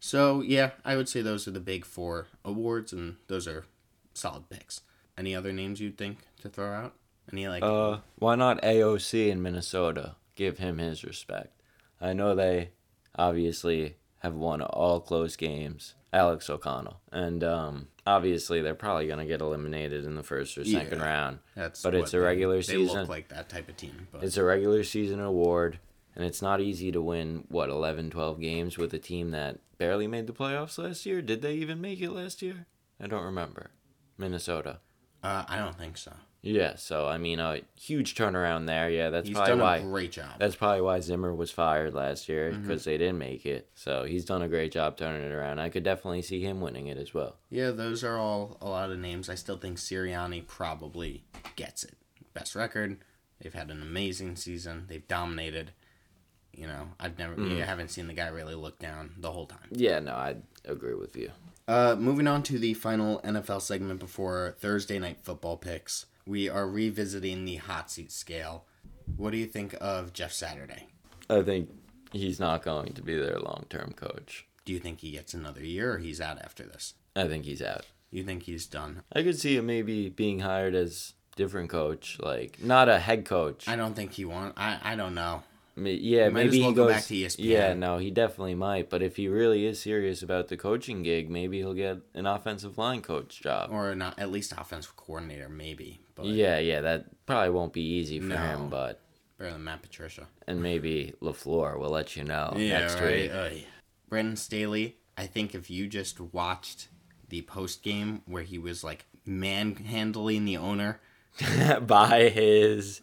So 0.00 0.40
yeah, 0.40 0.70
I 0.84 0.96
would 0.96 1.08
say 1.08 1.20
those 1.20 1.46
are 1.46 1.50
the 1.50 1.60
big 1.60 1.84
four 1.84 2.28
awards, 2.42 2.94
and 2.94 3.16
those 3.26 3.46
are 3.46 3.66
solid 4.14 4.48
picks. 4.48 4.80
Any 5.20 5.34
other 5.36 5.52
names 5.52 5.80
you'd 5.82 5.98
think 5.98 6.20
to 6.40 6.48
throw 6.48 6.72
out? 6.72 6.94
Any 7.30 7.46
like 7.46 7.62
Uh, 7.62 7.98
why 8.16 8.36
not 8.36 8.62
AOC 8.62 9.28
in 9.28 9.42
Minnesota? 9.42 10.16
Give 10.34 10.56
him 10.56 10.78
his 10.78 11.04
respect. 11.04 11.60
I 12.00 12.14
know 12.14 12.34
they 12.34 12.70
obviously 13.14 13.96
have 14.20 14.34
won 14.34 14.62
all 14.62 14.98
close 14.98 15.36
games. 15.36 15.94
Alex 16.10 16.48
O'Connell, 16.48 17.02
and 17.12 17.44
um, 17.44 17.88
obviously 18.06 18.62
they're 18.62 18.74
probably 18.74 19.06
gonna 19.06 19.26
get 19.26 19.42
eliminated 19.42 20.06
in 20.06 20.14
the 20.14 20.22
first 20.22 20.56
or 20.56 20.64
second 20.64 20.98
Yeah, 21.00 21.04
round. 21.04 21.38
that's 21.54 21.82
but 21.82 21.94
it's 21.94 22.14
a 22.14 22.16
they- 22.16 22.22
regular 22.24 22.56
they 22.56 22.62
season. 22.62 23.00
look 23.00 23.08
like 23.10 23.28
that 23.28 23.50
type 23.50 23.68
of 23.68 23.76
team. 23.76 24.08
But 24.10 24.24
It's 24.24 24.38
a 24.38 24.42
regular 24.42 24.82
season 24.84 25.20
award, 25.20 25.78
and 26.16 26.24
it's 26.24 26.40
not 26.40 26.62
easy 26.62 26.90
to 26.92 27.02
win, 27.02 27.44
what, 27.48 27.68
11, 27.68 28.08
12 28.10 28.40
games 28.40 28.78
with 28.78 28.94
a 28.94 28.98
team 28.98 29.32
that 29.32 29.58
barely 29.76 30.06
made 30.06 30.26
the 30.26 30.32
playoffs 30.32 30.78
last 30.78 31.04
year? 31.04 31.20
Did 31.20 31.42
they 31.42 31.54
even 31.56 31.78
make 31.80 32.00
it 32.00 32.10
last 32.10 32.40
year? 32.40 32.66
I 32.98 33.06
don't 33.06 33.22
remember. 33.24 33.70
Minnesota. 34.18 34.80
Uh, 35.22 35.44
I 35.48 35.56
don't 35.58 35.76
think 35.78 35.96
so. 35.98 36.12
Yeah, 36.42 36.76
so, 36.76 37.06
I 37.06 37.18
mean, 37.18 37.38
a 37.38 37.60
huge 37.78 38.14
turnaround 38.14 38.66
there. 38.66 38.88
Yeah, 38.88 39.10
that's 39.10 39.28
He's 39.28 39.36
probably 39.36 39.50
done 39.56 39.60
why. 39.60 39.80
great 39.82 40.10
job. 40.12 40.30
That's 40.38 40.56
probably 40.56 40.80
why 40.80 41.00
Zimmer 41.00 41.34
was 41.34 41.50
fired 41.50 41.92
last 41.92 42.30
year, 42.30 42.50
Mm-hmm. 42.50 42.62
because 42.62 42.84
they 42.84 42.96
didn't 42.96 43.18
make 43.18 43.44
it. 43.44 43.68
So 43.74 44.04
he's 44.04 44.24
done 44.24 44.40
a 44.40 44.48
great 44.48 44.72
job 44.72 44.96
turning 44.96 45.20
it 45.20 45.32
around. 45.34 45.58
I 45.58 45.68
could 45.68 45.82
definitely 45.82 46.22
see 46.22 46.40
him 46.40 46.62
winning 46.62 46.86
it 46.86 46.96
as 46.96 47.12
well. 47.12 47.36
Yeah, 47.50 47.72
those 47.72 48.02
are 48.02 48.16
all 48.16 48.56
a 48.62 48.68
lot 48.70 48.90
of 48.90 48.98
names. 48.98 49.28
I 49.28 49.34
still 49.34 49.58
think 49.58 49.76
Sirianni 49.76 50.46
probably 50.46 51.24
gets 51.56 51.84
it. 51.84 51.98
Best 52.32 52.54
record. 52.54 52.96
They've 53.42 53.52
had 53.52 53.70
an 53.70 53.82
amazing 53.82 54.36
season. 54.36 54.86
They've 54.88 55.06
dominated. 55.06 55.72
You 56.54 56.66
know, 56.68 56.88
I've 56.98 57.18
never, 57.18 57.36
Mm. 57.36 57.62
I 57.62 57.66
haven't 57.66 57.88
seen 57.90 58.06
the 58.06 58.14
guy 58.14 58.28
really 58.28 58.54
look 58.54 58.78
down 58.78 59.12
the 59.18 59.30
whole 59.30 59.46
time. 59.46 59.68
Yeah, 59.72 59.98
no, 60.00 60.12
I 60.14 60.36
agree 60.64 60.94
with 60.94 61.16
you. 61.16 61.30
Uh, 61.70 61.94
moving 61.94 62.26
on 62.26 62.42
to 62.42 62.58
the 62.58 62.74
final 62.74 63.20
NFL 63.20 63.62
segment 63.62 64.00
before 64.00 64.56
Thursday 64.58 64.98
night 64.98 65.18
football 65.22 65.56
picks, 65.56 66.06
we 66.26 66.48
are 66.48 66.66
revisiting 66.66 67.44
the 67.44 67.56
hot 67.56 67.92
seat 67.92 68.10
scale. 68.10 68.64
What 69.16 69.30
do 69.30 69.36
you 69.36 69.46
think 69.46 69.76
of 69.80 70.12
Jeff 70.12 70.32
Saturday? 70.32 70.88
I 71.28 71.42
think 71.42 71.70
he's 72.10 72.40
not 72.40 72.64
going 72.64 72.94
to 72.94 73.02
be 73.02 73.14
their 73.16 73.38
long 73.38 73.66
term 73.70 73.92
coach. 73.92 74.48
Do 74.64 74.72
you 74.72 74.80
think 74.80 74.98
he 74.98 75.12
gets 75.12 75.32
another 75.32 75.64
year 75.64 75.94
or 75.94 75.98
he's 75.98 76.20
out 76.20 76.42
after 76.42 76.64
this? 76.64 76.94
I 77.14 77.28
think 77.28 77.44
he's 77.44 77.62
out. 77.62 77.86
You 78.10 78.24
think 78.24 78.42
he's 78.42 78.66
done? 78.66 79.04
I 79.12 79.22
could 79.22 79.38
see 79.38 79.56
him 79.56 79.66
maybe 79.66 80.08
being 80.08 80.40
hired 80.40 80.74
as 80.74 81.12
different 81.36 81.70
coach, 81.70 82.18
like 82.20 82.60
not 82.60 82.88
a 82.88 82.98
head 82.98 83.24
coach. 83.24 83.68
I 83.68 83.76
don't 83.76 83.94
think 83.94 84.14
he 84.14 84.24
want. 84.24 84.54
I 84.56 84.80
I 84.82 84.96
don't 84.96 85.14
know. 85.14 85.44
Yeah, 85.76 86.22
as 86.26 86.32
maybe 86.32 86.60
well 86.60 86.70
he 86.70 86.74
go 86.74 86.84
goes 86.86 86.92
back 86.94 87.04
to 87.04 87.14
ESPN. 87.14 87.36
Yeah, 87.38 87.74
no, 87.74 87.98
he 87.98 88.10
definitely 88.10 88.54
might. 88.54 88.90
But 88.90 89.02
if 89.02 89.16
he 89.16 89.28
really 89.28 89.66
is 89.66 89.80
serious 89.80 90.22
about 90.22 90.48
the 90.48 90.56
coaching 90.56 91.02
gig, 91.02 91.30
maybe 91.30 91.58
he'll 91.58 91.74
get 91.74 91.98
an 92.14 92.26
offensive 92.26 92.76
line 92.78 93.00
coach 93.02 93.40
job. 93.40 93.70
Or 93.72 93.94
not 93.94 94.18
at 94.18 94.30
least 94.30 94.52
offensive 94.56 94.96
coordinator, 94.96 95.48
maybe. 95.48 96.00
But 96.14 96.26
yeah, 96.26 96.58
yeah, 96.58 96.80
that 96.82 97.24
probably 97.26 97.50
won't 97.50 97.72
be 97.72 97.82
easy 97.82 98.18
for 98.20 98.26
No. 98.26 98.36
him. 98.36 98.68
But 98.68 99.00
better 99.38 99.52
than 99.52 99.64
Matt 99.64 99.82
Patricia. 99.82 100.26
and 100.46 100.62
maybe 100.62 101.14
Lafleur 101.22 101.78
will 101.78 101.90
let 101.90 102.14
you 102.16 102.24
know 102.24 102.52
next 102.56 103.00
week. 103.00 103.30
Oy. 103.32 103.64
Brandon 104.08 104.36
Staley, 104.36 104.96
I 105.16 105.26
think 105.26 105.54
if 105.54 105.70
you 105.70 105.86
just 105.86 106.20
watched 106.20 106.88
the 107.28 107.42
post 107.42 107.82
game 107.82 108.22
where 108.26 108.42
he 108.42 108.58
was 108.58 108.82
like 108.84 109.06
manhandling 109.24 110.44
the 110.44 110.56
owner 110.56 111.00
By 111.86 112.28
his 112.28 113.00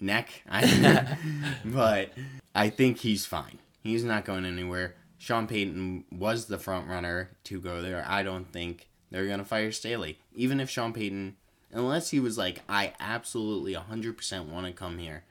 neck, 0.00 0.42
but 1.64 2.10
I 2.54 2.70
think 2.70 2.98
he's 2.98 3.26
fine. 3.26 3.58
He's 3.82 4.04
not 4.04 4.24
going 4.24 4.44
anywhere. 4.44 4.94
Sean 5.18 5.46
Payton 5.46 6.04
was 6.12 6.46
the 6.46 6.58
front 6.58 6.88
runner 6.88 7.30
to 7.44 7.60
go 7.60 7.82
there. 7.82 8.04
I 8.06 8.22
don't 8.22 8.50
think 8.52 8.88
they're 9.10 9.26
gonna 9.26 9.44
fire 9.44 9.72
Staley, 9.72 10.18
even 10.34 10.60
if 10.60 10.70
Sean 10.70 10.92
Payton, 10.92 11.36
unless 11.72 12.10
he 12.10 12.20
was 12.20 12.38
like, 12.38 12.62
I 12.68 12.92
absolutely 13.00 13.74
100% 13.74 14.46
want 14.48 14.66
to 14.66 14.72
come 14.72 14.98
here. 14.98 15.24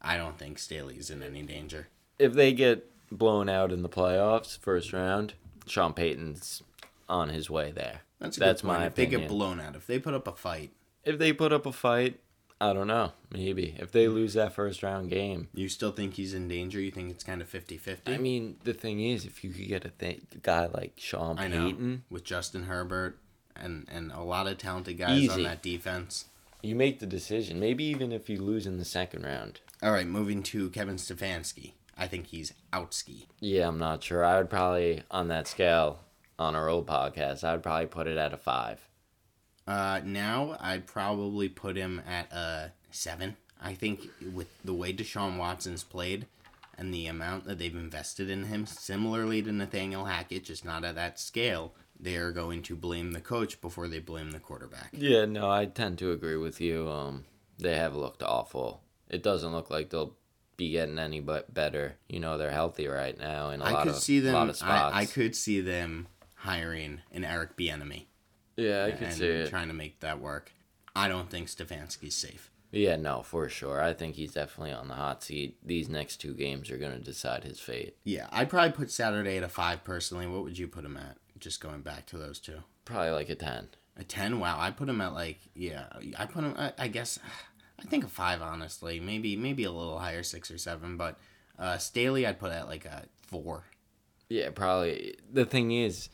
I 0.00 0.16
don't 0.16 0.38
think 0.38 0.58
Staley's 0.58 1.10
in 1.10 1.22
any 1.22 1.42
danger. 1.42 1.88
if 2.18 2.32
they 2.34 2.52
get 2.52 2.88
blown 3.10 3.48
out 3.48 3.70
in 3.72 3.82
the 3.82 3.88
playoffs 3.88 4.58
first 4.58 4.92
round, 4.92 5.34
Sean 5.66 5.92
Payton's 5.92 6.62
on 7.08 7.28
his 7.28 7.48
way 7.50 7.70
there. 7.70 8.00
That's 8.18 8.36
That's 8.36 8.62
point. 8.62 8.80
my 8.80 8.86
if 8.86 8.94
they 8.94 9.06
get 9.06 9.28
blown 9.28 9.60
out, 9.60 9.76
if 9.76 9.86
they 9.86 9.98
put 9.98 10.14
up 10.14 10.26
a 10.26 10.32
fight, 10.32 10.70
If 11.04 11.18
they 11.18 11.32
put 11.32 11.52
up 11.52 11.66
a 11.66 11.72
fight, 11.72 12.20
I 12.62 12.72
don't 12.72 12.86
know. 12.86 13.10
Maybe 13.32 13.74
if 13.76 13.90
they 13.90 14.06
hmm. 14.06 14.12
lose 14.12 14.34
that 14.34 14.52
first 14.52 14.84
round 14.84 15.10
game. 15.10 15.48
you 15.52 15.68
still 15.68 15.90
think 15.90 16.14
he's 16.14 16.32
in 16.32 16.46
danger? 16.46 16.80
You 16.80 16.92
think 16.92 17.10
it's 17.10 17.24
kind 17.24 17.42
of 17.42 17.48
50 17.48 17.76
50? 17.76 18.14
I 18.14 18.18
mean, 18.18 18.56
the 18.62 18.72
thing 18.72 19.00
is, 19.00 19.24
if 19.24 19.42
you 19.42 19.50
could 19.50 19.66
get 19.66 19.84
a 19.84 19.88
th- 19.88 20.22
guy 20.42 20.66
like 20.66 20.92
Sean 20.96 21.40
I 21.40 21.48
know. 21.48 21.66
Payton, 21.66 22.04
With 22.08 22.22
Justin 22.22 22.64
Herbert 22.64 23.18
and, 23.56 23.88
and 23.92 24.12
a 24.12 24.20
lot 24.20 24.46
of 24.46 24.58
talented 24.58 24.96
guys 24.96 25.28
on 25.28 25.42
that 25.42 25.60
defense. 25.60 26.26
you 26.62 26.76
make 26.76 27.00
the 27.00 27.06
decision. 27.06 27.58
Maybe 27.58 27.82
even 27.84 28.12
if 28.12 28.30
you 28.30 28.40
lose 28.40 28.64
in 28.64 28.78
the 28.78 28.84
second 28.84 29.24
round. 29.24 29.58
All 29.82 29.90
right, 29.90 30.06
moving 30.06 30.44
to 30.44 30.70
Kevin 30.70 30.96
Stefanski. 30.96 31.72
I 31.98 32.06
think 32.06 32.28
he's 32.28 32.52
outski. 32.72 33.26
Yeah, 33.40 33.66
I'm 33.66 33.78
not 33.78 34.04
sure. 34.04 34.24
I 34.24 34.38
would 34.38 34.48
probably 34.48 35.02
on 35.10 35.26
that 35.28 35.48
scale 35.48 35.98
on 36.38 36.54
our 36.54 36.68
old 36.68 36.86
podcast, 36.86 37.42
I 37.42 37.52
would 37.52 37.62
probably 37.62 37.86
put 37.86 38.06
it 38.06 38.16
at 38.16 38.32
a 38.32 38.36
five. 38.36 38.80
Uh, 39.66 40.00
now 40.04 40.56
I'd 40.60 40.86
probably 40.86 41.48
put 41.48 41.76
him 41.76 42.02
at 42.06 42.30
a 42.32 42.72
seven. 42.90 43.36
I 43.60 43.74
think 43.74 44.08
with 44.34 44.48
the 44.64 44.74
way 44.74 44.92
Deshaun 44.92 45.36
Watson's 45.36 45.84
played 45.84 46.26
and 46.76 46.92
the 46.92 47.06
amount 47.06 47.44
that 47.44 47.58
they've 47.58 47.74
invested 47.74 48.28
in 48.28 48.44
him, 48.44 48.66
similarly 48.66 49.40
to 49.42 49.52
Nathaniel 49.52 50.06
Hackett, 50.06 50.44
just 50.44 50.64
not 50.64 50.84
at 50.84 50.96
that 50.96 51.20
scale, 51.20 51.74
they 52.00 52.16
are 52.16 52.32
going 52.32 52.62
to 52.62 52.74
blame 52.74 53.12
the 53.12 53.20
coach 53.20 53.60
before 53.60 53.86
they 53.86 54.00
blame 54.00 54.32
the 54.32 54.40
quarterback. 54.40 54.88
Yeah, 54.92 55.26
no, 55.26 55.48
I 55.48 55.66
tend 55.66 55.98
to 55.98 56.10
agree 56.10 56.36
with 56.36 56.60
you. 56.60 56.88
Um, 56.88 57.24
they 57.58 57.76
have 57.76 57.94
looked 57.94 58.22
awful. 58.24 58.82
It 59.08 59.22
doesn't 59.22 59.52
look 59.52 59.70
like 59.70 59.90
they'll 59.90 60.16
be 60.56 60.72
getting 60.72 60.98
any 60.98 61.20
but 61.20 61.54
better. 61.54 61.96
You 62.08 62.18
know, 62.18 62.38
they're 62.38 62.50
healthy 62.50 62.88
right 62.88 63.16
now 63.16 63.50
in 63.50 63.60
a 63.60 63.64
I 63.64 63.70
lot 63.72 63.82
could 63.84 63.92
of 63.94 64.02
see 64.02 64.18
them. 64.18 64.34
lot 64.34 64.48
of 64.48 64.56
spots. 64.56 64.94
I, 64.96 65.00
I 65.02 65.06
could 65.06 65.36
see 65.36 65.60
them 65.60 66.08
hiring 66.34 67.00
an 67.12 67.24
Eric 67.24 67.56
Bieniemy 67.56 68.06
yeah, 68.56 68.84
I 68.84 68.92
could 68.92 69.08
and 69.08 69.14
see 69.14 69.26
it. 69.26 69.50
trying 69.50 69.68
to 69.68 69.74
make 69.74 70.00
that 70.00 70.20
work. 70.20 70.52
I 70.94 71.08
don't 71.08 71.30
think 71.30 71.48
Stefanski's 71.48 72.14
safe. 72.14 72.50
Yeah, 72.70 72.96
no, 72.96 73.22
for 73.22 73.48
sure. 73.48 73.82
I 73.82 73.92
think 73.92 74.14
he's 74.14 74.32
definitely 74.32 74.72
on 74.72 74.88
the 74.88 74.94
hot 74.94 75.22
seat. 75.22 75.58
These 75.64 75.88
next 75.90 76.16
two 76.18 76.32
games 76.32 76.70
are 76.70 76.78
going 76.78 76.92
to 76.92 77.04
decide 77.04 77.44
his 77.44 77.60
fate. 77.60 77.96
Yeah, 78.04 78.28
I'd 78.32 78.48
probably 78.48 78.72
put 78.72 78.90
Saturday 78.90 79.36
at 79.36 79.42
a 79.42 79.48
five 79.48 79.84
personally. 79.84 80.26
What 80.26 80.42
would 80.42 80.58
you 80.58 80.68
put 80.68 80.84
him 80.84 80.96
at? 80.96 81.18
Just 81.38 81.60
going 81.60 81.82
back 81.82 82.06
to 82.06 82.18
those 82.18 82.38
two. 82.38 82.60
Probably 82.84 83.10
like 83.10 83.28
a 83.28 83.34
10. 83.34 83.68
A 83.98 84.04
ten? 84.04 84.40
Wow, 84.40 84.58
I 84.58 84.70
put 84.70 84.88
him 84.88 85.02
at 85.02 85.12
like 85.12 85.38
yeah. 85.54 85.84
I 86.18 86.24
put 86.24 86.44
him. 86.44 86.54
I, 86.56 86.72
I 86.78 86.88
guess 86.88 87.18
I 87.78 87.82
think 87.82 88.04
a 88.04 88.08
five 88.08 88.40
honestly. 88.40 89.00
Maybe 89.00 89.36
maybe 89.36 89.64
a 89.64 89.70
little 89.70 89.98
higher, 89.98 90.22
six 90.22 90.50
or 90.50 90.56
seven. 90.56 90.96
But 90.96 91.18
uh, 91.58 91.76
Staley, 91.76 92.26
I'd 92.26 92.40
put 92.40 92.52
at 92.52 92.68
like 92.68 92.86
a 92.86 93.04
four. 93.26 93.64
Yeah, 94.30 94.48
probably. 94.48 95.16
The 95.30 95.44
thing 95.44 95.72
is, 95.72 96.08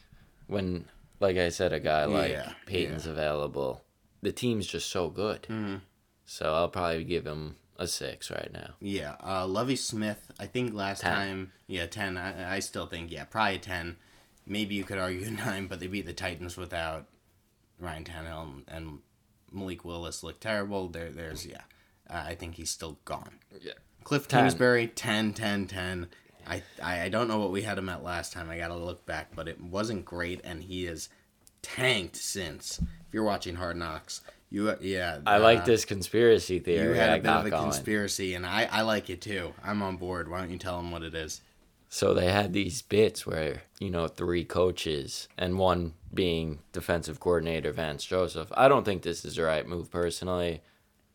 when, 0.49 0.87
like 1.21 1.37
I 1.37 1.49
said, 1.49 1.73
a 1.73 1.81
guy 1.81 2.05
like 2.05 2.31
Yeah, 2.31 2.53
Peyton's 2.67 3.07
available, 3.07 3.83
the 4.23 4.33
team's 4.33 4.67
just 4.67 4.91
so 4.91 5.09
good. 5.09 5.43
Mm-hmm. 5.43 5.77
So 6.25 6.55
I'll 6.55 6.69
probably 6.69 7.05
give 7.05 7.27
him 7.27 7.57
a 7.79 7.87
6 7.87 8.31
right 8.31 8.51
now. 8.53 8.75
Yeah, 8.81 9.15
uh, 9.25 9.47
Lovie 9.47 9.77
Smith. 9.77 10.31
I 10.39 10.47
think 10.47 10.75
last 10.75 11.01
10. 11.01 11.15
time, 11.15 11.53
yeah, 11.67 11.87
ten. 11.87 12.17
I, 12.17 12.57
I 12.57 12.59
still 12.59 12.87
think 12.87 13.11
yeah, 13.11 13.25
probably 13.25 13.59
ten. 13.59 13.97
Maybe 14.47 14.75
you 14.75 14.85
could 14.85 14.99
argue 14.99 15.31
nine, 15.47 15.67
but 15.67 15.81
they 15.81 15.87
beat 15.87 16.07
the 16.07 16.13
Titans 16.13 16.57
without 16.57 17.07
Ryan 17.79 18.05
Tannehill 18.05 18.43
and, 18.43 18.65
and 18.69 18.99
Malik 19.53 19.85
Willis 19.85 20.23
looked 20.23 20.41
terrible. 20.43 20.89
There, 20.89 21.11
there's 21.11 21.47
yeah. 21.47 21.63
Uh, 22.09 22.25
I 22.27 22.35
think 22.35 22.55
he's 22.55 22.71
still 22.71 22.99
gone. 23.05 23.39
Yeah. 23.61 23.73
Cliff 24.05 24.27
10. 24.29 24.45
Kingsbury, 24.45 24.87
10, 24.87 25.35
10, 25.35 25.67
10. 25.67 26.09
I, 26.49 26.63
I, 26.83 27.09
don't 27.09 27.29
know 27.29 27.39
what 27.39 27.51
we 27.51 27.63
had 27.63 27.79
him 27.79 27.89
at 27.89 28.03
last 28.03 28.33
time. 28.33 28.49
I 28.51 28.59
got 28.59 28.69
to 28.69 28.77
look 28.77 29.05
back, 29.07 29.35
but 29.35 29.49
it 29.49 29.61
wasn't 29.61 30.05
great, 30.05 30.41
and 30.45 30.63
he 30.63 30.85
has 30.85 31.09
tanked 31.63 32.17
since. 32.17 32.79
If 32.79 33.13
you're 33.13 33.25
watching 33.25 33.57
Hard 33.57 33.77
Knocks, 33.77 34.23
you 34.51 34.75
yeah. 34.81 35.19
I 35.27 35.37
uh, 35.37 35.41
like 35.41 35.65
this 35.65 35.85
conspiracy 35.85 36.59
theory. 36.59 36.89
You 36.89 36.95
had 36.95 37.19
a 37.19 37.23
bit 37.23 37.31
of 37.31 37.47
a 37.47 37.51
going. 37.51 37.63
conspiracy, 37.65 38.35
and 38.35 38.47
I, 38.47 38.69
I 38.71 38.83
like 38.83 39.11
it 39.11 39.21
too. 39.21 39.53
I'm 39.63 39.83
on 39.83 39.97
board. 39.97 40.31
Why 40.31 40.41
don't 40.41 40.51
you 40.51 40.59
tell 40.59 40.79
him 40.79 40.91
what 40.91 41.03
it 41.03 41.15
is? 41.15 41.43
So 41.91 42.13
they 42.13 42.31
had 42.31 42.53
these 42.53 42.83
bits 42.83 43.27
where, 43.27 43.63
you 43.79 43.91
know, 43.91 44.09
three 44.09 44.45
coaches 44.45 45.29
and 45.39 45.59
one 45.59 45.95
being 46.13 46.59
defensive 46.73 47.19
coordinator 47.19 47.73
Vance 47.73 48.05
Joseph. 48.05 48.53
I 48.55 48.69
don't 48.69 48.85
think 48.85 49.03
this 49.03 49.25
is 49.25 49.37
the 49.37 49.45
right 49.45 49.67
move 49.67 49.91
personally. 49.91 50.63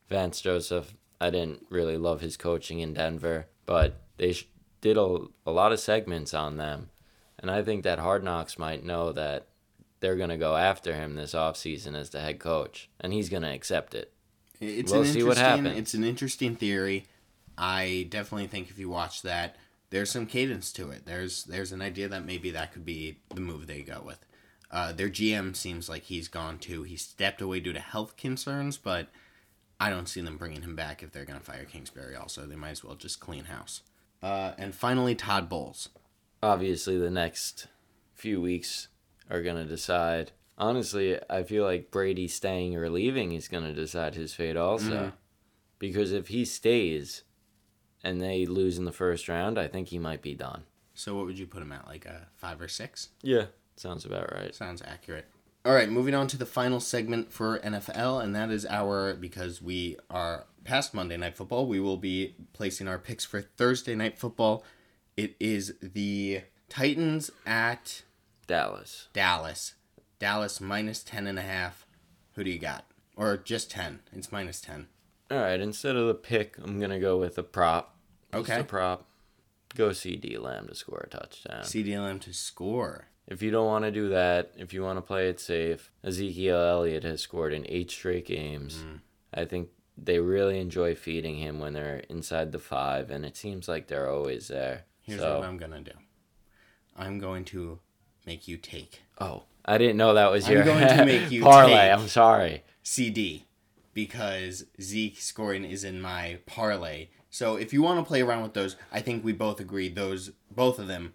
Vance 0.10 0.42
Joseph, 0.42 0.96
I 1.22 1.30
didn't 1.30 1.68
really 1.70 1.98
love 1.98 2.22
his 2.22 2.38
coaching 2.38 2.80
in 2.80 2.96
Denver, 2.96 3.48
but 3.66 4.02
they 4.18 4.34
sh- 4.34 4.48
did 4.84 4.98
a, 4.98 5.18
a 5.46 5.52
lot 5.52 5.72
of 5.72 5.80
segments 5.80 6.34
on 6.34 6.58
them. 6.58 6.90
And 7.40 7.50
I 7.50 7.64
think 7.64 7.84
that 7.84 8.00
Hard 8.00 8.22
Knocks 8.22 8.60
might 8.60 8.84
know 8.84 9.14
that 9.14 9.48
they're 10.02 10.18
going 10.18 10.30
to 10.30 10.38
go 10.38 10.58
after 10.58 10.94
him 10.94 11.16
this 11.16 11.34
offseason 11.34 11.96
as 11.96 12.10
the 12.10 12.20
head 12.20 12.38
coach, 12.38 12.90
and 13.00 13.14
he's 13.14 13.30
going 13.30 13.44
to 13.44 13.54
accept 13.54 13.96
it. 13.96 14.12
It's 14.60 14.92
We'll 14.92 15.04
an 15.04 15.08
see 15.08 15.24
what 15.24 15.38
happens. 15.38 15.78
It's 15.78 15.94
an 15.94 16.04
interesting 16.04 16.58
theory. 16.58 17.06
I 17.58 18.08
definitely 18.10 18.48
think 18.48 18.70
if 18.70 18.78
you 18.78 18.90
watch 18.90 19.22
that, 19.22 19.56
there's 19.90 20.12
some 20.12 20.26
cadence 20.26 20.74
to 20.74 20.90
it. 20.90 21.06
There's 21.06 21.46
there's 21.46 21.72
an 21.72 21.82
idea 21.82 22.10
that 22.10 22.26
maybe 22.26 22.52
that 22.52 22.74
could 22.74 22.86
be 22.86 23.20
the 23.34 23.42
move 23.42 23.68
they 23.68 23.82
go 23.82 24.02
with. 24.06 24.26
Uh, 24.70 24.92
their 24.92 25.10
GM 25.10 25.56
seems 25.56 25.88
like 25.88 26.04
he's 26.04 26.28
gone 26.28 26.58
too. 26.58 26.84
He 26.84 26.98
stepped 26.98 27.42
away 27.42 27.60
due 27.60 27.74
to 27.74 27.80
health 27.80 28.18
concerns, 28.18 28.78
but 28.78 29.08
I 29.80 29.90
don't 29.90 30.10
see 30.10 30.22
them 30.22 30.38
bringing 30.38 30.64
him 30.64 30.76
back 30.76 31.04
if 31.04 31.12
they're 31.12 31.26
going 31.26 31.40
to 31.40 31.46
fire 31.46 31.66
Kingsbury. 31.66 32.16
Also, 32.16 32.46
they 32.46 32.56
might 32.56 32.72
as 32.72 32.84
well 32.84 32.96
just 32.96 33.20
clean 33.20 33.46
house. 33.46 33.82
Uh, 34.24 34.54
and 34.58 34.74
finally, 34.74 35.14
Todd 35.16 35.50
Bowles. 35.50 35.90
obviously 36.42 36.98
the 36.98 37.12
next 37.12 37.68
few 38.14 38.42
weeks 38.42 38.88
are 39.30 39.44
going 39.44 39.58
to 39.58 39.66
decide. 39.66 40.32
Honestly, 40.58 41.20
I 41.30 41.44
feel 41.44 41.66
like 41.66 41.92
Brady 41.92 42.28
staying 42.28 42.76
or 42.78 42.90
leaving 42.90 43.34
is 43.34 43.48
going 43.48 43.64
to 43.66 43.74
decide 43.74 44.16
his 44.16 44.34
fate 44.34 44.56
also. 44.58 45.12
Because 45.80 46.12
if 46.14 46.30
he 46.30 46.46
stays 46.46 47.24
and 48.04 48.22
they 48.22 48.46
lose 48.46 48.78
in 48.78 48.86
the 48.86 48.92
first 48.94 49.28
round, 49.28 49.58
I 49.60 49.68
think 49.68 49.90
he 49.90 50.00
might 50.00 50.22
be 50.22 50.34
done. 50.36 50.64
So, 50.94 51.16
what 51.16 51.26
would 51.26 51.38
you 51.40 51.48
put 51.48 51.62
him 51.62 51.72
at? 51.72 51.88
Like 51.88 52.06
a 52.06 52.28
five 52.36 52.62
or 52.62 52.68
six? 52.68 53.10
Yeah, 53.22 53.46
sounds 53.76 54.06
about 54.06 54.32
right. 54.34 54.54
Sounds 54.56 54.82
accurate. 54.86 55.26
All 55.66 55.74
right, 55.74 55.90
moving 55.90 56.14
on 56.14 56.28
to 56.28 56.38
the 56.38 56.46
final 56.46 56.80
segment 56.80 57.32
for 57.32 57.58
NFL, 57.60 58.24
and 58.24 58.36
that 58.36 58.52
is 58.52 58.66
our 58.66 59.14
because 59.16 59.62
we 59.62 59.98
are 60.10 60.46
past 60.64 60.94
Monday 60.94 61.18
Night 61.18 61.36
Football, 61.36 61.66
we 61.68 61.80
will 61.80 61.98
be 61.98 62.36
placing 62.54 62.88
our 62.88 62.98
picks 62.98 63.26
for 63.26 63.42
Thursday 63.42 63.96
Night 63.96 64.18
Football. 64.18 64.64
It 65.18 65.36
is 65.40 65.76
the 65.82 66.42
Titans 66.70 67.30
at 67.46 68.04
Dallas. 68.48 69.08
Dallas. 69.14 69.76
Dallas 70.20 70.60
minus 70.62 71.04
10 71.04 71.28
and 71.28 71.38
a 71.38 71.44
half. 71.44 71.86
Who 72.36 72.44
do 72.44 72.50
you 72.50 72.60
got? 72.60 72.86
Or 73.16 73.38
just 73.38 73.70
10. 73.72 74.00
It's 74.14 74.32
minus 74.32 74.62
10. 74.62 74.88
All 75.32 75.38
right, 75.40 75.60
instead 75.60 75.96
of 75.96 76.08
the 76.08 76.14
pick, 76.14 76.58
I'm 76.64 76.80
going 76.80 76.92
to 76.92 77.00
go 77.00 77.18
with 77.18 77.38
a 77.38 77.44
prop. 77.44 77.96
Just 78.34 78.50
Okay. 78.50 78.60
a 78.62 78.64
prop. 78.64 79.06
Go 79.76 79.90
CeeDee 79.90 80.40
Lamb 80.40 80.68
to 80.68 80.76
score 80.76 81.06
a 81.06 81.10
touchdown. 81.10 81.64
CeeDee 81.64 81.98
Lamb 81.98 82.20
to 82.20 82.34
score. 82.34 83.08
If 83.28 83.42
you 83.42 83.52
don't 83.52 83.66
want 83.66 83.86
to 83.86 83.92
do 83.92 84.10
that, 84.10 84.52
if 84.58 84.74
you 84.74 84.84
want 84.84 84.98
to 84.98 85.02
play 85.02 85.30
it 85.30 85.40
safe, 85.40 85.92
Ezekiel 86.04 86.58
Elliott 86.60 87.04
has 87.04 87.22
scored 87.22 87.54
in 87.54 87.66
eight 87.70 87.90
straight 87.90 88.26
games. 88.26 88.84
Mm. 88.86 89.00
I 89.34 89.46
think 89.46 89.70
they 89.98 90.20
really 90.20 90.60
enjoy 90.60 90.96
feeding 90.96 91.38
him 91.38 91.60
when 91.60 91.74
they're 91.74 92.04
inside 92.10 92.52
the 92.52 92.60
five, 92.60 93.10
and 93.10 93.26
it 93.26 93.38
seems 93.38 93.68
like 93.68 93.88
they're 93.88 94.10
always 94.10 94.48
there. 94.48 94.86
Here's 95.02 95.20
so, 95.20 95.40
what 95.40 95.48
I'm 95.48 95.58
going 95.58 95.72
to 95.72 95.92
do. 95.92 95.98
I'm 96.96 97.20
going 97.20 97.44
to 97.46 97.80
make 98.26 98.48
you 98.48 98.58
take 98.58 99.02
oh, 99.20 99.44
I 99.66 99.78
didn't 99.78 99.98
know 99.98 100.14
that 100.14 100.32
was 100.32 100.48
I'm 100.48 100.54
your 100.54 100.64
going 100.64 100.88
to 100.88 101.06
make 101.06 101.32
you 101.32 101.44
parlay. 101.44 101.74
take- 101.74 101.92
I'm 101.92 102.08
sorry. 102.08 102.64
CeeDee 102.84 103.44
because 103.94 104.66
Zeke 104.82 105.20
scoring 105.20 105.64
is 105.64 105.84
in 105.84 106.02
my 106.02 106.40
parlay. 106.46 107.10
So 107.30 107.56
if 107.56 107.74
you 107.74 107.82
want 107.82 108.00
to 108.00 108.06
play 108.06 108.22
around 108.22 108.44
with 108.44 108.54
those, 108.54 108.76
I 108.92 109.02
think 109.02 109.24
we 109.24 109.34
both 109.34 109.60
agree 109.60 109.90
those 109.90 110.32
both 110.52 110.80
of 110.80 110.88
them 110.88 111.14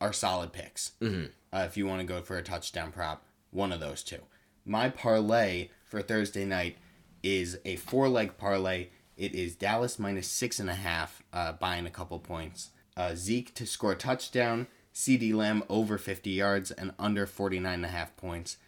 are 0.00 0.12
solid 0.12 0.52
picks. 0.52 0.92
Mm-hmm. 1.00 1.26
Uh, 1.52 1.64
if 1.64 1.76
you 1.76 1.86
want 1.86 2.00
to 2.00 2.06
go 2.06 2.20
for 2.20 2.36
a 2.36 2.42
touchdown 2.42 2.92
prop, 2.92 3.24
one 3.50 3.72
of 3.72 3.80
those 3.80 4.02
two. 4.02 4.20
My 4.64 4.88
parlay 4.88 5.70
for 5.84 6.02
Thursday 6.02 6.44
night 6.44 6.76
is 7.26 7.58
a 7.64 7.74
four 7.76 8.08
leg 8.08 8.38
parlay. 8.38 8.88
It 9.16 9.34
is 9.34 9.56
Dallas 9.56 9.98
minus 9.98 10.28
six 10.28 10.60
and 10.60 10.70
a 10.70 10.74
half, 10.74 11.22
uh, 11.32 11.52
buying 11.52 11.84
a 11.84 11.90
couple 11.90 12.18
points. 12.20 12.70
Uh, 12.96 13.14
Zeke 13.14 13.52
to 13.54 13.66
score 13.66 13.92
a 13.92 13.96
touchdown, 13.96 14.68
CeeDee 14.94 15.34
Lamb 15.34 15.64
over 15.68 15.98
50 15.98 16.30
yards 16.30 16.70
and 16.70 16.92
under 16.98 17.26
49 17.26 17.74
and 17.74 17.84
a 17.84 17.88
half 17.88 18.16
points. 18.16 18.58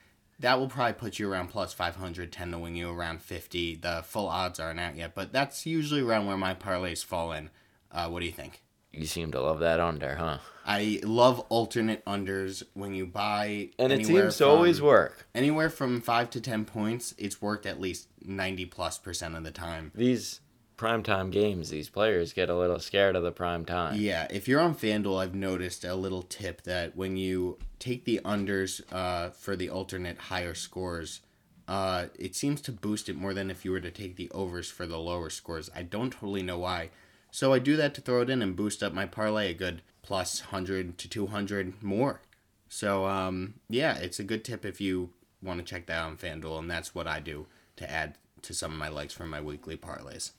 That 0.40 0.58
will 0.58 0.68
probably 0.68 0.94
put 0.94 1.18
you 1.18 1.30
around 1.30 1.48
plus 1.48 1.72
500, 1.72 2.32
tend 2.32 2.52
to 2.52 2.58
win 2.58 2.74
you 2.74 2.90
around 2.90 3.22
50. 3.22 3.76
The 3.76 4.02
full 4.04 4.28
odds 4.28 4.58
aren't 4.58 4.80
out 4.80 4.96
yet, 4.96 5.14
but 5.14 5.32
that's 5.32 5.64
usually 5.64 6.00
around 6.00 6.26
where 6.26 6.36
my 6.36 6.54
parlays 6.54 7.04
fall 7.04 7.32
in. 7.32 7.50
Uh, 7.92 8.08
what 8.08 8.20
do 8.20 8.26
you 8.26 8.32
think? 8.32 8.62
You 8.98 9.06
seem 9.06 9.30
to 9.32 9.40
love 9.40 9.60
that 9.60 9.78
under, 9.78 10.16
huh? 10.16 10.38
I 10.66 11.00
love 11.02 11.40
alternate 11.48 12.04
unders 12.04 12.62
when 12.74 12.94
you 12.94 13.06
buy. 13.06 13.70
And 13.78 13.92
it 13.92 14.04
seems 14.04 14.36
to 14.38 14.46
always 14.46 14.82
work. 14.82 15.26
Anywhere 15.34 15.70
from 15.70 16.00
5 16.00 16.30
to 16.30 16.40
10 16.40 16.64
points, 16.64 17.14
it's 17.16 17.40
worked 17.40 17.64
at 17.64 17.80
least 17.80 18.08
90 18.24 18.66
plus 18.66 18.98
percent 18.98 19.36
of 19.36 19.44
the 19.44 19.50
time. 19.50 19.92
These 19.94 20.40
primetime 20.76 21.30
games, 21.30 21.70
these 21.70 21.88
players 21.88 22.32
get 22.32 22.50
a 22.50 22.56
little 22.56 22.80
scared 22.80 23.16
of 23.16 23.22
the 23.22 23.32
prime 23.32 23.64
time. 23.64 23.98
Yeah, 23.98 24.26
if 24.30 24.48
you're 24.48 24.60
on 24.60 24.74
FanDuel, 24.74 25.22
I've 25.22 25.34
noticed 25.34 25.84
a 25.84 25.94
little 25.94 26.22
tip 26.22 26.62
that 26.62 26.96
when 26.96 27.16
you 27.16 27.58
take 27.78 28.04
the 28.04 28.20
unders 28.24 28.82
uh, 28.92 29.30
for 29.30 29.56
the 29.56 29.70
alternate 29.70 30.18
higher 30.18 30.54
scores, 30.54 31.20
uh, 31.66 32.06
it 32.18 32.34
seems 32.34 32.60
to 32.62 32.72
boost 32.72 33.08
it 33.08 33.16
more 33.16 33.32
than 33.32 33.50
if 33.50 33.64
you 33.64 33.70
were 33.70 33.80
to 33.80 33.90
take 33.90 34.16
the 34.16 34.30
overs 34.32 34.70
for 34.70 34.86
the 34.86 34.98
lower 34.98 35.30
scores. 35.30 35.70
I 35.74 35.82
don't 35.82 36.10
totally 36.12 36.42
know 36.42 36.58
why. 36.58 36.90
So 37.30 37.52
I 37.52 37.58
do 37.58 37.76
that 37.76 37.94
to 37.94 38.00
throw 38.00 38.22
it 38.22 38.30
in 38.30 38.42
and 38.42 38.56
boost 38.56 38.82
up 38.82 38.92
my 38.92 39.06
parlay 39.06 39.50
a 39.50 39.54
good 39.54 39.82
plus 40.02 40.40
100 40.40 40.96
to 40.98 41.08
200 41.08 41.82
more. 41.82 42.20
So 42.68 43.06
um, 43.06 43.54
yeah, 43.68 43.96
it's 43.98 44.18
a 44.18 44.24
good 44.24 44.44
tip 44.44 44.64
if 44.64 44.80
you 44.80 45.10
want 45.42 45.58
to 45.60 45.64
check 45.64 45.86
that 45.86 45.98
out 45.98 46.08
on 46.10 46.16
FanDuel, 46.16 46.58
and 46.58 46.70
that's 46.70 46.94
what 46.94 47.06
I 47.06 47.20
do 47.20 47.46
to 47.76 47.90
add 47.90 48.16
to 48.42 48.52
some 48.54 48.72
of 48.72 48.78
my 48.78 48.88
likes 48.88 49.14
for 49.14 49.24
my 49.26 49.40
weekly 49.40 49.76
parlays. 49.76 50.32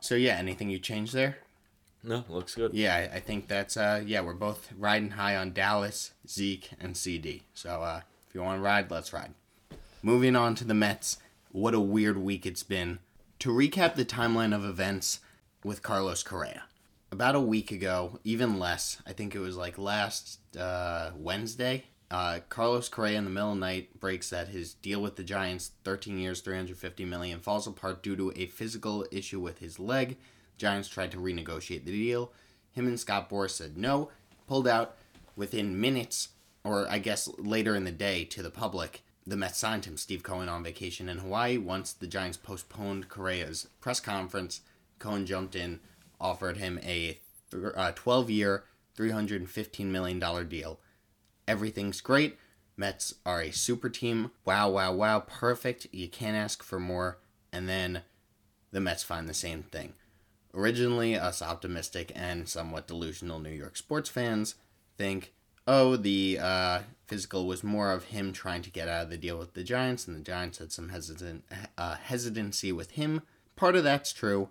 So 0.00 0.14
yeah, 0.14 0.36
anything 0.36 0.70
you 0.70 0.78
change 0.78 1.12
there? 1.12 1.38
No, 2.02 2.24
looks 2.28 2.54
good. 2.54 2.72
Yeah, 2.74 2.94
I- 2.94 3.16
I 3.16 3.20
think 3.20 3.48
that's 3.48 3.76
uh 3.76 4.02
yeah, 4.06 4.20
we're 4.20 4.34
both 4.34 4.70
riding 4.78 5.10
high 5.12 5.36
on 5.36 5.52
Dallas, 5.52 6.12
Zeke, 6.28 6.70
and 6.80 6.94
CeeDee. 6.94 7.42
So 7.54 7.82
uh 7.82 8.02
if 8.28 8.34
you 8.34 8.42
want 8.42 8.58
to 8.58 8.62
ride, 8.62 8.90
let's 8.90 9.12
ride. 9.12 9.34
Moving 10.02 10.36
on 10.36 10.54
to 10.56 10.64
the 10.64 10.74
Mets. 10.74 11.18
What 11.50 11.74
a 11.74 11.80
weird 11.80 12.18
week 12.18 12.46
it's 12.46 12.62
been. 12.62 12.98
To 13.40 13.50
recap 13.50 13.94
the 13.94 14.04
timeline 14.04 14.54
of 14.54 14.64
events 14.64 15.20
with 15.66 15.82
Carlos 15.82 16.22
Correa. 16.22 16.62
About 17.10 17.34
a 17.34 17.40
week 17.40 17.72
ago, 17.72 18.20
even 18.22 18.60
less, 18.60 19.02
I 19.04 19.12
think 19.12 19.34
it 19.34 19.40
was 19.40 19.56
like 19.56 19.78
last 19.78 20.38
uh, 20.56 21.10
Wednesday, 21.16 21.86
uh, 22.08 22.38
Carlos 22.48 22.88
Correa 22.88 23.18
in 23.18 23.24
the 23.24 23.30
middle 23.30 23.50
of 23.50 23.56
the 23.56 23.66
night 23.66 23.98
breaks 23.98 24.30
that 24.30 24.46
his 24.46 24.74
deal 24.74 25.02
with 25.02 25.16
the 25.16 25.24
Giants, 25.24 25.72
13 25.82 26.18
years, 26.18 26.40
350 26.40 27.04
million, 27.04 27.40
falls 27.40 27.66
apart 27.66 28.04
due 28.04 28.14
to 28.14 28.32
a 28.36 28.46
physical 28.46 29.04
issue 29.10 29.40
with 29.40 29.58
his 29.58 29.80
leg. 29.80 30.16
Giants 30.56 30.88
tried 30.88 31.10
to 31.10 31.18
renegotiate 31.18 31.84
the 31.84 31.90
deal. 31.90 32.30
Him 32.70 32.86
and 32.86 33.00
Scott 33.00 33.28
Boras 33.28 33.50
said 33.50 33.76
no, 33.76 34.10
pulled 34.46 34.68
out 34.68 34.94
within 35.34 35.80
minutes, 35.80 36.28
or 36.62 36.88
I 36.88 37.00
guess 37.00 37.28
later 37.38 37.74
in 37.74 37.82
the 37.82 37.90
day 37.90 38.24
to 38.26 38.40
the 38.40 38.50
public. 38.50 39.02
The 39.26 39.36
Mets 39.36 39.58
signed 39.58 39.86
him, 39.86 39.96
Steve 39.96 40.22
Cohen, 40.22 40.48
on 40.48 40.62
vacation 40.62 41.08
in 41.08 41.18
Hawaii. 41.18 41.58
Once 41.58 41.92
the 41.92 42.06
Giants 42.06 42.36
postponed 42.36 43.08
Correa's 43.08 43.66
press 43.80 43.98
conference, 43.98 44.60
Cohen 44.98 45.26
jumped 45.26 45.54
in, 45.54 45.80
offered 46.20 46.56
him 46.56 46.78
a 46.82 47.20
12 47.50 48.30
year, 48.30 48.64
$315 48.96 49.84
million 49.86 50.48
deal. 50.48 50.80
Everything's 51.46 52.00
great. 52.00 52.38
Mets 52.76 53.14
are 53.24 53.40
a 53.40 53.50
super 53.50 53.88
team. 53.88 54.30
Wow, 54.44 54.70
wow, 54.70 54.92
wow. 54.92 55.20
Perfect. 55.20 55.86
You 55.92 56.08
can't 56.08 56.36
ask 56.36 56.62
for 56.62 56.78
more. 56.78 57.18
And 57.52 57.68
then 57.68 58.02
the 58.70 58.80
Mets 58.80 59.02
find 59.02 59.28
the 59.28 59.34
same 59.34 59.62
thing. 59.62 59.94
Originally, 60.54 61.16
us 61.16 61.42
optimistic 61.42 62.12
and 62.14 62.48
somewhat 62.48 62.86
delusional 62.86 63.38
New 63.38 63.50
York 63.50 63.76
sports 63.76 64.08
fans 64.08 64.56
think, 64.96 65.32
oh, 65.66 65.96
the 65.96 66.38
uh, 66.40 66.80
physical 67.06 67.46
was 67.46 67.62
more 67.62 67.92
of 67.92 68.04
him 68.04 68.32
trying 68.32 68.62
to 68.62 68.70
get 68.70 68.88
out 68.88 69.04
of 69.04 69.10
the 69.10 69.18
deal 69.18 69.38
with 69.38 69.54
the 69.54 69.62
Giants, 69.62 70.06
and 70.06 70.16
the 70.16 70.20
Giants 70.20 70.58
had 70.58 70.72
some 70.72 70.88
hesitant 70.88 71.44
uh, 71.76 71.96
hesitancy 71.96 72.72
with 72.72 72.92
him. 72.92 73.22
Part 73.54 73.76
of 73.76 73.84
that's 73.84 74.12
true. 74.12 74.48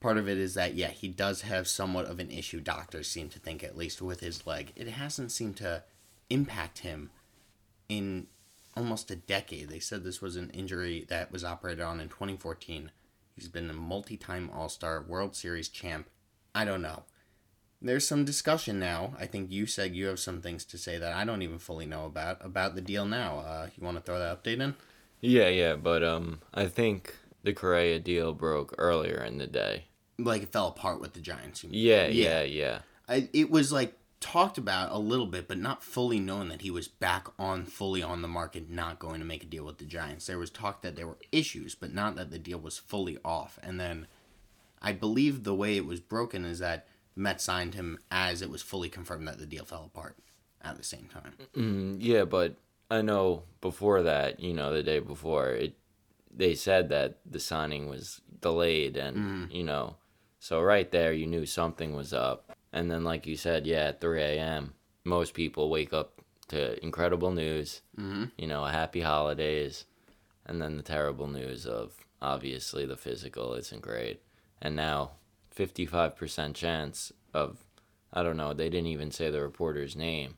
Part 0.00 0.18
of 0.18 0.28
it 0.28 0.38
is 0.38 0.54
that 0.54 0.74
yeah, 0.74 0.88
he 0.88 1.08
does 1.08 1.42
have 1.42 1.66
somewhat 1.66 2.06
of 2.06 2.18
an 2.18 2.30
issue. 2.30 2.60
Doctors 2.60 3.08
seem 3.08 3.28
to 3.30 3.38
think, 3.38 3.64
at 3.64 3.76
least 3.76 4.02
with 4.02 4.20
his 4.20 4.46
leg, 4.46 4.72
it 4.76 4.88
hasn't 4.88 5.32
seemed 5.32 5.56
to 5.58 5.82
impact 6.28 6.80
him 6.80 7.10
in 7.88 8.26
almost 8.76 9.10
a 9.10 9.16
decade. 9.16 9.68
They 9.68 9.78
said 9.78 10.04
this 10.04 10.20
was 10.20 10.36
an 10.36 10.50
injury 10.50 11.06
that 11.08 11.32
was 11.32 11.44
operated 11.44 11.82
on 11.82 12.00
in 12.00 12.08
2014. 12.08 12.90
He's 13.34 13.48
been 13.48 13.70
a 13.70 13.74
multi-time 13.74 14.50
All-Star, 14.52 15.02
World 15.02 15.34
Series 15.34 15.68
champ. 15.68 16.08
I 16.54 16.64
don't 16.64 16.82
know 16.82 17.04
there's 17.84 18.08
some 18.08 18.24
discussion 18.24 18.80
now. 18.80 19.12
I 19.18 19.26
think 19.26 19.52
you 19.52 19.66
said 19.66 19.94
you 19.94 20.06
have 20.06 20.18
some 20.18 20.40
things 20.40 20.64
to 20.66 20.78
say 20.78 20.98
that 20.98 21.12
I 21.12 21.24
don't 21.24 21.42
even 21.42 21.58
fully 21.58 21.86
know 21.86 22.06
about 22.06 22.44
about 22.44 22.74
the 22.74 22.80
deal 22.80 23.04
now. 23.04 23.40
Uh, 23.40 23.68
you 23.76 23.84
want 23.84 23.98
to 23.98 24.02
throw 24.02 24.18
that 24.18 24.42
update 24.42 24.60
in? 24.60 24.74
Yeah, 25.20 25.48
yeah, 25.48 25.76
but 25.76 26.02
um, 26.02 26.40
I 26.52 26.66
think 26.66 27.14
the 27.44 27.52
Correa 27.52 28.00
deal 28.00 28.32
broke 28.32 28.74
earlier 28.78 29.22
in 29.22 29.38
the 29.38 29.46
day. 29.46 29.84
Like 30.18 30.42
it 30.42 30.52
fell 30.52 30.68
apart 30.68 31.00
with 31.00 31.12
the 31.12 31.20
Giants. 31.20 31.62
Yeah, 31.64 32.06
yeah, 32.06 32.42
yeah. 32.42 32.42
yeah. 32.42 32.78
I, 33.08 33.28
it 33.32 33.50
was 33.50 33.70
like 33.70 33.96
talked 34.20 34.56
about 34.56 34.90
a 34.90 34.98
little 34.98 35.26
bit, 35.26 35.46
but 35.46 35.58
not 35.58 35.82
fully 35.82 36.18
known 36.18 36.48
that 36.48 36.62
he 36.62 36.70
was 36.70 36.88
back 36.88 37.28
on 37.38 37.66
fully 37.66 38.02
on 38.02 38.22
the 38.22 38.28
market, 38.28 38.70
not 38.70 38.98
going 38.98 39.20
to 39.20 39.26
make 39.26 39.42
a 39.42 39.46
deal 39.46 39.64
with 39.64 39.78
the 39.78 39.84
Giants. 39.84 40.26
There 40.26 40.38
was 40.38 40.50
talk 40.50 40.80
that 40.82 40.96
there 40.96 41.06
were 41.06 41.18
issues, 41.30 41.74
but 41.74 41.92
not 41.92 42.16
that 42.16 42.30
the 42.30 42.38
deal 42.38 42.58
was 42.58 42.78
fully 42.78 43.18
off. 43.24 43.58
And 43.62 43.78
then 43.78 44.06
I 44.80 44.92
believe 44.92 45.44
the 45.44 45.54
way 45.54 45.76
it 45.76 45.84
was 45.84 46.00
broken 46.00 46.46
is 46.46 46.60
that 46.60 46.86
the 47.14 47.20
Mets 47.20 47.44
signed 47.44 47.74
him 47.74 47.98
as 48.10 48.40
it 48.40 48.50
was 48.50 48.62
fully 48.62 48.88
confirmed 48.88 49.28
that 49.28 49.38
the 49.38 49.46
deal 49.46 49.66
fell 49.66 49.84
apart 49.84 50.16
at 50.62 50.78
the 50.78 50.84
same 50.84 51.06
time. 51.12 51.34
Mm, 51.54 51.96
yeah, 52.00 52.24
but 52.24 52.56
I 52.90 53.02
know 53.02 53.42
before 53.60 54.02
that, 54.04 54.40
you 54.40 54.54
know, 54.54 54.72
the 54.72 54.82
day 54.82 55.00
before, 55.00 55.50
it 55.50 55.74
they 56.36 56.54
said 56.54 56.88
that 56.88 57.18
the 57.24 57.40
signing 57.40 57.88
was 57.88 58.20
delayed, 58.40 58.96
and 58.96 59.16
mm. 59.16 59.54
you 59.54 59.62
know, 59.62 59.96
so 60.38 60.60
right 60.60 60.90
there, 60.90 61.12
you 61.12 61.26
knew 61.26 61.46
something 61.46 61.94
was 61.94 62.12
up. 62.12 62.50
And 62.72 62.90
then, 62.90 63.04
like 63.04 63.26
you 63.26 63.36
said, 63.36 63.66
yeah, 63.66 63.86
at 63.86 64.00
3 64.00 64.20
a.m., 64.20 64.74
most 65.04 65.32
people 65.32 65.70
wake 65.70 65.92
up 65.92 66.20
to 66.48 66.82
incredible 66.82 67.30
news, 67.30 67.82
mm-hmm. 67.98 68.24
you 68.36 68.46
know, 68.46 68.64
happy 68.64 69.00
holidays, 69.00 69.84
and 70.44 70.60
then 70.60 70.76
the 70.76 70.82
terrible 70.82 71.28
news 71.28 71.66
of 71.66 71.92
obviously 72.20 72.84
the 72.84 72.96
physical 72.96 73.54
isn't 73.54 73.82
great. 73.82 74.22
And 74.60 74.74
now 74.74 75.12
55% 75.56 76.54
chance 76.54 77.12
of 77.32 77.64
I 78.12 78.22
don't 78.22 78.36
know, 78.36 78.52
they 78.52 78.68
didn't 78.68 78.86
even 78.86 79.10
say 79.10 79.30
the 79.30 79.42
reporter's 79.42 79.96
name, 79.96 80.36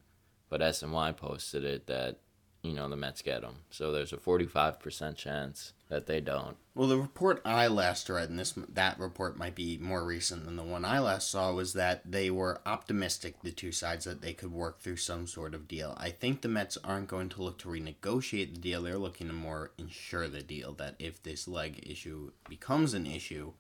but 0.49 0.63
SNY 0.63 1.17
posted 1.17 1.63
it 1.65 1.87
that 1.89 2.21
you 2.63 2.73
know 2.73 2.89
the 2.89 2.97
Mets 2.97 3.23
get 3.23 3.43
him. 3.43 3.57
So 3.71 3.93
there's 3.93 4.13
a 4.13 4.17
45% 4.17 5.17
chance 5.17 5.73
that 5.89 6.07
they 6.07 6.21
don't. 6.21 6.57
Well, 6.75 6.89
the 6.89 6.99
report 6.99 7.41
I 7.45 7.69
last 7.69 8.09
read, 8.09 8.29
and 8.29 8.39
this 8.39 8.53
that 8.53 8.99
report 8.99 9.39
might 9.39 9.55
be 9.55 9.79
more 9.79 10.05
recent 10.05 10.45
than 10.45 10.57
the 10.57 10.63
one 10.63 10.85
I 10.85 10.99
last 10.99 11.31
saw, 11.31 11.53
was 11.53 11.73
that 11.75 12.11
they 12.11 12.31
were 12.31 12.61
optimistic, 12.67 13.37
the 13.43 13.53
two 13.53 13.73
sides, 13.73 14.05
that 14.05 14.21
they 14.21 14.33
could 14.33 14.53
work 14.53 14.81
through 14.81 14.97
some 14.97 15.27
sort 15.27 15.55
of 15.55 15.69
deal. 15.69 15.95
I 15.97 16.11
think 16.11 16.43
the 16.43 16.49
Mets 16.49 16.77
aren't 16.83 17.09
going 17.09 17.29
to 17.31 17.43
look 17.43 17.59
to 17.61 17.69
renegotiate 17.69 18.55
the 18.55 18.61
deal. 18.61 18.83
They're 18.83 18.99
looking 18.99 19.29
to 19.29 19.33
more 19.33 19.73
ensure 19.79 20.29
the 20.29 20.43
deal 20.43 20.73
that 20.75 20.97
if 20.99 21.23
this 21.23 21.47
leg 21.47 21.83
issue 21.89 22.33
becomes 22.49 22.93
an 22.93 23.07
issue, 23.07 23.53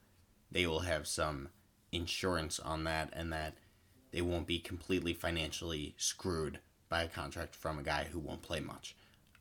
they 0.50 0.66
will 0.66 0.80
have 0.80 1.06
some 1.06 1.48
insurance 1.92 2.58
on 2.58 2.84
that 2.84 3.10
and 3.12 3.32
that 3.32 3.54
they 4.10 4.20
won't 4.20 4.46
be 4.46 4.58
completely 4.58 5.14
financially 5.14 5.94
screwed 5.96 6.58
by 6.88 7.02
a 7.02 7.08
contract 7.08 7.54
from 7.54 7.78
a 7.78 7.82
guy 7.82 8.04
who 8.10 8.18
won't 8.18 8.42
play 8.42 8.60
much 8.60 8.96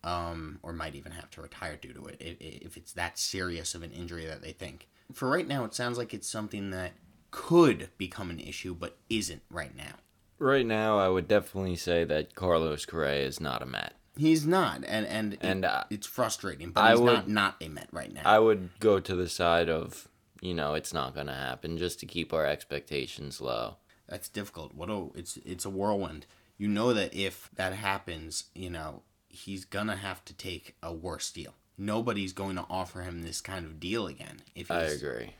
um, 0.05 0.59
or 0.61 0.71
might 0.71 0.95
even 0.95 1.11
have 1.11 1.29
to 1.31 1.41
retire 1.41 1.75
due 1.75 1.91
to 1.91 2.05
it 2.05 2.17
if, 2.19 2.37
if 2.39 2.77
it's 2.77 2.93
that 2.93 3.17
serious 3.17 3.73
of 3.75 3.81
an 3.81 3.91
injury 3.91 4.25
that 4.25 4.41
they 4.41 4.51
think. 4.51 4.87
For 5.11 5.27
right 5.27 5.47
now, 5.47 5.65
it 5.65 5.73
sounds 5.73 5.97
like 5.97 6.13
it's 6.13 6.29
something 6.29 6.69
that 6.69 6.93
could 7.31 7.89
become 7.97 8.29
an 8.29 8.39
issue 8.39 8.75
but 8.75 8.97
isn't 9.09 9.41
right 9.49 9.75
now. 9.75 9.95
Right 10.37 10.65
now, 10.65 10.99
I 10.99 11.09
would 11.09 11.27
definitely 11.27 11.75
say 11.75 12.03
that 12.03 12.35
Carlos 12.35 12.85
Correa 12.85 13.25
is 13.25 13.39
not 13.39 13.61
a 13.61 13.65
Met. 13.65 13.93
He's 14.17 14.45
not, 14.45 14.83
and 14.87 15.05
and, 15.05 15.37
and 15.41 15.65
uh, 15.65 15.83
it's 15.89 16.07
frustrating. 16.07 16.71
But 16.71 16.81
I 16.81 16.91
he's 16.91 16.99
would, 17.01 17.13
not 17.13 17.29
not 17.29 17.55
a 17.59 17.67
Met 17.67 17.89
right 17.91 18.13
now. 18.13 18.21
I 18.23 18.39
would 18.39 18.69
go 18.79 18.99
to 18.99 19.15
the 19.15 19.27
side 19.27 19.69
of 19.69 20.07
you 20.41 20.53
know 20.53 20.73
it's 20.73 20.93
not 20.93 21.13
going 21.13 21.27
to 21.27 21.33
happen 21.33 21.77
just 21.77 21.99
to 22.01 22.05
keep 22.05 22.31
our 22.31 22.45
expectations 22.45 23.41
low. 23.41 23.77
That's 24.07 24.29
difficult. 24.29 24.73
What 24.73 24.89
a 24.89 25.07
it's 25.15 25.37
it's 25.37 25.65
a 25.65 25.69
whirlwind. 25.69 26.27
You 26.57 26.69
know 26.69 26.93
that 26.93 27.13
if 27.13 27.49
that 27.55 27.73
happens, 27.73 28.45
you 28.53 28.69
know 28.69 29.01
he's 29.35 29.65
gonna 29.65 29.95
have 29.97 30.23
to 30.25 30.33
take 30.33 30.75
a 30.81 30.93
worse 30.93 31.31
deal. 31.31 31.53
Nobody's 31.77 32.33
going 32.33 32.55
to 32.55 32.65
offer 32.69 33.01
him 33.01 33.21
this 33.21 33.41
kind 33.41 33.65
of 33.65 33.79
deal 33.79 34.07
again. 34.07 34.41
If 34.55 34.71
I 34.71 34.83
agree. 34.83 35.33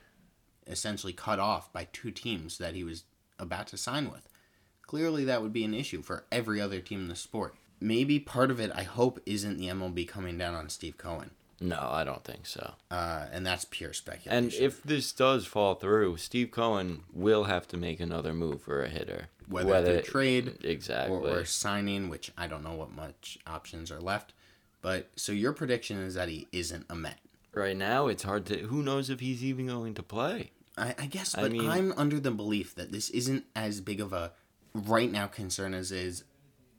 Essentially 0.67 1.13
cut 1.13 1.39
off 1.39 1.71
by 1.71 1.87
two 1.91 2.11
teams 2.11 2.57
that 2.57 2.75
he 2.75 2.83
was 2.83 3.05
about 3.39 3.67
to 3.67 3.77
sign 3.77 4.11
with. 4.11 4.27
Clearly, 4.81 5.23
that 5.25 5.41
would 5.41 5.53
be 5.53 5.63
an 5.63 5.73
issue 5.73 6.01
for 6.01 6.25
every 6.31 6.59
other 6.59 6.79
team 6.79 7.01
in 7.01 7.07
the 7.07 7.15
sport. 7.15 7.55
Maybe 7.79 8.19
part 8.19 8.51
of 8.51 8.59
it, 8.59 8.71
I 8.75 8.83
hope, 8.83 9.19
isn't 9.25 9.57
the 9.57 9.67
MLB 9.67 10.07
coming 10.07 10.37
down 10.37 10.55
on 10.55 10.69
Steve 10.69 10.97
Cohen. 10.97 11.31
No, 11.62 11.88
I 11.89 12.03
don't 12.03 12.24
think 12.24 12.45
so. 12.45 12.74
Uh, 12.91 13.28
and 13.32 13.45
that's 13.45 13.66
pure 13.66 13.93
speculation. 13.93 14.45
And 14.45 14.53
if 14.53 14.84
this 14.84 15.12
does 15.14 15.45
fall 15.45 15.76
through, 15.76 16.18
Steve 16.18 16.51
Cohen 16.51 17.03
will 17.14 17.45
have 17.45 17.68
to 17.70 17.78
make 17.78 17.99
another 17.99 18.34
move 18.34 18.62
for 18.62 18.84
a 18.84 18.89
hitter. 18.89 19.30
Whether, 19.47 19.70
Whether 19.70 20.01
trade 20.01 20.58
exactly 20.64 21.16
or, 21.16 21.39
or, 21.39 21.45
signing, 21.45 22.10
which 22.10 22.32
I 22.38 22.47
don't 22.47 22.64
know 22.64 22.74
what 22.74 22.91
much 22.91 23.38
options 23.47 23.91
are 23.91 24.01
left. 24.01 24.34
But 24.82 25.10
so 25.16 25.32
your 25.32 25.53
prediction 25.53 25.97
is 25.99 26.16
that 26.16 26.30
he 26.30 26.47
isn't 26.51 26.86
a 26.89 26.95
Met. 26.95 27.20
Right 27.53 27.78
now, 27.78 28.08
it's 28.08 28.24
hard 28.24 28.45
to. 28.47 28.58
Who 28.58 28.84
knows 28.84 29.10
if 29.10 29.22
he's 29.22 29.43
even 29.43 29.68
going 29.68 29.93
to 29.93 30.03
play? 30.03 30.51
I, 30.78 30.93
I 30.99 31.06
guess, 31.06 31.36
but 31.36 31.45
I 31.45 31.49
mean, 31.49 31.70
I'm 31.70 31.93
under 31.95 32.20
the 32.20 32.32
belief 32.32 32.76
that 32.76 32.91
this 32.91 33.10
isn't 33.12 33.45
as 33.56 33.80
big 33.80 34.01
of 34.01 34.12
a 34.12 34.34
right 34.74 35.10
now 35.10 35.28
concern 35.28 35.74
as 35.74 35.91
is 35.91 36.26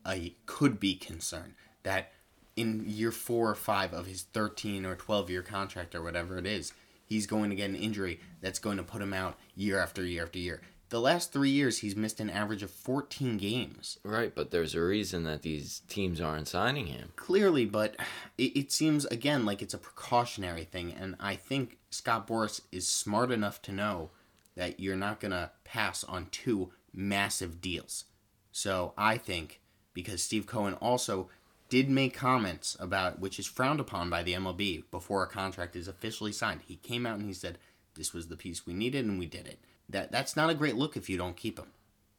a 0.06 0.34
could 0.44 0.78
be 0.78 0.94
concern. 0.94 1.54
That 1.82 2.12
in 2.56 2.84
year 2.86 3.12
four 3.12 3.50
or 3.50 3.54
five 3.54 3.92
of 3.92 4.06
his 4.06 4.22
13 4.22 4.84
or 4.84 4.96
12 4.96 5.30
year 5.30 5.42
contract 5.42 5.94
or 5.94 6.02
whatever 6.02 6.38
it 6.38 6.46
is, 6.46 6.72
he's 7.04 7.26
going 7.26 7.50
to 7.50 7.56
get 7.56 7.70
an 7.70 7.76
injury 7.76 8.20
that's 8.40 8.58
going 8.58 8.78
to 8.78 8.82
put 8.82 9.02
him 9.02 9.12
out 9.12 9.38
year 9.54 9.78
after 9.78 10.04
year 10.04 10.24
after 10.24 10.38
year. 10.38 10.60
The 10.88 11.00
last 11.00 11.32
three 11.32 11.50
years, 11.50 11.78
he's 11.78 11.96
missed 11.96 12.20
an 12.20 12.30
average 12.30 12.62
of 12.62 12.70
14 12.70 13.38
games. 13.38 13.98
Right, 14.04 14.32
but 14.32 14.52
there's 14.52 14.74
a 14.76 14.80
reason 14.80 15.24
that 15.24 15.42
these 15.42 15.82
teams 15.88 16.20
aren't 16.20 16.46
signing 16.46 16.86
him. 16.86 17.12
Clearly, 17.16 17.64
but 17.64 17.96
it, 18.38 18.56
it 18.56 18.72
seems, 18.72 19.04
again, 19.06 19.44
like 19.44 19.62
it's 19.62 19.74
a 19.74 19.78
precautionary 19.78 20.62
thing. 20.62 20.92
And 20.92 21.16
I 21.18 21.34
think 21.34 21.78
Scott 21.90 22.28
Boras 22.28 22.60
is 22.70 22.86
smart 22.86 23.32
enough 23.32 23.60
to 23.62 23.72
know 23.72 24.10
that 24.54 24.78
you're 24.78 24.94
not 24.94 25.18
going 25.18 25.32
to 25.32 25.50
pass 25.64 26.04
on 26.04 26.28
two 26.30 26.70
massive 26.94 27.60
deals. 27.60 28.04
So 28.52 28.94
I 28.96 29.18
think 29.18 29.60
because 29.92 30.22
Steve 30.22 30.46
Cohen 30.46 30.74
also 30.74 31.30
did 31.68 31.90
make 31.90 32.14
comments 32.14 32.76
about 32.78 33.18
which 33.18 33.38
is 33.38 33.46
frowned 33.46 33.80
upon 33.80 34.08
by 34.08 34.22
the 34.22 34.34
MLB 34.34 34.84
before 34.90 35.22
a 35.22 35.28
contract 35.28 35.76
is 35.76 35.88
officially 35.88 36.32
signed. 36.32 36.60
He 36.66 36.76
came 36.76 37.06
out 37.06 37.18
and 37.18 37.26
he 37.26 37.32
said 37.32 37.58
this 37.94 38.12
was 38.12 38.28
the 38.28 38.36
piece 38.36 38.66
we 38.66 38.74
needed 38.74 39.04
and 39.04 39.18
we 39.18 39.26
did 39.26 39.46
it. 39.46 39.58
That 39.88 40.12
that's 40.12 40.36
not 40.36 40.50
a 40.50 40.54
great 40.54 40.76
look 40.76 40.96
if 40.96 41.08
you 41.08 41.16
don't 41.16 41.36
keep 41.36 41.58
him. 41.58 41.72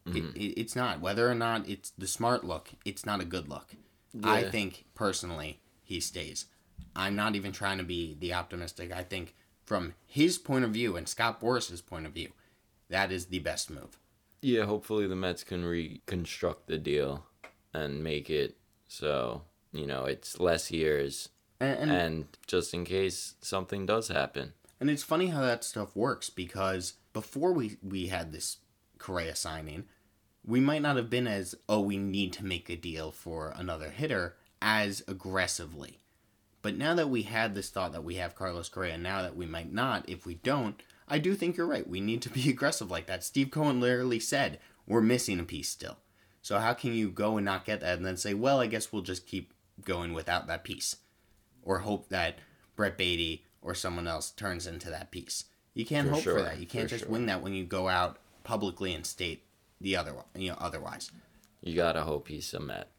Mm-hmm. 0.08 0.18
It, 0.18 0.42
it, 0.42 0.60
it's 0.62 0.76
not 0.76 1.02
whether 1.02 1.30
or 1.30 1.36
not 1.36 1.68
it's 1.68 1.92
the 1.98 2.08
smart 2.08 2.44
look. 2.44 2.70
It's 2.86 3.06
not 3.06 3.22
a 3.22 3.26
good 3.26 3.48
look. 3.50 3.76
Yeah. 4.14 4.32
I 4.32 4.50
think 4.50 4.86
personally 4.96 5.60
he 5.84 6.00
stays. 6.00 6.46
I'm 6.96 7.16
not 7.16 7.36
even 7.36 7.52
trying 7.52 7.78
to 7.78 7.84
be 7.84 8.16
the 8.20 8.34
optimistic. 8.34 8.92
I 8.92 9.04
think 9.04 9.36
from 9.66 9.94
his 10.06 10.38
point 10.38 10.66
of 10.66 10.72
view 10.72 10.96
and 10.96 11.08
Scott 11.08 11.40
Boras's 11.40 11.82
point 11.82 12.06
of 12.06 12.14
view, 12.14 12.30
that 12.90 13.12
is 13.12 13.28
the 13.28 13.40
best 13.40 13.70
move. 13.70 14.00
Yeah, 14.42 14.66
hopefully 14.66 15.08
the 15.08 15.16
Mets 15.16 15.44
can 15.44 15.66
reconstruct 15.66 16.68
the 16.68 16.78
deal 16.78 17.26
and 17.74 18.04
make 18.04 18.30
it 18.30 18.57
so, 18.88 19.44
you 19.72 19.86
know, 19.86 20.06
it's 20.06 20.40
less 20.40 20.72
years 20.72 21.30
And, 21.60 21.80
and, 21.80 21.92
and 21.92 22.26
just 22.48 22.74
in 22.74 22.86
case 22.86 23.36
something 23.42 23.86
does 23.86 24.08
happen. 24.10 24.54
and 24.80 24.90
it's 24.90 25.04
funny 25.04 25.28
how 25.28 25.42
that 25.42 25.64
stuff 25.64 25.96
works 25.96 26.30
because 26.30 26.94
before 27.14 27.52
we, 27.54 27.78
we 27.82 28.08
had 28.08 28.32
this 28.32 28.58
Correa 28.98 29.36
signing, 29.36 29.86
we 30.46 30.60
might 30.60 30.82
not 30.82 30.96
have 30.96 31.10
been 31.10 31.28
as, 31.28 31.56
oh, 31.68 31.82
we 31.82 31.98
need 31.98 32.32
to 32.34 32.46
make 32.46 32.70
a 32.70 32.76
deal 32.76 33.12
for 33.12 33.54
another 33.58 33.90
hitter 33.90 34.36
as 34.62 35.04
aggressively. 35.08 36.00
But 36.62 36.78
now 36.78 36.96
that 36.96 37.10
we 37.10 37.24
had 37.24 37.54
this 37.54 37.70
thought 37.70 37.92
that 37.94 38.04
we 38.04 38.16
have 38.16 38.36
Carlos 38.36 38.70
Correa, 38.70 38.98
now 38.98 39.22
that 39.22 39.36
we 39.36 39.46
might 39.46 39.72
not, 39.72 40.08
if 40.10 40.26
we 40.26 40.36
don't, 40.36 40.82
I 41.08 41.20
do 41.20 41.36
think 41.36 41.56
you're 41.58 41.68
right. 41.68 41.88
We 41.88 42.00
need 42.02 42.22
to 42.24 42.30
be 42.30 42.50
aggressive 42.56 42.90
like 42.90 43.08
that. 43.08 43.24
Steve 43.24 43.52
Cohen 43.52 43.80
literally 43.80 44.20
said, 44.20 44.60
we're 44.88 45.02
missing 45.02 45.40
a 45.40 45.44
piece 45.44 45.70
still. 45.70 45.98
So 46.48 46.60
how 46.60 46.74
can 46.74 46.94
you 46.94 47.10
go 47.10 47.36
and 47.36 47.44
not 47.44 47.66
get 47.66 47.82
that 47.82 47.98
and 47.98 48.06
then 48.06 48.16
say, 48.16 48.34
well, 48.34 48.62
I 48.62 48.68
guess 48.68 48.94
we'll 48.94 49.02
just 49.02 49.28
keep 49.28 49.54
going 49.84 50.14
without 50.14 50.48
that 50.48 50.64
piece? 50.64 50.96
Or 51.62 51.80
hope 51.80 52.08
that 52.08 52.40
Brett 52.78 52.98
Baty 52.98 53.44
or 53.62 53.76
someone 53.76 54.08
else 54.08 54.32
turns 54.32 54.66
into 54.66 54.90
that 54.90 55.12
piece. 55.12 55.44
You 55.74 55.86
can't 55.86 56.08
For 56.08 56.14
hope 56.14 56.24
sure, 56.24 56.38
for 56.38 56.44
that. 56.44 56.58
You 56.58 56.66
can't 56.66 56.86
for 56.86 56.92
just 56.92 57.04
sure. 57.04 57.12
win 57.12 57.26
that 57.26 57.42
when 57.44 57.54
you 57.54 57.66
go 57.66 57.90
out 57.90 58.16
publicly 58.46 58.94
and 58.94 59.06
state 59.06 59.44
the 59.82 59.98
other 59.98 60.14
you 60.36 60.52
know 60.52 60.58
otherwise. 60.58 61.12
You 61.62 61.76
gotta 61.76 62.04
hope 62.04 62.30
he's 62.30 62.54
a 62.54 62.62
Met. 62.62 62.92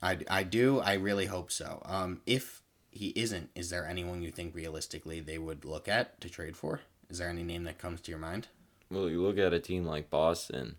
I, 0.00 0.20
I 0.30 0.42
do. 0.42 0.80
I 0.80 0.94
really 0.94 1.26
hope 1.26 1.52
so. 1.52 1.82
Um, 1.84 2.22
if 2.24 2.62
he 2.90 3.08
isn't, 3.14 3.50
is 3.54 3.68
there 3.68 3.86
anyone 3.86 4.22
you 4.22 4.30
think 4.30 4.54
realistically 4.54 5.20
they 5.20 5.36
would 5.36 5.66
look 5.66 5.86
at 5.86 6.18
to 6.22 6.30
trade 6.30 6.56
for? 6.56 6.80
Is 7.10 7.18
there 7.18 7.28
any 7.28 7.42
name 7.42 7.64
that 7.64 7.76
comes 7.76 8.00
to 8.00 8.10
your 8.10 8.20
mind? 8.20 8.48
Well, 8.90 9.10
you 9.10 9.20
look 9.20 9.36
at 9.36 9.52
a 9.52 9.60
team 9.60 9.84
like 9.84 10.08
Boston, 10.08 10.76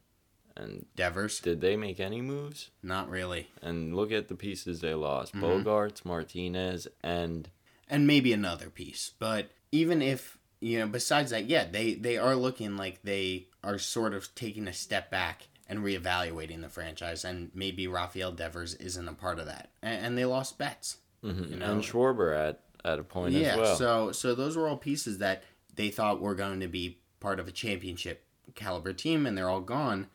and 0.58 0.86
Devers? 0.96 1.40
did 1.40 1.62
they 1.62 1.76
make 1.78 2.00
any 2.00 2.22
moves? 2.22 2.70
Not 2.84 3.10
really. 3.10 3.50
And 3.62 3.96
look 3.96 4.12
at 4.12 4.28
the 4.28 4.36
pieces 4.36 4.82
they 4.82 4.94
lost: 4.94 5.34
Mhm. 5.34 5.64
Bogaerts, 5.64 6.04
Martinez, 6.06 6.88
and 7.04 7.50
And 7.90 8.06
maybe 8.08 8.34
another 8.34 8.70
piece. 8.70 9.12
But 9.20 9.52
even 9.72 10.02
if 10.02 10.38
you 10.60 10.80
know, 10.80 10.88
besides 10.88 11.30
that, 11.32 11.46
yeah, 11.46 11.66
they 11.70 11.94
they 11.94 12.18
are 12.18 12.36
looking 12.36 12.76
like 12.78 13.02
they 13.04 13.48
are 13.64 13.78
sort 13.78 14.14
of 14.14 14.34
taking 14.36 14.68
a 14.68 14.74
step 14.74 15.10
back 15.12 15.48
and 15.70 15.80
reevaluating 15.80 16.62
the 16.62 16.70
franchise, 16.70 17.24
and 17.26 17.52
maybe 17.54 17.88
Rafael 17.88 18.32
Devers 18.32 18.74
isn't 18.76 19.08
a 19.08 19.14
part 19.14 19.38
of 19.40 19.46
that. 19.48 19.70
And, 19.82 20.06
and 20.06 20.18
they 20.18 20.26
lost 20.26 20.58
Betts. 20.58 20.98
mhm, 21.24 21.50
You 21.52 21.56
know- 21.58 21.72
and 21.74 21.82
Schwarber 21.84 22.36
at 22.36 22.62
at 22.86 23.00
a 23.00 23.04
point 23.04 23.34
yeah, 23.34 23.52
as 23.54 23.58
well. 23.58 23.76
so 23.76 24.12
so 24.12 24.34
those 24.36 24.56
were 24.58 24.68
all 24.68 24.78
pieces 24.78 25.18
that 25.20 25.44
they 25.76 25.90
thought 25.90 26.22
were 26.22 26.36
going 26.36 26.60
to 26.62 26.68
be 26.68 26.98
part 27.20 27.40
of 27.40 27.48
a 27.48 27.52
championship 27.52 28.24
caliber 28.56 28.94
team, 28.94 29.26
and 29.26 29.38
they're 29.38 29.50
all 29.50 29.62
gone. 29.62 30.08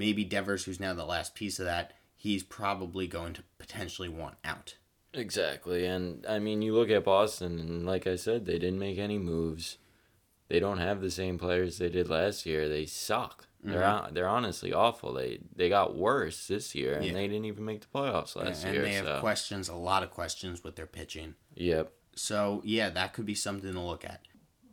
Maybe 0.00 0.24
Devers, 0.24 0.64
who's 0.64 0.80
now 0.80 0.94
the 0.94 1.04
last 1.04 1.34
piece 1.34 1.58
of 1.60 1.66
that, 1.66 1.92
he's 2.16 2.42
probably 2.42 3.06
going 3.06 3.34
to 3.34 3.42
potentially 3.58 4.08
want 4.08 4.36
out. 4.44 4.76
Exactly, 5.12 5.84
and 5.84 6.24
I 6.26 6.38
mean, 6.38 6.62
you 6.62 6.74
look 6.74 6.88
at 6.88 7.04
Boston, 7.04 7.58
and 7.60 7.84
like 7.86 8.06
I 8.06 8.16
said, 8.16 8.46
they 8.46 8.58
didn't 8.58 8.78
make 8.78 8.96
any 8.98 9.18
moves. 9.18 9.76
They 10.48 10.58
don't 10.58 10.78
have 10.78 11.00
the 11.02 11.10
same 11.10 11.36
players 11.38 11.76
they 11.78 11.90
did 11.90 12.08
last 12.08 12.46
year. 12.46 12.66
They 12.68 12.86
suck. 12.86 13.46
They're 13.62 13.80
Mm-hmm. 13.82 14.04
hon- 14.04 14.14
they're 14.14 14.28
honestly 14.28 14.72
awful. 14.72 15.12
They 15.12 15.40
they 15.54 15.68
got 15.68 15.94
worse 15.96 16.46
this 16.48 16.74
year, 16.74 16.94
and 16.94 17.04
Yeah. 17.04 17.12
they 17.12 17.28
didn't 17.28 17.44
even 17.44 17.64
make 17.66 17.82
the 17.82 17.86
playoffs 17.88 18.34
last 18.36 18.64
and 18.64 18.72
year. 18.74 18.82
And 18.82 18.90
they 18.90 18.94
have 18.94 19.04
so 19.06 19.20
questions, 19.20 19.68
a 19.68 19.74
lot 19.74 20.02
of 20.02 20.10
questions 20.10 20.64
with 20.64 20.76
their 20.76 20.86
pitching. 20.86 21.34
yep, 21.54 21.92
So 22.16 22.62
yeah, 22.64 22.88
that 22.88 23.12
could 23.12 23.26
be 23.26 23.34
something 23.34 23.72
to 23.72 23.80
look 23.80 24.04
at. 24.04 24.22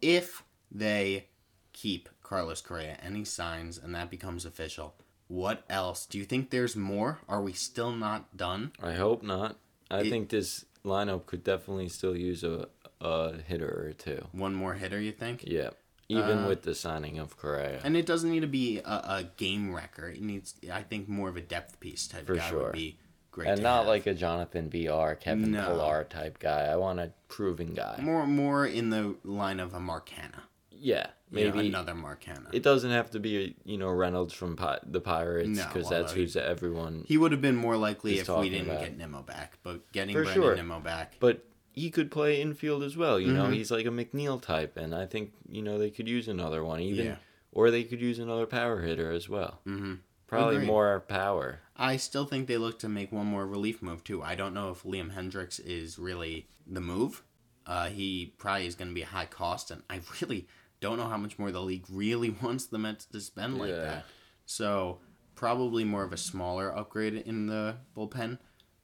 If 0.02 0.44
they 0.72 1.28
keep 1.74 2.08
Carlos 2.24 2.62
Correa 2.62 2.98
and 3.04 3.16
he 3.18 3.26
signs 3.26 3.78
and 3.78 3.94
that 3.94 4.10
becomes 4.10 4.46
official, 4.46 4.96
what 5.28 5.64
else? 5.70 6.06
Do 6.06 6.18
you 6.18 6.26
think 6.26 6.50
there's 6.50 6.76
more? 6.76 7.20
Are 7.28 7.42
we 7.42 7.54
still 7.54 7.92
not 7.92 8.36
done? 8.38 8.72
I 8.82 8.94
hope 8.94 9.24
not. 9.24 9.58
I 9.92 10.02
It- 10.02 10.10
think 10.10 10.30
this 10.30 10.66
lineup 10.86 11.26
could 11.26 11.44
definitely 11.44 11.90
still 11.90 12.16
use 12.16 12.44
a 12.44 12.70
a 13.00 13.38
hitter 13.38 13.86
or 13.90 13.94
two. 13.94 14.26
One 14.32 14.56
more 14.56 14.74
hitter, 14.74 15.00
you 15.00 15.12
think? 15.12 15.44
Yeah, 15.46 15.70
even 16.10 16.40
Uh, 16.46 16.48
with 16.48 16.64
the 16.64 16.74
signing 16.74 17.20
of 17.20 17.38
Correa. 17.38 17.80
And 17.84 17.96
it 17.96 18.08
doesn't 18.08 18.32
need 18.32 18.40
to 18.40 18.48
be 18.48 18.80
a, 18.80 18.90
a 19.20 19.24
game 19.38 19.72
wrecker. 19.72 20.08
It 20.10 20.22
needs, 20.22 20.56
I 20.74 20.82
think, 20.82 21.08
more 21.08 21.30
of 21.30 21.38
a 21.38 21.42
depth 21.42 21.80
piece 21.80 22.08
type 22.08 22.26
For 22.26 22.36
guy 22.36 22.50
sure. 22.50 22.64
would 22.64 22.72
be 22.72 22.98
great. 23.30 23.50
and 23.50 23.62
not 23.62 23.80
have. 23.82 23.88
like 23.88 24.08
a 24.08 24.16
Jonathan 24.16 24.68
Br, 24.70 25.12
Kevin 25.20 25.52
No. 25.52 25.68
Pillar 25.68 26.06
type 26.10 26.40
guy. 26.40 26.62
I 26.66 26.76
want 26.78 27.00
a 27.00 27.12
proven 27.28 27.76
guy. 27.76 28.00
more, 28.02 28.26
more 28.26 28.66
in 28.66 28.90
the 28.90 29.16
line 29.24 29.60
of 29.60 29.76
a 29.76 29.80
Mark 29.80 30.10
Canha. 30.10 30.42
Yeah, 30.80 31.08
know, 31.32 31.52
maybe 31.54 31.68
another 31.68 31.96
Mark 31.96 32.24
Canha. 32.24 32.54
It 32.54 32.64
doesn't 32.64 32.92
have 32.92 33.12
to 33.12 33.20
be, 33.20 33.56
you 33.66 33.78
know, 33.78 33.90
Reynolds 33.90 34.34
from 34.34 34.56
Pi- 34.56 34.80
the 34.86 35.02
Pirates 35.02 35.50
No, 35.50 35.66
because 35.68 35.86
although 35.86 36.02
that's 36.02 36.14
who's 36.14 36.36
everyone. 36.36 37.04
he 37.08 37.18
would 37.18 37.32
have 37.32 37.42
been 37.42 37.56
more 37.56 37.78
likely 37.78 38.20
if 38.20 38.30
we 38.30 38.50
didn't 38.50 38.70
about. 38.70 38.82
get 38.82 38.98
Nimmo 38.98 39.22
back. 39.24 39.58
But 39.64 39.92
getting 39.92 40.14
For 40.16 40.24
Brandon 40.24 40.44
sure. 40.44 40.56
Nimmo 40.56 40.80
back, 40.80 41.16
But 41.20 41.44
he 41.72 41.90
could 41.92 42.10
play 42.12 42.42
infield 42.42 42.84
as 42.84 42.98
well. 42.98 43.20
You 43.20 43.32
know, 43.34 43.46
Mhm. 43.46 43.54
he's 43.54 43.70
like 43.72 43.86
a 43.86 43.90
McNeil 43.90 44.42
type, 44.42 44.78
and 44.78 44.96
I 44.96 45.06
think 45.06 45.34
you 45.50 45.62
know 45.62 45.78
they 45.78 45.92
could 45.92 46.08
use 46.10 46.28
another 46.28 46.64
one, 46.64 46.80
even, 46.82 47.06
Yeah. 47.06 47.16
or 47.52 47.70
they 47.72 47.84
could 47.84 48.02
use 48.02 48.20
another 48.20 48.46
power 48.46 48.82
hitter 48.82 49.12
as 49.12 49.28
well. 49.30 49.60
hmm 49.64 49.96
Probably 50.28 50.56
Agreed. 50.58 50.68
more 50.68 51.00
power. 51.08 51.60
I 51.78 51.96
still 51.96 52.26
think 52.26 52.48
they 52.48 52.58
look 52.58 52.80
to 52.80 52.90
make 52.90 53.14
one 53.14 53.28
more 53.28 53.48
relief 53.48 53.82
move 53.82 54.04
too. 54.04 54.22
I 54.22 54.36
don't 54.36 54.54
know 54.54 54.72
if 54.72 54.84
Liam 54.84 55.14
Hendriks 55.16 55.58
is 55.66 55.98
really 55.98 56.48
the 56.66 56.82
move. 56.82 57.24
Uh, 57.66 57.88
he 57.88 58.34
probably 58.38 58.66
is 58.68 58.76
going 58.76 58.90
to 58.90 58.94
be 58.94 59.04
a 59.04 59.06
high 59.06 59.26
cost, 59.26 59.72
and 59.72 59.84
I 59.90 60.02
really 60.22 60.48
don't 60.80 60.98
know 60.98 61.08
how 61.08 61.18
much 61.18 61.38
more 61.40 61.52
the 61.52 61.62
league 61.62 61.86
really 61.90 62.30
wants 62.42 62.66
the 62.66 62.78
Mets 62.78 63.06
to 63.06 63.20
spend 63.20 63.58
like 63.58 63.70
Yeah. 63.70 63.82
that. 63.84 64.06
So 64.46 65.00
probably 65.36 65.84
more 65.84 66.04
of 66.04 66.14
a 66.14 66.18
smaller 66.18 66.76
upgrade 66.76 67.14
in 67.14 67.48
the 67.48 67.76
bullpen. 67.96 68.40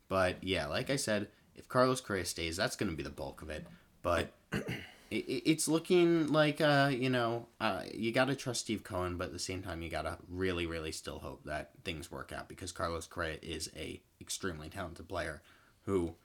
But 0.09 0.43
yeah, 0.43 0.67
like 0.67 0.89
I 0.89 0.95
said, 0.95 1.29
if 1.55 1.67
Carlos 1.67 2.01
Correa 2.01 2.25
stays, 2.25 2.57
that's 2.57 2.75
going 2.75 2.89
to 2.91 2.97
be 2.97 3.03
the 3.03 3.09
bulk 3.09 3.41
of 3.41 3.49
it. 3.49 3.65
But 4.01 4.33
it, 4.51 4.65
it- 5.11 5.43
it's 5.49 5.67
looking 5.67 6.27
like 6.27 6.59
uh, 6.61 6.89
you 6.91 7.09
know 7.09 7.47
uh, 7.61 7.83
you 7.93 8.11
got 8.11 8.25
to 8.25 8.35
trust 8.35 8.61
Steve 8.61 8.83
Cohen, 8.83 9.17
but 9.17 9.25
at 9.25 9.33
the 9.33 9.39
same 9.39 9.61
time 9.63 9.81
you 9.81 9.89
got 9.89 10.01
to 10.03 10.17
really, 10.29 10.65
really 10.65 10.91
still 10.91 11.19
hope 11.19 11.43
that 11.45 11.71
things 11.83 12.11
work 12.11 12.31
out 12.31 12.47
because 12.49 12.71
Carlos 12.71 13.07
Correa 13.07 13.37
is 13.41 13.69
a 13.75 14.01
extremely 14.19 14.69
talented 14.69 15.07
player 15.07 15.41
who, 15.85 16.15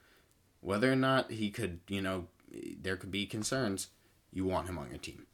whether 0.60 0.90
or 0.92 0.96
not 0.96 1.30
he 1.30 1.50
could, 1.50 1.80
you 1.88 2.00
know, 2.02 2.26
there 2.80 2.96
could 2.96 3.10
be 3.10 3.26
concerns. 3.26 3.88
You 4.32 4.44
want 4.44 4.68
him 4.68 4.76
on 4.78 4.88
your 4.90 4.98
team. 4.98 5.26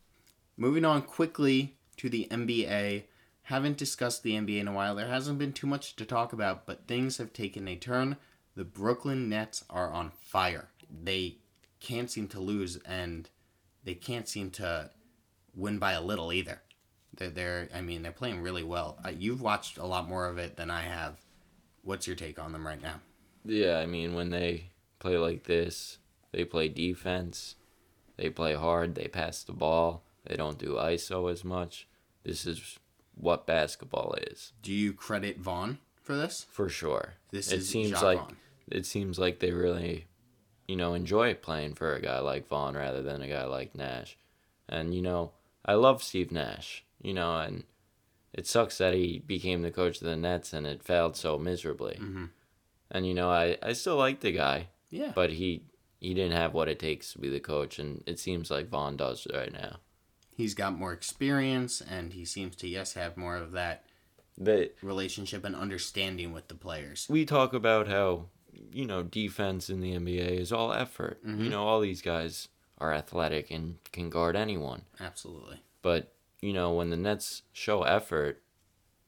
Moving 0.56 0.84
on 0.84 1.02
quickly 1.02 1.76
to 1.96 2.08
the 2.08 2.28
NBA. 2.30 3.04
Haven't 3.44 3.76
discussed 3.76 4.22
the 4.22 4.34
NBA 4.34 4.60
in 4.60 4.68
a 4.68 4.72
while. 4.72 4.94
There 4.94 5.08
hasn't 5.08 5.38
been 5.38 5.52
too 5.52 5.66
much 5.66 5.96
to 5.96 6.04
talk 6.04 6.32
about, 6.32 6.66
but 6.66 6.86
things 6.86 7.18
have 7.18 7.32
taken 7.32 7.68
a 7.68 7.76
turn. 7.76 8.16
The 8.54 8.64
Brooklyn 8.64 9.28
Nets 9.28 9.64
are 9.68 9.90
on 9.90 10.10
fire. 10.10 10.68
They 10.88 11.38
can't 11.80 12.10
seem 12.10 12.28
to 12.28 12.40
lose, 12.40 12.76
and 12.86 13.28
they 13.84 13.94
can't 13.94 14.28
seem 14.28 14.50
to 14.52 14.90
win 15.54 15.78
by 15.78 15.92
a 15.92 16.00
little 16.00 16.32
either. 16.32 16.62
They're, 17.16 17.30
they're 17.30 17.68
I 17.74 17.80
mean, 17.80 18.02
they're 18.02 18.12
playing 18.12 18.40
really 18.40 18.62
well. 18.62 18.98
Uh, 19.04 19.10
you've 19.10 19.42
watched 19.42 19.76
a 19.76 19.86
lot 19.86 20.08
more 20.08 20.26
of 20.26 20.38
it 20.38 20.56
than 20.56 20.70
I 20.70 20.82
have. 20.82 21.18
What's 21.82 22.06
your 22.06 22.16
take 22.16 22.38
on 22.38 22.52
them 22.52 22.66
right 22.66 22.80
now? 22.80 23.00
Yeah, 23.44 23.78
I 23.78 23.86
mean 23.86 24.14
when 24.14 24.30
they 24.30 24.70
play 24.98 25.18
like 25.18 25.44
this, 25.44 25.98
they 26.32 26.44
play 26.44 26.68
defense, 26.68 27.56
they 28.16 28.30
play 28.30 28.54
hard, 28.54 28.94
they 28.94 29.06
pass 29.06 29.42
the 29.42 29.52
ball, 29.52 30.02
they 30.26 30.36
don't 30.36 30.58
do 30.58 30.74
ISO 30.76 31.30
as 31.30 31.44
much. 31.44 31.86
This 32.24 32.46
is 32.46 32.78
what 33.14 33.46
basketball 33.46 34.14
is 34.30 34.52
Do 34.62 34.72
you 34.72 34.92
credit 34.92 35.38
Vaughn 35.38 35.78
for 36.02 36.16
this? 36.16 36.46
for 36.50 36.68
sure. 36.68 37.14
This 37.30 37.52
it 37.52 37.58
is 37.60 37.68
seems 37.68 37.90
Jacque 37.90 38.02
like 38.02 38.18
Vaughn. 38.18 38.36
it 38.70 38.86
seems 38.86 39.18
like 39.18 39.38
they 39.40 39.52
really, 39.52 40.06
you 40.66 40.76
know, 40.76 40.94
enjoy 40.94 41.34
playing 41.34 41.74
for 41.74 41.94
a 41.94 42.00
guy 42.00 42.18
like 42.20 42.48
Vaughn 42.48 42.74
rather 42.76 43.02
than 43.02 43.22
a 43.22 43.28
guy 43.28 43.44
like 43.44 43.74
Nash. 43.74 44.16
And 44.68 44.94
you 44.94 45.02
know, 45.02 45.32
I 45.64 45.74
love 45.74 46.02
Steve 46.02 46.32
Nash. 46.32 46.84
You 47.02 47.12
know, 47.14 47.36
and 47.38 47.64
it 48.32 48.46
sucks 48.46 48.78
that 48.78 48.94
he 48.94 49.18
became 49.18 49.60
the 49.62 49.70
coach 49.70 49.98
of 49.98 50.06
the 50.06 50.16
Nets 50.16 50.52
and 50.54 50.66
it 50.66 50.82
failed 50.82 51.16
so 51.16 51.38
miserably. 51.38 51.98
Mhm. 52.00 52.30
And 52.90 53.06
you 53.06 53.12
know, 53.14 53.30
I 53.30 53.58
I 53.62 53.74
still 53.74 53.96
like 53.96 54.20
the 54.20 54.32
guy, 54.32 54.68
Yeah. 54.90 55.12
but 55.14 55.30
he 55.34 55.64
he 56.00 56.14
didn't 56.14 56.32
have 56.36 56.52
what 56.54 56.68
it 56.68 56.78
takes 56.78 57.12
to 57.12 57.18
be 57.18 57.28
the 57.30 57.40
coach, 57.40 57.78
and 57.78 58.02
it 58.06 58.18
seems 58.18 58.50
like 58.50 58.68
Vaughn 58.68 58.96
does 58.96 59.26
right 59.32 59.52
now. 59.52 59.78
He's 60.36 60.54
got 60.54 60.76
more 60.76 60.92
experience, 60.92 61.80
and 61.80 62.12
he 62.12 62.24
seems 62.24 62.56
to, 62.56 62.68
yes, 62.68 62.94
have 62.94 63.16
more 63.16 63.36
of 63.36 63.52
that 63.52 63.84
They 64.36 64.70
relationship 64.82 65.44
and 65.44 65.54
understanding 65.54 66.32
with 66.32 66.48
the 66.48 66.54
players. 66.54 67.06
we 67.08 67.24
talk 67.24 67.54
about 67.54 67.86
how 67.88 68.26
you 68.72 68.86
know 68.86 69.02
defense 69.02 69.70
in 69.70 69.80
the 69.80 69.92
NBA 69.92 70.38
is 70.38 70.52
all 70.52 70.72
effort. 70.72 71.20
You 71.24 71.30
mm-hmm. 71.30 71.48
know, 71.50 71.64
all 71.64 71.80
these 71.80 72.02
guys 72.02 72.48
are 72.78 72.92
athletic 72.92 73.50
and 73.50 73.76
can 73.92 74.10
guard 74.10 74.36
anyone. 74.36 74.82
Absolutely. 75.00 75.62
But 75.82 76.12
you 76.40 76.52
know, 76.52 76.72
when 76.72 76.90
the 76.90 76.96
Nets 76.96 77.42
show 77.52 77.84
effort, 77.84 78.42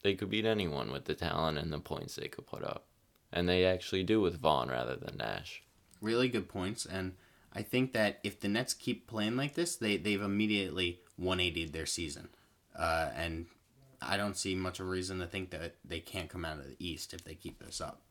they 0.02 0.14
could 0.14 0.30
beat 0.30 0.44
anyone 0.44 0.92
with 0.92 1.04
the 1.04 1.14
talent 1.14 1.58
and 1.58 1.72
the 1.72 1.78
points 1.78 2.16
they 2.16 2.28
could 2.28 2.46
put 2.46 2.62
up, 2.62 2.86
and 3.32 3.48
they 3.48 3.64
actually 3.64 4.04
do 4.04 4.20
with 4.20 4.38
Vaughn 4.38 4.68
rather 4.68 4.96
than 4.96 5.16
Nash. 5.16 5.62
Really 6.00 6.28
good 6.28 6.48
points, 6.48 6.86
and 6.86 7.14
I 7.56 7.62
think 7.62 7.92
that 7.94 8.18
if 8.22 8.38
the 8.38 8.48
Nets 8.48 8.74
keep 8.74 9.06
playing 9.06 9.36
like 9.36 9.54
this, 9.54 9.76
they 9.76 9.96
they've 9.96 10.20
immediately 10.20 11.00
180'd 11.18 11.72
their 11.72 11.86
season, 11.86 12.28
uh, 12.78 13.08
and 13.16 13.46
I 14.02 14.18
don't 14.18 14.36
see 14.36 14.54
much 14.54 14.78
of 14.78 14.86
a 14.86 14.90
reason 14.90 15.18
to 15.20 15.26
think 15.26 15.50
that 15.50 15.76
they 15.82 16.00
can't 16.00 16.28
come 16.28 16.44
out 16.44 16.58
of 16.58 16.66
the 16.66 16.76
East 16.78 17.14
if 17.14 17.24
they 17.24 17.34
keep 17.34 17.58
this 17.64 17.80
up. 17.80 18.02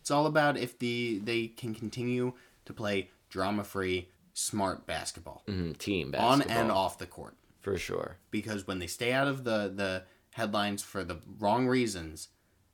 It's 0.00 0.12
all 0.12 0.26
about 0.26 0.56
if 0.56 0.78
the 0.78 1.18
they 1.24 1.48
can 1.48 1.74
continue 1.74 2.34
to 2.66 2.72
play 2.72 3.10
drama 3.30 3.64
free, 3.64 4.10
smart 4.32 4.86
basketball 4.86 5.42
Mhm, 5.48 5.76
team 5.76 6.14
on 6.16 6.42
and 6.42 6.70
off 6.70 6.98
the 6.98 7.06
court. 7.06 7.36
For 7.60 7.76
sure. 7.76 8.18
Because 8.30 8.66
when 8.66 8.78
they 8.78 8.86
stay 8.86 9.12
out 9.12 9.26
of 9.26 9.42
the 9.42 9.72
the 9.74 10.04
headlines 10.34 10.82
for 10.82 11.02
the 11.02 11.20
wrong 11.40 11.66
reasons, 11.66 12.28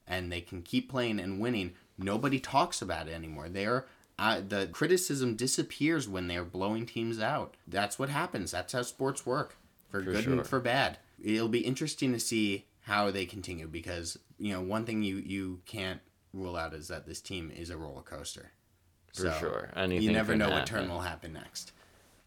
and 0.07 0.31
they 0.31 0.43
can 0.43 0.61
keep 0.63 0.91
playing 0.91 1.19
and 1.19 1.41
winning, 1.41 1.73
nobody 1.97 2.41
talks 2.41 2.83
about 2.83 3.09
it 3.09 3.13
anymore. 3.13 3.49
They're 3.49 3.87
uh, 4.21 4.43
the 4.47 4.69
criticism 4.71 5.35
disappears 5.35 6.07
when 6.07 6.29
they're 6.29 6.45
blowing 6.45 6.85
teams 6.85 7.19
out. 7.19 7.57
That's 7.67 7.99
what 7.99 8.11
happens. 8.11 8.51
That's 8.51 8.75
how 8.75 8.83
sports 8.83 9.25
work, 9.25 9.57
for, 9.89 10.01
For 10.05 10.13
good 10.13 10.25
sure. 10.25 10.33
and 10.35 10.47
for 10.47 10.61
bad. 10.61 10.99
It'll 11.23 11.49
be 11.49 11.61
interesting 11.61 12.13
to 12.13 12.21
see 12.21 12.67
how 12.83 13.11
they 13.11 13.25
continue 13.25 13.67
because 13.67 14.19
you 14.39 14.53
know 14.53 14.61
one 14.61 14.85
thing 14.85 15.03
you 15.03 15.17
you 15.17 15.61
can't 15.65 16.01
rule 16.35 16.55
out 16.57 16.75
is 16.75 16.89
that 16.89 17.07
this 17.07 17.21
team 17.23 17.51
is 17.51 17.71
a 17.71 17.79
roller 17.79 18.03
coaster. 18.03 18.53
For 19.15 19.33
sure. 19.41 19.71
Anything 19.75 20.03
you 20.03 20.13
never 20.13 20.37
know 20.37 20.51
what 20.51 20.67
turn 20.67 20.89
will 20.91 21.01
happen 21.01 21.33
next. 21.33 21.73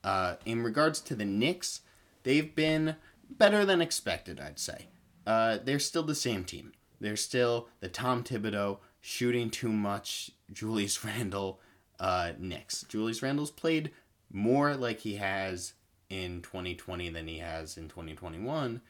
Uh, 0.04 0.36
in 0.46 0.64
regards 0.64 1.00
to 1.02 1.16
the 1.16 1.26
Knicks, 1.26 1.82
they've 2.24 2.54
been 2.56 2.96
better 3.30 3.66
than 3.66 3.82
expected, 3.82 4.40
I'd 4.40 4.60
say. 4.60 4.88
Uh, 5.26 5.60
they're 5.64 5.80
still 5.80 6.04
the 6.04 6.16
same 6.16 6.44
team. 6.44 6.74
They're 7.00 7.16
still 7.16 7.70
the 7.80 7.88
Tom 7.88 8.24
Thibodeau 8.24 8.80
shooting 9.00 9.50
too 9.50 9.72
much, 9.72 10.32
Julius 10.52 11.06
Randle 11.06 11.60
uh, 12.04 12.34
Knicks. 12.38 12.84
Julius 12.90 13.24
Randle's 13.24 13.50
played 13.50 13.92
more 14.30 14.76
like 14.76 15.00
he 15.00 15.16
has 15.16 15.74
in 16.10 16.42
2020 16.42 17.10
than 17.10 17.28
he 17.28 17.38
has 17.38 17.78
in 17.78 17.88
2021. 17.88 18.82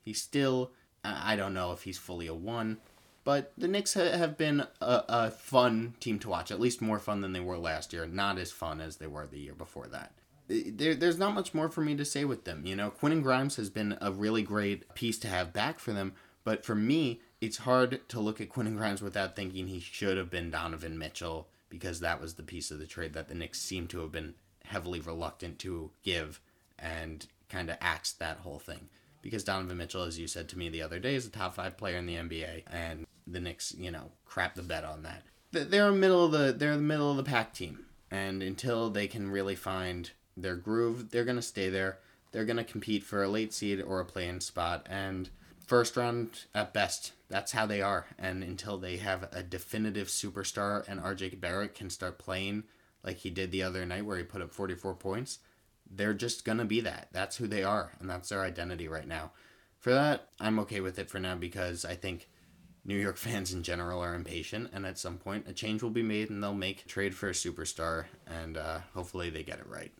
He's 0.00 0.22
still, 0.22 0.72
I 1.04 1.36
don't 1.36 1.52
know 1.52 1.72
if 1.72 1.82
he's 1.82 1.98
fully 1.98 2.26
a 2.26 2.34
one, 2.34 2.78
but 3.22 3.52
the 3.58 3.68
Knicks 3.68 3.92
ha- 3.92 4.16
have 4.16 4.38
been 4.38 4.60
a, 4.80 5.04
a 5.08 5.30
fun 5.30 5.94
team 6.00 6.18
to 6.20 6.30
watch, 6.30 6.50
at 6.50 6.58
least 6.58 6.80
more 6.80 6.98
fun 6.98 7.20
than 7.20 7.34
they 7.34 7.40
were 7.40 7.58
last 7.58 7.92
year, 7.92 8.06
not 8.06 8.38
as 8.38 8.50
fun 8.50 8.80
as 8.80 8.96
they 8.96 9.06
were 9.06 9.26
the 9.26 9.38
year 9.38 9.54
before 9.54 9.86
that. 9.88 10.12
There, 10.48 10.94
there's 10.94 11.18
not 11.18 11.34
much 11.34 11.52
more 11.52 11.68
for 11.68 11.82
me 11.82 11.94
to 11.96 12.04
say 12.04 12.24
with 12.24 12.44
them. 12.44 12.64
You 12.64 12.76
know, 12.76 12.88
Quentin 12.88 13.20
Grimes 13.20 13.56
has 13.56 13.68
been 13.68 13.98
a 14.00 14.10
really 14.10 14.42
great 14.42 14.94
piece 14.94 15.18
to 15.18 15.28
have 15.28 15.52
back 15.52 15.78
for 15.78 15.92
them, 15.92 16.14
but 16.44 16.64
for 16.64 16.74
me, 16.74 17.20
it's 17.42 17.58
hard 17.58 18.00
to 18.08 18.20
look 18.20 18.40
at 18.40 18.48
Quentin 18.48 18.76
Grimes 18.76 19.02
without 19.02 19.36
thinking 19.36 19.66
he 19.66 19.80
should 19.80 20.16
have 20.16 20.30
been 20.30 20.50
Donovan 20.50 20.98
Mitchell 20.98 21.48
because 21.74 21.98
that 21.98 22.20
was 22.20 22.34
the 22.34 22.42
piece 22.44 22.70
of 22.70 22.78
the 22.78 22.86
trade 22.86 23.14
that 23.14 23.26
the 23.26 23.34
Knicks 23.34 23.60
seem 23.60 23.88
to 23.88 23.98
have 23.98 24.12
been 24.12 24.34
heavily 24.64 25.00
reluctant 25.00 25.58
to 25.58 25.90
give 26.04 26.40
and 26.78 27.26
kind 27.48 27.68
of 27.68 27.76
axed 27.80 28.20
that 28.20 28.38
whole 28.38 28.60
thing. 28.60 28.88
Because 29.22 29.42
Donovan 29.42 29.78
Mitchell, 29.78 30.04
as 30.04 30.16
you 30.16 30.28
said 30.28 30.48
to 30.50 30.58
me 30.58 30.68
the 30.68 30.82
other 30.82 31.00
day, 31.00 31.16
is 31.16 31.26
a 31.26 31.30
top 31.30 31.56
five 31.56 31.76
player 31.76 31.96
in 31.96 32.06
the 32.06 32.14
NBA, 32.14 32.62
and 32.70 33.06
the 33.26 33.40
Knicks, 33.40 33.74
you 33.76 33.90
know, 33.90 34.12
crap 34.24 34.54
the 34.54 34.62
bet 34.62 34.84
on 34.84 35.02
that. 35.02 35.24
They're 35.50 35.90
middle 35.90 36.24
of 36.24 36.30
the 36.30 36.52
they're 36.52 36.76
the 36.76 36.82
middle 36.82 37.10
of 37.10 37.16
the 37.16 37.24
pack 37.24 37.52
team, 37.52 37.86
and 38.08 38.40
until 38.40 38.88
they 38.88 39.08
can 39.08 39.30
really 39.30 39.56
find 39.56 40.12
their 40.36 40.56
groove, 40.56 41.10
they're 41.10 41.24
gonna 41.24 41.42
stay 41.42 41.70
there. 41.70 41.98
They're 42.30 42.44
gonna 42.44 42.64
compete 42.64 43.02
for 43.02 43.24
a 43.24 43.28
late 43.28 43.52
seed 43.52 43.82
or 43.82 43.98
a 43.98 44.04
play-in 44.04 44.40
spot, 44.40 44.86
and 44.88 45.28
first 45.66 45.96
round 45.96 46.44
at 46.54 46.72
best. 46.72 47.12
That's 47.28 47.52
how 47.52 47.66
they 47.66 47.82
are. 47.82 48.06
And 48.18 48.42
until 48.42 48.78
they 48.78 48.98
have 48.98 49.28
a 49.32 49.42
definitive 49.42 50.08
superstar 50.08 50.86
and 50.88 51.00
RJ 51.00 51.40
Barrett 51.40 51.74
can 51.74 51.90
start 51.90 52.18
playing 52.18 52.64
like 53.02 53.18
he 53.18 53.30
did 53.30 53.50
the 53.50 53.62
other 53.62 53.84
night 53.84 54.04
where 54.04 54.16
he 54.16 54.24
put 54.24 54.42
up 54.42 54.52
44 54.52 54.94
points, 54.94 55.38
they're 55.90 56.14
just 56.14 56.44
going 56.44 56.58
to 56.58 56.64
be 56.64 56.80
that. 56.80 57.08
That's 57.12 57.36
who 57.36 57.46
they 57.46 57.62
are, 57.62 57.92
and 58.00 58.08
that's 58.08 58.30
their 58.30 58.42
identity 58.42 58.88
right 58.88 59.06
now. 59.06 59.32
For 59.78 59.92
that, 59.92 60.28
I'm 60.40 60.58
okay 60.60 60.80
with 60.80 60.98
it 60.98 61.10
for 61.10 61.20
now 61.20 61.36
because 61.36 61.84
I 61.84 61.94
think 61.94 62.28
New 62.84 62.96
York 62.96 63.16
fans 63.18 63.52
in 63.52 63.62
general 63.62 64.00
are 64.00 64.14
impatient, 64.14 64.70
and 64.72 64.86
at 64.86 64.98
some 64.98 65.18
point, 65.18 65.48
a 65.48 65.52
change 65.52 65.82
will 65.82 65.90
be 65.90 66.02
made, 66.02 66.30
and 66.30 66.42
they'll 66.42 66.54
make 66.54 66.86
trade 66.86 67.14
for 67.14 67.28
a 67.28 67.32
superstar, 67.32 68.06
and 68.26 68.56
uh, 68.56 68.78
hopefully 68.94 69.28
they 69.28 69.42
get 69.42 69.58
it 69.58 69.66
right. 69.66 69.92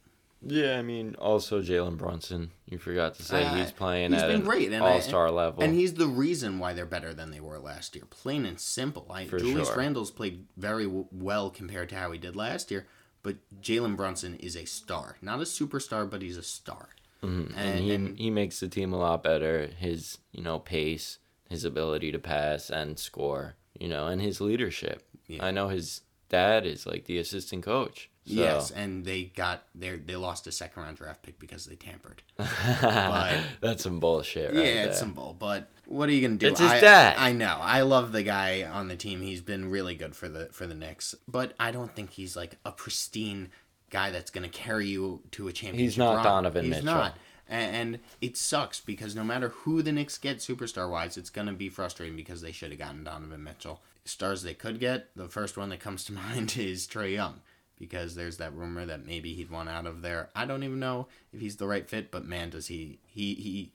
Yeah, 0.47 0.79
I 0.79 0.83
mean, 0.83 1.15
also 1.19 1.63
Jalen 1.63 1.97
Brunson. 1.97 2.51
You 2.67 2.79
forgot 2.79 3.15
to 3.15 3.23
say 3.23 3.45
Uh, 3.45 3.55
he's 3.55 3.71
playing 3.73 4.13
he's 4.13 4.23
at 4.23 4.29
been 4.29 4.41
an 4.41 4.45
great, 4.45 4.73
and 4.73 4.83
all-star 4.83 5.31
level. 5.31 5.63
And 5.63 5.75
he's 5.75 5.95
the 5.95 6.07
reason 6.07 6.59
why 6.59 6.73
they're 6.75 6.85
better 6.87 7.15
than 7.15 7.31
they 7.31 7.41
were 7.41 7.59
last 7.59 7.95
year. 7.95 8.05
Plain 8.11 8.45
and 8.45 8.61
simple. 8.61 9.07
I, 9.11 9.27
For 9.27 9.39
Julius 9.39 9.69
sure. 9.69 9.77
Randle's 9.79 10.11
played 10.11 10.47
very 10.57 10.85
w- 10.85 11.07
well 11.13 11.51
compared 11.51 11.89
to 11.91 11.97
how 11.97 12.11
he 12.13 12.19
did 12.19 12.37
last 12.37 12.71
year, 12.71 12.87
but 13.23 13.37
Jalen 13.61 13.97
Brunson 13.97 14.35
is 14.37 14.57
a 14.57 14.65
star. 14.67 15.17
Not 15.23 15.39
a 15.41 15.45
superstar, 15.45 16.09
but 16.11 16.21
he's 16.23 16.37
a 16.37 16.43
star. 16.43 16.91
Mhm. 17.23 17.47
And, 17.49 17.57
and 17.57 17.79
he, 17.85 17.95
and- 17.95 18.19
he 18.19 18.31
makes 18.31 18.61
the 18.61 18.69
team 18.69 18.93
a 18.93 18.99
lot 18.99 19.23
better. 19.23 19.67
His 19.79 20.19
you 20.33 20.43
know 20.43 20.59
pace, 20.59 21.19
his 21.49 21.65
ability 21.65 22.13
to 22.13 22.19
pass 22.19 22.69
and 22.71 22.99
score, 22.99 23.55
you 23.79 23.89
know, 23.89 24.09
and 24.09 24.21
his 24.21 24.41
leadership. 24.43 25.07
Yeah. 25.27 25.43
I 25.45 25.53
know 25.53 25.69
his 25.69 26.03
dad 26.29 26.67
is 26.67 26.87
like 26.87 27.05
the 27.05 27.19
assistant 27.19 27.63
coach. 27.65 28.11
So. 28.27 28.33
Yes, 28.33 28.71
and 28.71 29.05
they 29.05 29.25
got 29.25 29.65
they 29.75 29.97
they 29.97 30.17
lost 30.17 30.47
a 30.47 30.53
second 30.53 30.83
round 30.83 30.97
draft 30.97 31.23
pick 31.23 31.39
because 31.39 31.67
they 31.67 31.75
tampered. 31.77 32.23
But- 32.81 33.41
That's 33.61 33.83
some 33.83 34.01
bullshit, 34.01 34.55
right 34.55 34.65
yeah, 34.65 34.75
there. 34.75 34.87
it's 34.89 34.99
some 34.99 35.13
bull, 35.13 35.37
but 35.39 35.69
what 35.87 36.09
are 36.09 36.13
you 36.13 36.27
gonna 36.27 36.39
do? 36.39 36.49
It's 36.49 36.61
his 36.61 36.71
I, 36.71 36.81
dad. 36.81 37.17
I 37.19 37.33
know. 37.33 37.59
I 37.61 37.83
love 37.83 38.13
the 38.13 38.23
guy 38.23 38.63
on 38.63 38.89
the 38.89 38.97
team. 38.97 39.21
He's 39.21 39.43
been 39.43 39.71
really 39.71 39.95
good 39.95 40.17
for 40.17 40.29
the 40.29 40.47
for 40.53 40.67
the 40.67 40.75
Knicks, 40.75 41.15
but 41.29 41.53
I 41.61 41.71
don't 41.71 41.95
think 41.95 42.11
he's 42.13 42.35
like 42.35 42.57
a 42.65 42.73
pristine 42.73 43.51
guy 43.91 44.11
that's 44.11 44.31
gonna 44.31 44.49
carry 44.49 44.87
you 44.89 45.21
to 45.33 45.49
a 45.49 45.53
championship. 45.53 45.85
He's 45.85 45.99
not 45.99 46.17
run. 46.17 46.25
Donovan 46.25 46.65
He's 46.65 46.71
Mitchell. 46.77 46.87
not. 46.87 47.19
And, 47.47 47.77
and 47.77 47.99
it 48.23 48.39
sucks 48.39 48.81
because 48.81 49.15
no 49.15 49.23
matter 49.23 49.51
who 49.51 49.83
the 49.83 49.93
Knicks 49.93 50.17
get 50.17 50.39
superstar 50.39 50.91
wise, 50.91 51.19
it's 51.19 51.29
gonna 51.31 51.53
be 51.53 51.69
frustrating 51.69 52.17
because 52.17 52.41
they 52.41 52.53
should 52.53 52.71
have 52.71 52.79
gotten 52.79 53.05
Donovan 53.05 53.45
Mitchell. 53.45 53.83
Stars 54.05 54.43
they 54.43 54.55
could 54.55 54.81
get, 54.81 55.09
the 55.17 55.29
first 55.29 55.57
one 55.57 55.71
that 55.71 55.81
comes 55.81 56.05
to 56.05 56.13
mind 56.13 56.57
is 56.57 56.87
Trae 56.87 57.15
Young. 57.15 57.41
Because 57.77 58.15
there's 58.15 58.37
that 58.37 58.55
rumor 58.55 58.87
that 58.87 59.05
maybe 59.05 59.35
he'd 59.35 59.51
want 59.51 59.69
out 59.69 59.85
of 59.85 60.01
there. 60.01 60.31
I 60.35 60.45
don't 60.45 60.63
even 60.63 60.79
know 60.79 61.09
if 61.33 61.41
he's 61.41 61.57
the 61.57 61.67
right 61.67 61.89
fit, 61.89 62.13
but 62.13 62.25
man, 62.25 62.51
does 62.51 62.69
he 62.69 63.01
he 63.05 63.35
he 63.35 63.73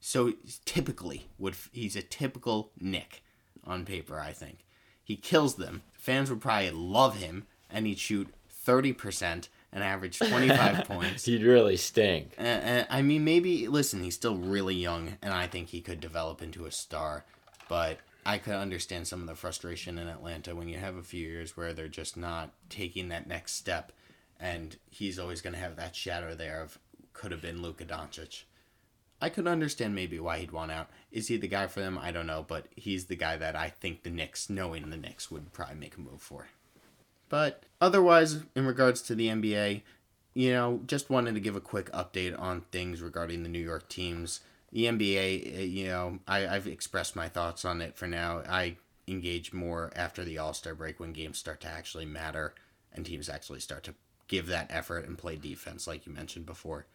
so 0.00 0.32
typically 0.64 1.26
would 1.38 1.54
he's 1.70 1.94
a 1.94 2.02
typical 2.02 2.72
Knick 2.80 3.22
on 3.64 3.84
paper. 3.84 4.18
I 4.18 4.32
think 4.32 4.64
he 5.04 5.16
kills 5.16 5.56
them. 5.56 5.82
Fans 5.92 6.30
would 6.30 6.40
probably 6.40 6.70
love 6.70 7.16
him, 7.16 7.46
and 7.70 7.86
he'd 7.86 7.98
shoot 7.98 8.28
thirty 8.48 8.92
percent 8.94 9.48
and 9.72 9.84
average 9.84 10.18
twenty 10.18 10.48
five 10.48 10.86
points. 10.86 11.26
He'd 11.26 11.42
really 11.42 11.76
stink. 11.76 12.34
Uh, 12.38 12.42
uh, 12.42 12.84
I 12.90 13.02
mean, 13.02 13.22
maybe 13.24 13.68
listen, 13.68 14.02
he's 14.02 14.14
still 14.14 14.36
really 14.36 14.74
young, 14.74 15.18
and 15.22 15.32
I 15.32 15.46
think 15.46 15.68
he 15.68 15.80
could 15.80 16.00
develop 16.00 16.42
into 16.42 16.64
a 16.64 16.70
star. 16.72 17.24
But 17.68 17.98
I 18.24 18.38
could 18.38 18.54
understand 18.54 19.08
some 19.08 19.20
of 19.20 19.26
the 19.26 19.34
frustration 19.34 19.98
in 19.98 20.08
Atlanta 20.08 20.54
when 20.54 20.68
you 20.68 20.78
have 20.78 20.96
a 20.96 21.02
few 21.02 21.26
years 21.26 21.56
where 21.56 21.72
they're 21.72 21.88
just 21.88 22.16
not 22.16 22.50
taking 22.68 23.08
that 23.08 23.26
next 23.26 23.52
step, 23.52 23.92
and 24.38 24.76
he's 24.90 25.18
always 25.18 25.40
going 25.40 25.54
to 25.54 25.58
have 25.58 25.76
that 25.76 25.96
shadow 25.96 26.34
there 26.34 26.62
of 26.62 26.78
could 27.12 27.32
have 27.32 27.42
been 27.42 27.62
Luka 27.62 27.84
Doncic. 27.84 28.44
I 29.20 29.28
could 29.28 29.46
understand 29.46 29.94
maybe 29.94 30.18
why 30.18 30.38
he'd 30.38 30.50
want 30.50 30.72
out. 30.72 30.90
Is 31.12 31.28
he 31.28 31.36
the 31.36 31.46
guy 31.46 31.68
for 31.68 31.80
them? 31.80 31.96
I 31.96 32.10
don't 32.10 32.26
know, 32.26 32.44
but 32.46 32.66
he's 32.74 33.06
the 33.06 33.16
guy 33.16 33.36
that 33.36 33.54
I 33.54 33.68
think 33.68 34.02
the 34.02 34.10
Knicks, 34.10 34.50
knowing 34.50 34.90
the 34.90 34.96
Knicks, 34.96 35.30
would 35.30 35.52
probably 35.52 35.76
make 35.76 35.96
a 35.96 36.00
move 36.00 36.20
for. 36.20 36.48
But 37.28 37.62
otherwise, 37.80 38.38
in 38.56 38.66
regards 38.66 39.00
to 39.02 39.14
the 39.14 39.28
NBA, 39.28 39.82
you 40.34 40.52
know, 40.52 40.80
just 40.86 41.08
wanted 41.08 41.34
to 41.34 41.40
give 41.40 41.54
a 41.54 41.60
quick 41.60 41.90
update 41.92 42.38
on 42.38 42.62
things 42.72 43.00
regarding 43.00 43.42
the 43.42 43.48
New 43.48 43.60
York 43.60 43.88
teams. 43.88 44.40
The 44.72 44.86
NBA, 44.86 45.58
uh, 45.58 45.60
you 45.60 45.86
know, 45.86 46.18
I, 46.26 46.46
I've 46.46 46.66
expressed 46.66 47.14
my 47.14 47.28
thoughts 47.28 47.64
on 47.64 47.80
it 47.82 47.96
for 47.96 48.06
now. 48.06 48.42
I 48.48 48.76
engage 49.06 49.52
more 49.52 49.92
after 49.94 50.24
the 50.24 50.38
All 50.38 50.54
Star 50.54 50.74
break 50.74 50.98
when 50.98 51.12
games 51.12 51.38
start 51.38 51.60
to 51.60 51.68
actually 51.68 52.06
matter 52.06 52.54
and 52.92 53.04
teams 53.04 53.28
actually 53.28 53.60
start 53.60 53.82
to 53.84 53.94
give 54.28 54.46
that 54.46 54.66
effort 54.70 55.06
and 55.06 55.18
play 55.18 55.36
defense, 55.36 55.86
like 55.86 56.06
you 56.06 56.12
mentioned 56.12 56.46
before. 56.46 56.86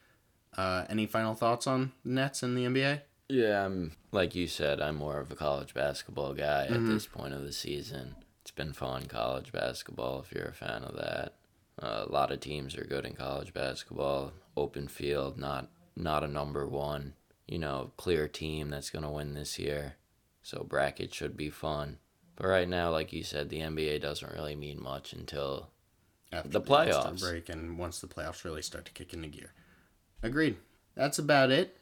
Uh, 0.58 0.86
any 0.90 1.06
final 1.06 1.36
thoughts 1.36 1.68
on 1.68 1.92
the 2.04 2.12
Nets 2.12 2.42
and 2.42 2.58
the 2.58 2.66
NBA? 2.66 3.02
Yeah, 3.30 3.66
I'm 3.66 3.92
like 4.12 4.34
you 4.36 4.48
said, 4.48 4.82
I'm 4.82 4.96
more 4.96 5.20
of 5.20 5.30
a 5.32 5.36
college 5.36 5.74
basketball 5.74 6.34
guy 6.34 6.64
at 6.64 6.72
Mm-hmm. 6.72 6.94
this 6.94 7.06
point 7.06 7.34
of 7.34 7.44
the 7.44 7.52
season. 7.54 8.16
It's 8.42 8.52
been 8.52 8.74
fun 8.74 9.04
college 9.08 9.52
basketball 9.52 10.22
if 10.22 10.32
you're 10.32 10.46
a 10.48 10.54
fan 10.54 10.84
of 10.84 10.96
that. 10.96 11.34
Uh, 11.80 12.06
a 12.08 12.12
lot 12.12 12.32
of 12.32 12.40
teams 12.40 12.76
are 12.78 12.86
good 12.86 13.06
in 13.06 13.14
college 13.14 13.54
basketball. 13.54 14.32
Open 14.56 14.88
field, 14.88 15.38
not 15.38 15.68
not 15.96 16.24
a 16.24 16.28
number 16.28 16.66
one, 16.66 17.14
you 17.48 17.58
know, 17.60 17.92
clear 17.98 18.28
team 18.28 18.70
that's 18.70 18.90
gonna 18.90 19.12
win 19.12 19.34
this 19.34 19.58
year. 19.58 19.96
So 20.42 20.64
bracket 20.68 21.14
should 21.14 21.36
be 21.38 21.50
fun. 21.50 21.98
But 22.36 22.48
right 22.48 22.68
now, 22.70 22.92
like 22.92 23.12
you 23.12 23.24
said, 23.24 23.50
the 23.50 23.60
NBA 23.62 24.00
doesn't 24.02 24.32
really 24.34 24.56
mean 24.56 24.82
much 24.82 25.12
until 25.14 25.70
After 26.32 26.50
The 26.50 26.62
playoffs. 26.62 27.20
break 27.20 27.50
and 27.50 27.78
once 27.80 28.00
the 28.00 28.08
playoffs 28.08 28.44
really 28.44 28.62
start 28.62 28.86
to 28.86 28.92
kick 28.92 29.14
into 29.14 29.28
gear. 29.30 29.54
Agreed. 30.22 30.58
That's 30.96 31.18
about 31.20 31.52
it. 31.52 31.78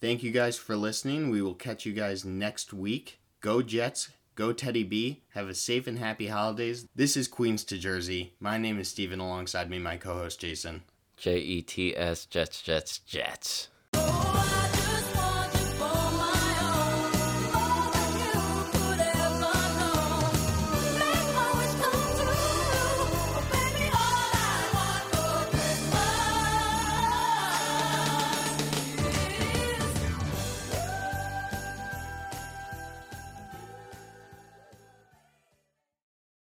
Thank 0.00 0.22
you 0.22 0.30
guys 0.30 0.56
for 0.56 0.76
listening. 0.76 1.30
We 1.30 1.42
will 1.42 1.54
catch 1.54 1.84
you 1.84 1.92
guys 1.92 2.24
next 2.24 2.72
week. 2.72 3.18
Go 3.40 3.60
Jets. 3.62 4.10
Go 4.36 4.52
Teddy 4.52 4.84
B. 4.84 5.22
Have 5.34 5.48
a 5.48 5.54
safe 5.54 5.86
and 5.88 5.98
happy 5.98 6.28
holidays. 6.28 6.86
This 6.94 7.16
is 7.16 7.26
Queens 7.26 7.64
to 7.64 7.76
Jersey. 7.76 8.34
My 8.38 8.56
name 8.56 8.78
is 8.78 8.88
Steven. 8.88 9.18
Alongside 9.18 9.68
me, 9.68 9.78
my 9.80 9.96
co 9.96 10.14
host 10.14 10.40
Jason. 10.40 10.82
J 11.16 11.38
E 11.38 11.62
T 11.62 11.96
S 11.96 12.24
Jets 12.26 12.62
Jets 12.62 12.98
Jets. 12.98 13.68